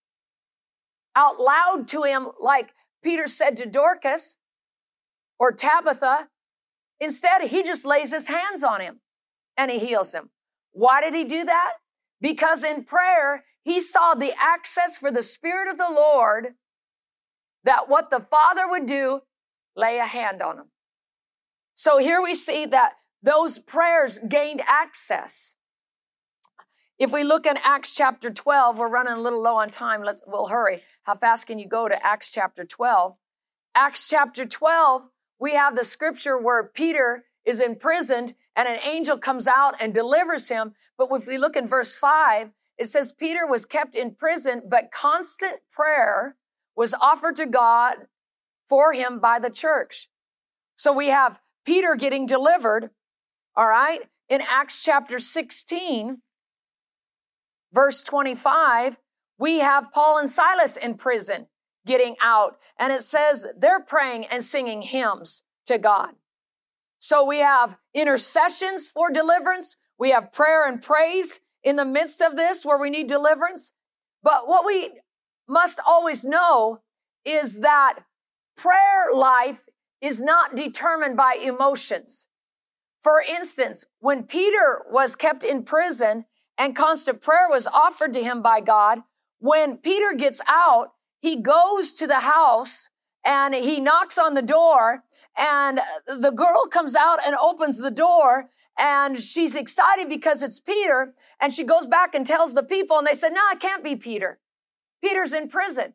out 1.14 1.42
loud 1.42 1.90
to 1.90 2.04
him 2.04 2.30
like 2.40 2.74
Peter 3.04 3.28
said 3.28 3.58
to 3.58 3.66
Dorcas 3.66 4.38
or 5.38 5.52
Tabitha. 5.52 6.30
Instead, 7.02 7.42
he 7.42 7.62
just 7.62 7.86
lays 7.86 8.14
his 8.14 8.30
hands 8.30 8.64
on 8.64 8.80
him 8.80 9.02
and 9.58 9.70
he 9.70 9.78
heals 9.78 10.16
him. 10.16 10.30
Why 10.72 11.02
did 11.02 11.14
he 11.14 11.26
do 11.26 11.44
that? 11.44 11.74
Because 12.22 12.64
in 12.64 12.86
prayer, 12.86 13.44
he 13.62 13.82
saw 13.82 14.14
the 14.14 14.32
access 14.40 14.98
for 14.98 15.12
the 15.12 15.22
Spirit 15.22 15.70
of 15.70 15.78
the 15.78 15.92
Lord 15.94 16.54
that 17.66 17.90
what 17.90 18.10
the 18.10 18.22
Father 18.22 18.70
would 18.70 18.86
do, 18.86 19.20
lay 19.76 20.00
a 20.00 20.06
hand 20.06 20.42
on 20.42 20.58
them. 20.58 20.68
So 21.74 21.98
here 21.98 22.22
we 22.22 22.34
see 22.34 22.66
that 22.68 22.94
those 23.22 23.60
prayers 23.60 24.20
gained 24.28 24.62
access. 24.66 25.56
If 26.98 27.12
we 27.12 27.24
look 27.24 27.46
in 27.46 27.58
Acts 27.62 27.94
chapter 27.94 28.32
12, 28.32 28.78
we're 28.78 28.88
running 28.88 29.14
a 29.14 29.20
little 29.20 29.42
low 29.42 29.56
on 29.56 29.70
time. 29.70 30.02
Let's, 30.02 30.24
we'll 30.26 30.48
hurry. 30.48 30.82
How 31.04 31.16
fast 31.16 31.48
can 31.48 31.60
you 31.60 31.68
go 31.68 31.90
to 31.90 32.06
Acts 32.06 32.32
chapter 32.32 32.64
12? 32.64 33.16
Acts 33.76 34.08
chapter 34.08 34.46
12, 34.46 35.10
we 35.38 35.56
have 35.56 35.76
the 35.76 35.84
scripture 35.84 36.38
where 36.38 36.64
Peter 36.64 37.26
is 37.44 37.60
imprisoned 37.60 38.34
and 38.56 38.70
an 38.70 38.80
angel 38.86 39.18
comes 39.18 39.48
out 39.48 39.76
and 39.82 39.94
delivers 39.94 40.48
him. 40.48 40.74
But 40.98 41.10
if 41.12 41.28
we 41.28 41.38
look 41.38 41.58
in 41.58 41.68
verse 41.68 41.94
five, 41.94 42.52
it 42.78 42.86
says 42.86 43.12
Peter 43.12 43.46
was 43.46 43.66
kept 43.66 43.96
in 43.96 44.16
prison, 44.16 44.62
but 44.66 44.92
constant 44.92 45.58
prayer 45.70 46.38
was 46.76 46.94
offered 46.94 47.36
to 47.38 47.46
God 47.46 48.08
for 48.68 48.94
him 48.94 49.20
by 49.20 49.40
the 49.40 49.50
church. 49.50 50.10
So 50.76 50.92
we 50.92 51.10
have 51.10 51.40
Peter 51.66 51.96
getting 51.96 52.26
delivered, 52.26 52.92
all 53.56 53.68
right, 53.68 54.02
in 54.28 54.42
Acts 54.42 54.84
chapter 54.84 55.20
16, 55.20 56.22
verse 57.74 58.04
25, 58.04 59.00
we 59.38 59.60
have 59.60 59.92
Paul 59.92 60.18
and 60.18 60.30
Silas 60.30 60.78
in 60.78 60.96
prison 60.96 61.48
getting 61.86 62.16
out. 62.22 62.58
And 62.80 62.92
it 62.92 63.02
says 63.02 63.48
they're 63.58 63.82
praying 63.82 64.26
and 64.26 64.44
singing 64.44 64.82
hymns 64.82 65.44
to 65.68 65.78
God. 65.78 66.10
So 66.98 67.24
we 67.24 67.40
have 67.40 67.78
intercessions 67.94 68.88
for 68.88 69.12
deliverance. 69.12 69.78
We 70.00 70.12
have 70.12 70.32
prayer 70.32 70.68
and 70.68 70.82
praise 70.82 71.40
in 71.64 71.76
the 71.76 71.86
midst 71.86 72.22
of 72.22 72.36
this 72.36 72.66
where 72.66 72.80
we 72.80 72.90
need 72.90 73.08
deliverance. 73.08 73.74
But 74.24 74.48
what 74.48 74.66
we 74.66 74.92
must 75.48 75.80
always 75.86 76.26
know 76.26 76.82
is 77.24 77.60
that 77.60 78.00
prayer 78.56 79.14
life 79.14 79.66
is 80.02 80.22
not 80.22 80.56
determined 80.56 81.18
by 81.18 81.38
emotions. 81.42 82.28
For 83.02 83.22
instance, 83.22 83.86
when 84.00 84.24
Peter 84.24 84.84
was 84.90 85.16
kept 85.16 85.44
in 85.44 85.64
prison 85.64 86.26
and 86.58 86.76
constant 86.76 87.22
prayer 87.22 87.48
was 87.50 87.68
offered 87.68 88.14
to 88.14 88.24
him 88.24 88.42
by 88.42 88.62
God, 88.62 89.00
when 89.40 89.78
Peter 89.78 90.14
gets 90.14 90.42
out, 90.48 90.94
he 91.20 91.42
goes 91.42 91.94
to 91.94 92.08
the 92.08 92.22
house 92.22 92.90
and 93.24 93.54
he 93.54 93.80
knocks 93.80 94.18
on 94.18 94.34
the 94.34 94.42
door 94.42 95.04
and 95.38 95.80
the 96.08 96.32
girl 96.32 96.68
comes 96.68 96.96
out 96.96 97.20
and 97.26 97.36
opens 97.36 97.80
the 97.80 97.92
door 97.92 98.50
and 98.78 99.18
she's 99.18 99.56
excited 99.56 100.10
because 100.10 100.44
it's 100.44 100.60
Peter. 100.60 101.14
And 101.40 101.52
she 101.52 101.64
goes 101.64 101.88
back 101.88 102.14
and 102.14 102.26
tells 102.26 102.54
the 102.54 102.64
people 102.64 102.98
and 102.98 103.08
they 103.08 103.14
said, 103.14 103.34
no, 103.34 103.42
it 103.52 103.60
can't 103.60 103.84
be 103.84 103.96
Peter. 103.96 104.40
Peter's 105.04 105.34
in 105.34 105.48
prison. 105.48 105.94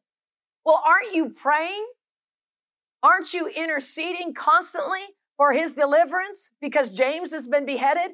Well, 0.65 0.83
aren't 0.87 1.15
you 1.15 1.31
praying? 1.31 1.87
Aren't 3.03 3.32
you 3.32 3.46
interceding 3.48 4.34
constantly 4.34 5.01
for 5.36 5.53
his 5.53 5.74
deliverance 5.74 6.53
because 6.61 6.90
James 6.90 7.32
has 7.32 7.48
been 7.48 7.64
beheaded? 7.64 8.12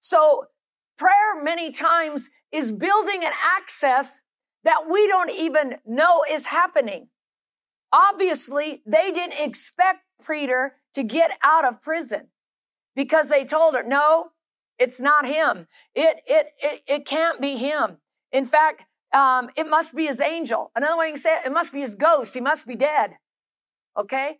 So 0.00 0.46
prayer 0.96 1.42
many 1.42 1.70
times 1.70 2.30
is 2.50 2.72
building 2.72 3.24
an 3.24 3.32
access 3.58 4.22
that 4.64 4.88
we 4.88 5.06
don't 5.06 5.30
even 5.30 5.78
know 5.86 6.24
is 6.28 6.46
happening. 6.46 7.08
Obviously, 7.92 8.82
they 8.86 9.10
didn't 9.10 9.38
expect 9.38 10.00
Peter 10.26 10.76
to 10.94 11.02
get 11.02 11.36
out 11.42 11.64
of 11.64 11.82
prison 11.82 12.28
because 12.94 13.28
they 13.28 13.44
told 13.44 13.74
her, 13.74 13.82
no, 13.82 14.30
it's 14.78 15.00
not 15.00 15.26
him. 15.26 15.66
It, 15.94 16.22
it, 16.26 16.46
it, 16.58 16.82
it 16.86 17.06
can't 17.06 17.40
be 17.40 17.56
him. 17.56 17.98
In 18.30 18.44
fact, 18.44 18.86
um, 19.12 19.50
it 19.56 19.68
must 19.68 19.94
be 19.94 20.06
his 20.06 20.20
angel. 20.20 20.70
Another 20.74 20.96
way 20.96 21.06
you 21.06 21.12
can 21.12 21.20
say 21.20 21.34
it, 21.36 21.46
it 21.46 21.52
must 21.52 21.72
be 21.72 21.80
his 21.80 21.94
ghost. 21.94 22.32
He 22.32 22.40
must 22.40 22.66
be 22.66 22.76
dead. 22.76 23.16
Okay? 23.98 24.38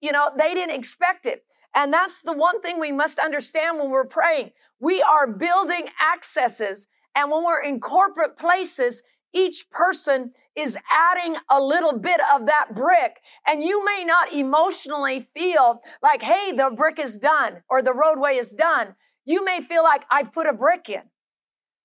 You 0.00 0.12
know, 0.12 0.30
they 0.36 0.54
didn't 0.54 0.76
expect 0.76 1.26
it. 1.26 1.44
And 1.74 1.92
that's 1.92 2.22
the 2.22 2.32
one 2.32 2.60
thing 2.60 2.80
we 2.80 2.92
must 2.92 3.18
understand 3.18 3.78
when 3.78 3.90
we're 3.90 4.06
praying. 4.06 4.50
We 4.80 5.02
are 5.02 5.26
building 5.26 5.88
accesses. 6.14 6.88
And 7.14 7.30
when 7.30 7.44
we're 7.44 7.62
in 7.62 7.80
corporate 7.80 8.36
places, 8.36 9.02
each 9.32 9.70
person 9.70 10.32
is 10.56 10.76
adding 10.90 11.36
a 11.48 11.60
little 11.60 11.96
bit 11.98 12.20
of 12.34 12.46
that 12.46 12.74
brick. 12.74 13.20
And 13.46 13.62
you 13.62 13.84
may 13.84 14.04
not 14.04 14.32
emotionally 14.32 15.20
feel 15.20 15.82
like, 16.02 16.22
hey, 16.22 16.52
the 16.52 16.72
brick 16.74 16.98
is 16.98 17.18
done 17.18 17.62
or 17.68 17.82
the 17.82 17.94
roadway 17.94 18.36
is 18.36 18.52
done. 18.52 18.96
You 19.24 19.44
may 19.44 19.60
feel 19.60 19.84
like 19.84 20.04
I've 20.10 20.32
put 20.32 20.48
a 20.48 20.52
brick 20.52 20.88
in. 20.88 21.02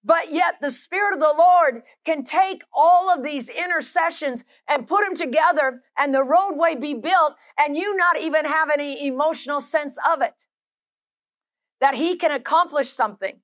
But 0.05 0.31
yet 0.31 0.61
the 0.61 0.69
Spirit 0.69 1.15
of 1.15 1.19
the 1.19 1.33
Lord 1.35 1.81
can 2.05 2.23
take 2.23 2.63
all 2.71 3.11
of 3.11 3.23
these 3.23 3.49
intercessions 3.49 4.43
and 4.67 4.87
put 4.87 5.03
them 5.03 5.15
together 5.15 5.81
and 5.97 6.13
the 6.13 6.23
roadway 6.23 6.75
be 6.75 6.93
built 6.93 7.33
and 7.57 7.75
you 7.75 7.97
not 7.97 8.19
even 8.19 8.45
have 8.45 8.69
any 8.69 9.07
emotional 9.07 9.59
sense 9.59 9.97
of 10.07 10.21
it. 10.21 10.45
That 11.81 11.95
He 11.95 12.15
can 12.17 12.29
accomplish 12.29 12.89
something. 12.89 13.39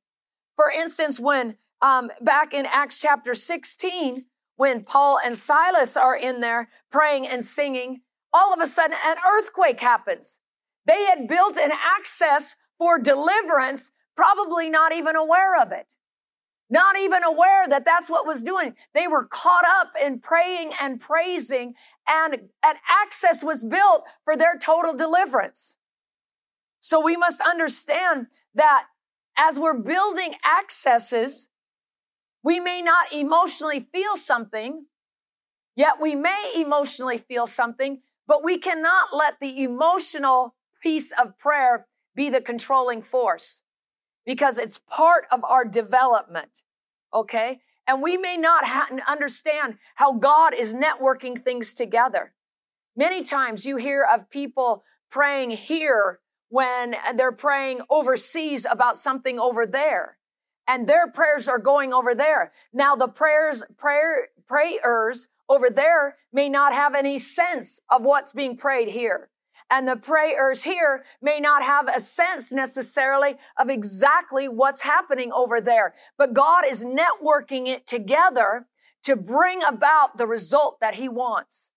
For 0.56 0.70
instance, 0.70 1.20
when 1.20 1.58
um, 1.82 2.12
back 2.22 2.54
in 2.54 2.68
Acts 2.68 3.00
chapter 3.00 3.34
16, 3.34 4.26
when 4.56 4.84
Paul 4.84 5.18
and 5.26 5.36
Silas 5.36 5.98
are 5.98 6.16
in 6.16 6.42
there 6.42 6.70
praying 6.92 7.28
and 7.28 7.44
singing, 7.44 8.02
all 8.32 8.54
of 8.54 8.60
a 8.60 8.68
sudden 8.68 8.96
an 9.04 9.16
earthquake 9.28 9.80
happens. 9.80 10.42
They 10.86 11.06
had 11.06 11.28
built 11.28 11.58
an 11.58 11.72
access 11.98 12.56
for 12.78 13.00
deliverance, 13.00 13.90
probably 14.16 14.70
not 14.70 14.94
even 14.94 15.16
aware 15.16 15.60
of 15.60 15.72
it. 15.72 15.88
Not 16.72 16.98
even 16.98 17.22
aware 17.24 17.68
that 17.68 17.84
that's 17.84 18.10
what 18.10 18.26
was 18.26 18.42
doing. 18.42 18.76
They 18.94 19.06
were 19.06 19.26
caught 19.26 19.66
up 19.66 19.92
in 20.02 20.20
praying 20.20 20.72
and 20.80 21.00
praising 21.00 21.76
and 22.08 22.34
an 22.64 22.76
access 23.04 23.44
was 23.44 23.64
built 23.64 24.06
for 24.24 24.38
their 24.38 24.58
total 24.58 24.96
deliverance. 24.96 25.78
So 26.80 27.04
we 27.04 27.18
must 27.18 27.42
understand 27.42 28.28
that 28.56 28.86
as 29.38 29.60
we're 29.60 29.78
building 29.78 30.34
accesses, 30.60 31.50
we 32.42 32.60
may 32.60 32.82
not 32.82 33.14
emotionally 33.14 33.82
feel 33.82 34.16
something, 34.16 34.86
yet 35.76 35.96
we 36.02 36.16
may 36.16 36.54
emotionally 36.56 37.18
feel 37.18 37.48
something, 37.48 38.02
but 38.28 38.44
we 38.44 38.58
cannot 38.58 39.10
let 39.14 39.36
the 39.42 39.62
emotional 39.62 40.56
piece 40.82 41.12
of 41.12 41.38
prayer 41.38 41.88
be 42.16 42.30
the 42.30 42.42
controlling 42.42 43.02
force 43.02 43.62
because 44.26 44.58
it's 44.58 44.80
part 44.80 45.26
of 45.32 45.44
our 45.44 45.66
development. 45.66 46.64
Okay. 47.14 47.62
And 47.88 48.02
we 48.02 48.18
may 48.18 48.38
not 48.38 48.66
ha- 48.66 48.90
understand 49.08 49.78
how 49.96 50.14
God 50.14 50.54
is 50.54 50.74
networking 50.74 51.38
things 51.38 51.74
together. 51.74 52.34
Many 52.96 53.24
times 53.24 53.66
you 53.66 53.78
hear 53.78 54.04
of 54.04 54.30
people 54.30 54.84
praying 55.10 55.52
here 55.52 56.20
when 56.50 56.96
they're 57.16 57.32
praying 57.32 57.82
overseas 57.90 58.68
about 58.70 58.98
something 58.98 59.40
over 59.40 59.66
there. 59.66 60.18
And 60.68 60.88
their 60.88 61.08
prayers 61.08 61.48
are 61.48 61.58
going 61.58 61.92
over 61.92 62.14
there. 62.14 62.52
Now 62.72 62.96
the 62.96 63.08
prayers, 63.08 63.64
prayer, 63.78 64.30
prayers 64.48 65.28
over 65.50 65.70
there 65.70 66.18
may 66.32 66.48
not 66.48 66.72
have 66.72 66.94
any 66.94 67.18
sense 67.18 67.82
of 67.90 68.04
what's 68.04 68.32
being 68.32 68.56
prayed 68.56 68.90
here. 68.90 69.31
And 69.72 69.88
the 69.88 69.96
prayers 69.96 70.64
here 70.64 71.06
may 71.22 71.40
not 71.40 71.64
have 71.64 71.88
a 71.88 72.02
sense 72.02 72.52
necessarily 72.52 73.38
of 73.58 73.70
exactly 73.70 74.50
what's 74.50 74.82
happening 74.82 75.32
over 75.32 75.62
there. 75.62 75.96
But 76.18 76.34
God 76.34 76.66
is 76.68 76.84
networking 76.84 77.68
it 77.68 77.88
together 77.88 78.68
to 79.04 79.16
bring 79.16 79.64
about 79.64 80.18
the 80.18 80.28
result 80.28 80.80
that 80.82 80.96
he 80.96 81.08
wants. 81.08 81.72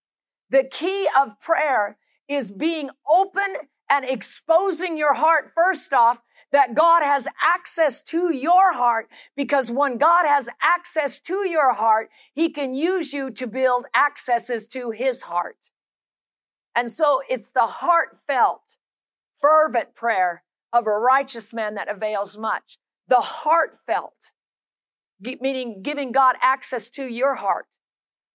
The 0.50 0.64
key 0.64 1.08
of 1.16 1.38
prayer 1.38 1.96
is 2.28 2.50
being 2.50 2.90
open 3.08 3.54
and 3.88 4.04
exposing 4.04 4.98
your 4.98 5.14
heart 5.14 5.52
first 5.54 5.92
off 5.92 6.20
that 6.50 6.74
God 6.74 7.02
has 7.02 7.28
access 7.40 8.02
to 8.02 8.34
your 8.34 8.72
heart 8.72 9.08
because 9.36 9.70
when 9.70 9.98
God 9.98 10.26
has 10.26 10.48
access 10.60 11.20
to 11.20 11.48
your 11.48 11.72
heart, 11.72 12.10
he 12.32 12.50
can 12.50 12.74
use 12.74 13.12
you 13.12 13.30
to 13.32 13.46
build 13.46 13.86
accesses 13.94 14.66
to 14.68 14.90
his 14.90 15.22
heart. 15.22 15.70
And 16.74 16.90
so 16.90 17.22
it's 17.28 17.50
the 17.50 17.66
heartfelt, 17.66 18.78
fervent 19.36 19.94
prayer 19.94 20.42
of 20.72 20.86
a 20.86 20.90
righteous 20.90 21.54
man 21.54 21.74
that 21.74 21.88
avails 21.88 22.36
much. 22.36 22.78
The 23.08 23.20
heartfelt, 23.20 24.32
meaning 25.20 25.82
giving 25.82 26.10
God 26.10 26.36
access 26.40 26.90
to 26.90 27.04
your 27.04 27.34
heart. 27.34 27.66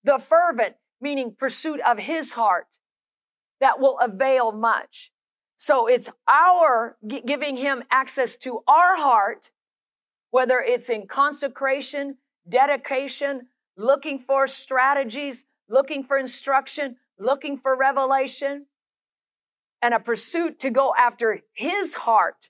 The 0.03 0.19
fervent, 0.19 0.75
meaning 1.01 1.35
pursuit 1.37 1.79
of 1.81 1.99
his 1.99 2.33
heart 2.33 2.79
that 3.59 3.79
will 3.79 3.97
avail 3.99 4.51
much. 4.51 5.11
So 5.55 5.87
it's 5.87 6.09
our 6.27 6.97
giving 7.05 7.57
him 7.57 7.83
access 7.91 8.37
to 8.37 8.63
our 8.67 8.95
heart, 8.95 9.51
whether 10.31 10.61
it's 10.61 10.89
in 10.89 11.07
consecration, 11.07 12.17
dedication, 12.47 13.47
looking 13.75 14.19
for 14.19 14.47
strategies, 14.47 15.45
looking 15.67 16.03
for 16.03 16.17
instruction, 16.17 16.95
looking 17.19 17.57
for 17.57 17.75
revelation, 17.75 18.65
and 19.81 19.93
a 19.93 19.99
pursuit 19.99 20.59
to 20.59 20.69
go 20.69 20.93
after 20.97 21.41
his 21.53 21.95
heart, 21.95 22.49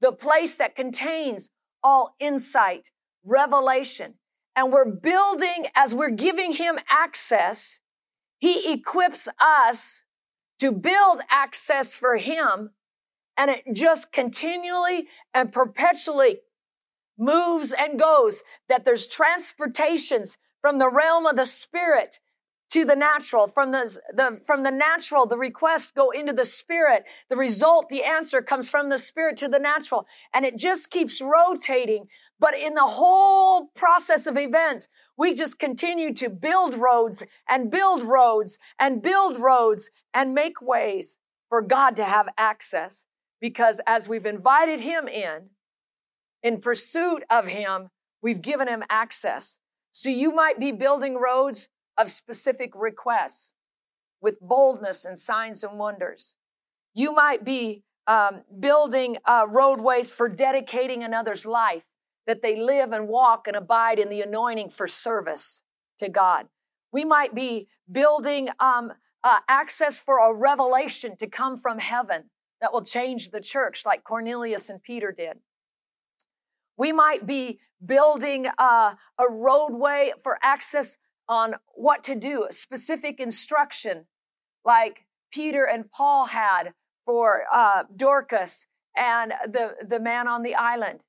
the 0.00 0.12
place 0.12 0.56
that 0.56 0.76
contains 0.76 1.50
all 1.82 2.14
insight, 2.20 2.90
revelation. 3.24 4.14
And 4.54 4.72
we're 4.72 4.90
building 4.90 5.66
as 5.74 5.94
we're 5.94 6.10
giving 6.10 6.52
him 6.52 6.78
access. 6.88 7.80
He 8.38 8.72
equips 8.72 9.28
us 9.38 10.04
to 10.60 10.72
build 10.72 11.20
access 11.30 11.94
for 11.94 12.16
him. 12.16 12.70
And 13.36 13.50
it 13.50 13.62
just 13.72 14.12
continually 14.12 15.06
and 15.32 15.52
perpetually 15.52 16.40
moves 17.16 17.72
and 17.72 17.98
goes 17.98 18.42
that 18.68 18.84
there's 18.84 19.08
transportations 19.08 20.38
from 20.60 20.78
the 20.78 20.90
realm 20.90 21.26
of 21.26 21.36
the 21.36 21.44
spirit 21.44 22.18
to 22.70 22.84
the 22.84 22.96
natural. 22.96 23.48
From 23.48 23.72
the, 23.72 23.98
the 24.12 24.40
from 24.46 24.62
the 24.62 24.70
natural 24.70 25.26
the 25.26 25.38
requests 25.38 25.90
go 25.90 26.10
into 26.10 26.32
the 26.32 26.44
spirit. 26.44 27.04
The 27.28 27.36
result 27.36 27.88
the 27.88 28.04
answer 28.04 28.42
comes 28.42 28.68
from 28.68 28.88
the 28.88 28.98
spirit 28.98 29.36
to 29.38 29.48
the 29.48 29.58
natural. 29.58 30.06
And 30.34 30.44
it 30.44 30.58
just 30.58 30.90
keeps 30.90 31.20
rotating. 31.20 32.08
But 32.38 32.54
in 32.54 32.74
the 32.74 32.82
whole 32.82 33.70
process 33.74 34.26
of 34.26 34.36
events 34.36 34.88
we 35.16 35.34
just 35.34 35.58
continue 35.58 36.12
to 36.14 36.30
build 36.30 36.74
roads 36.74 37.24
and 37.48 37.70
build 37.70 38.02
roads 38.02 38.58
and 38.78 39.02
build 39.02 39.38
roads 39.38 39.90
and 40.14 40.34
make 40.34 40.60
ways 40.62 41.18
for 41.48 41.62
God 41.62 41.96
to 41.96 42.04
have 42.04 42.28
access. 42.36 43.06
Because 43.40 43.80
as 43.86 44.08
we've 44.08 44.26
invited 44.26 44.80
him 44.80 45.08
in 45.08 45.50
in 46.42 46.60
pursuit 46.60 47.24
of 47.30 47.46
him 47.46 47.88
we've 48.20 48.42
given 48.42 48.68
him 48.68 48.84
access. 48.90 49.60
So 49.90 50.10
you 50.10 50.32
might 50.32 50.60
be 50.60 50.70
building 50.70 51.16
roads 51.16 51.68
of 51.98 52.10
specific 52.10 52.72
requests 52.74 53.54
with 54.20 54.40
boldness 54.40 55.04
and 55.04 55.18
signs 55.18 55.62
and 55.62 55.78
wonders. 55.78 56.36
You 56.94 57.12
might 57.12 57.44
be 57.44 57.82
um, 58.06 58.42
building 58.58 59.18
uh, 59.26 59.46
roadways 59.48 60.10
for 60.10 60.28
dedicating 60.28 61.04
another's 61.04 61.44
life, 61.44 61.84
that 62.26 62.42
they 62.42 62.56
live 62.56 62.92
and 62.92 63.08
walk 63.08 63.46
and 63.46 63.56
abide 63.56 63.98
in 63.98 64.08
the 64.08 64.20
anointing 64.20 64.70
for 64.70 64.86
service 64.86 65.62
to 65.98 66.08
God. 66.08 66.46
We 66.92 67.04
might 67.04 67.34
be 67.34 67.68
building 67.90 68.48
um, 68.60 68.92
uh, 69.24 69.40
access 69.48 70.00
for 70.00 70.18
a 70.18 70.34
revelation 70.34 71.16
to 71.18 71.26
come 71.26 71.56
from 71.56 71.78
heaven 71.78 72.30
that 72.60 72.72
will 72.72 72.84
change 72.84 73.30
the 73.30 73.40
church, 73.40 73.84
like 73.84 74.04
Cornelius 74.04 74.68
and 74.68 74.82
Peter 74.82 75.12
did. 75.12 75.38
We 76.76 76.92
might 76.92 77.26
be 77.26 77.58
building 77.84 78.46
uh, 78.58 78.94
a 79.18 79.30
roadway 79.30 80.12
for 80.22 80.38
access 80.42 80.96
on 81.28 81.54
what 81.74 82.02
to 82.04 82.14
do, 82.14 82.46
specific 82.50 83.20
instruction 83.20 84.06
like 84.64 85.06
Peter 85.32 85.64
and 85.64 85.90
Paul 85.90 86.26
had 86.26 86.72
for 87.04 87.44
uh, 87.52 87.84
Dorcas 87.94 88.66
and 88.96 89.32
the, 89.46 89.74
the 89.86 90.00
man 90.00 90.26
on 90.26 90.42
the 90.42 90.54
island. 90.54 91.00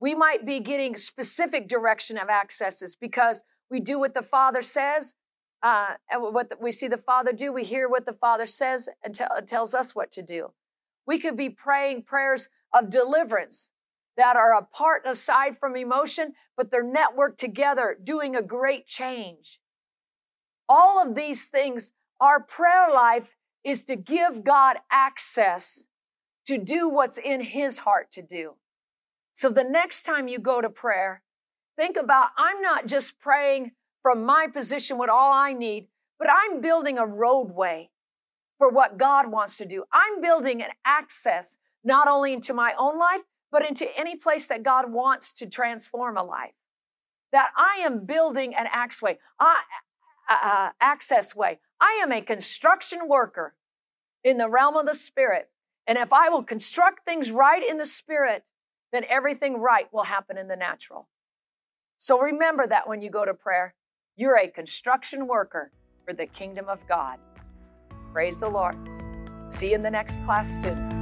We 0.00 0.14
might 0.14 0.44
be 0.44 0.60
getting 0.60 0.96
specific 0.96 1.68
direction 1.68 2.18
of 2.18 2.28
accesses 2.28 2.96
because 2.96 3.44
we 3.70 3.80
do 3.80 3.98
what 3.98 4.14
the 4.14 4.22
Father 4.22 4.62
says, 4.62 5.14
uh, 5.62 5.94
and 6.10 6.22
what 6.22 6.50
the, 6.50 6.56
we 6.60 6.72
see 6.72 6.88
the 6.88 6.96
Father 6.96 7.32
do. 7.32 7.52
We 7.52 7.64
hear 7.64 7.88
what 7.88 8.04
the 8.04 8.12
Father 8.12 8.46
says 8.46 8.88
and 9.02 9.14
tell, 9.14 9.30
tells 9.46 9.74
us 9.74 9.94
what 9.94 10.10
to 10.12 10.22
do. 10.22 10.52
We 11.06 11.18
could 11.18 11.36
be 11.36 11.50
praying 11.50 12.02
prayers 12.02 12.48
of 12.74 12.90
deliverance 12.90 13.70
that 14.16 14.36
are 14.36 14.54
apart 14.54 15.02
aside 15.06 15.56
from 15.56 15.76
emotion, 15.76 16.32
but 16.56 16.70
they're 16.70 16.84
networked 16.84 17.38
together, 17.38 17.96
doing 18.02 18.36
a 18.36 18.42
great 18.42 18.86
change. 18.86 19.60
All 20.68 21.00
of 21.00 21.14
these 21.14 21.48
things, 21.48 21.92
our 22.20 22.40
prayer 22.40 22.88
life 22.92 23.36
is 23.64 23.84
to 23.84 23.96
give 23.96 24.44
God 24.44 24.78
access 24.90 25.86
to 26.46 26.58
do 26.58 26.88
what's 26.88 27.18
in 27.18 27.40
His 27.40 27.80
heart 27.80 28.10
to 28.12 28.22
do. 28.22 28.54
So 29.32 29.48
the 29.48 29.64
next 29.64 30.02
time 30.02 30.28
you 30.28 30.38
go 30.38 30.60
to 30.60 30.68
prayer, 30.68 31.22
think 31.76 31.96
about 31.96 32.30
I'm 32.36 32.60
not 32.60 32.86
just 32.86 33.18
praying 33.18 33.72
from 34.02 34.26
my 34.26 34.46
position 34.52 34.98
with 34.98 35.08
all 35.08 35.32
I 35.32 35.52
need, 35.52 35.88
but 36.18 36.28
I'm 36.28 36.60
building 36.60 36.98
a 36.98 37.06
roadway 37.06 37.90
for 38.58 38.68
what 38.68 38.98
God 38.98 39.30
wants 39.30 39.56
to 39.58 39.66
do. 39.66 39.84
I'm 39.92 40.20
building 40.20 40.62
an 40.62 40.70
access 40.84 41.58
not 41.84 42.08
only 42.08 42.32
into 42.32 42.54
my 42.54 42.74
own 42.78 42.98
life, 42.98 43.22
but 43.52 43.64
into 43.64 43.86
any 43.96 44.16
place 44.16 44.48
that 44.48 44.62
God 44.62 44.90
wants 44.90 45.32
to 45.34 45.46
transform 45.46 46.16
a 46.16 46.24
life. 46.24 46.54
That 47.30 47.50
I 47.56 47.84
am 47.84 48.04
building 48.04 48.54
an 48.54 48.66
uh, 50.28 50.70
access 50.80 51.36
way. 51.36 51.60
I 51.80 52.00
am 52.02 52.10
a 52.10 52.22
construction 52.22 53.08
worker 53.08 53.54
in 54.24 54.38
the 54.38 54.48
realm 54.48 54.76
of 54.76 54.86
the 54.86 54.94
spirit. 54.94 55.50
And 55.86 55.98
if 55.98 56.12
I 56.12 56.28
will 56.28 56.42
construct 56.42 57.04
things 57.04 57.30
right 57.30 57.66
in 57.66 57.76
the 57.76 57.86
spirit, 57.86 58.44
then 58.92 59.04
everything 59.08 59.58
right 59.58 59.92
will 59.92 60.04
happen 60.04 60.38
in 60.38 60.48
the 60.48 60.56
natural. 60.56 61.08
So 61.98 62.20
remember 62.20 62.66
that 62.66 62.88
when 62.88 63.00
you 63.00 63.10
go 63.10 63.24
to 63.24 63.34
prayer, 63.34 63.74
you're 64.16 64.38
a 64.38 64.48
construction 64.48 65.26
worker 65.26 65.72
for 66.04 66.12
the 66.12 66.26
kingdom 66.26 66.68
of 66.68 66.86
God. 66.86 67.18
Praise 68.12 68.40
the 68.40 68.48
Lord. 68.48 68.76
See 69.48 69.70
you 69.70 69.74
in 69.74 69.82
the 69.82 69.90
next 69.90 70.22
class 70.24 70.48
soon. 70.48 71.01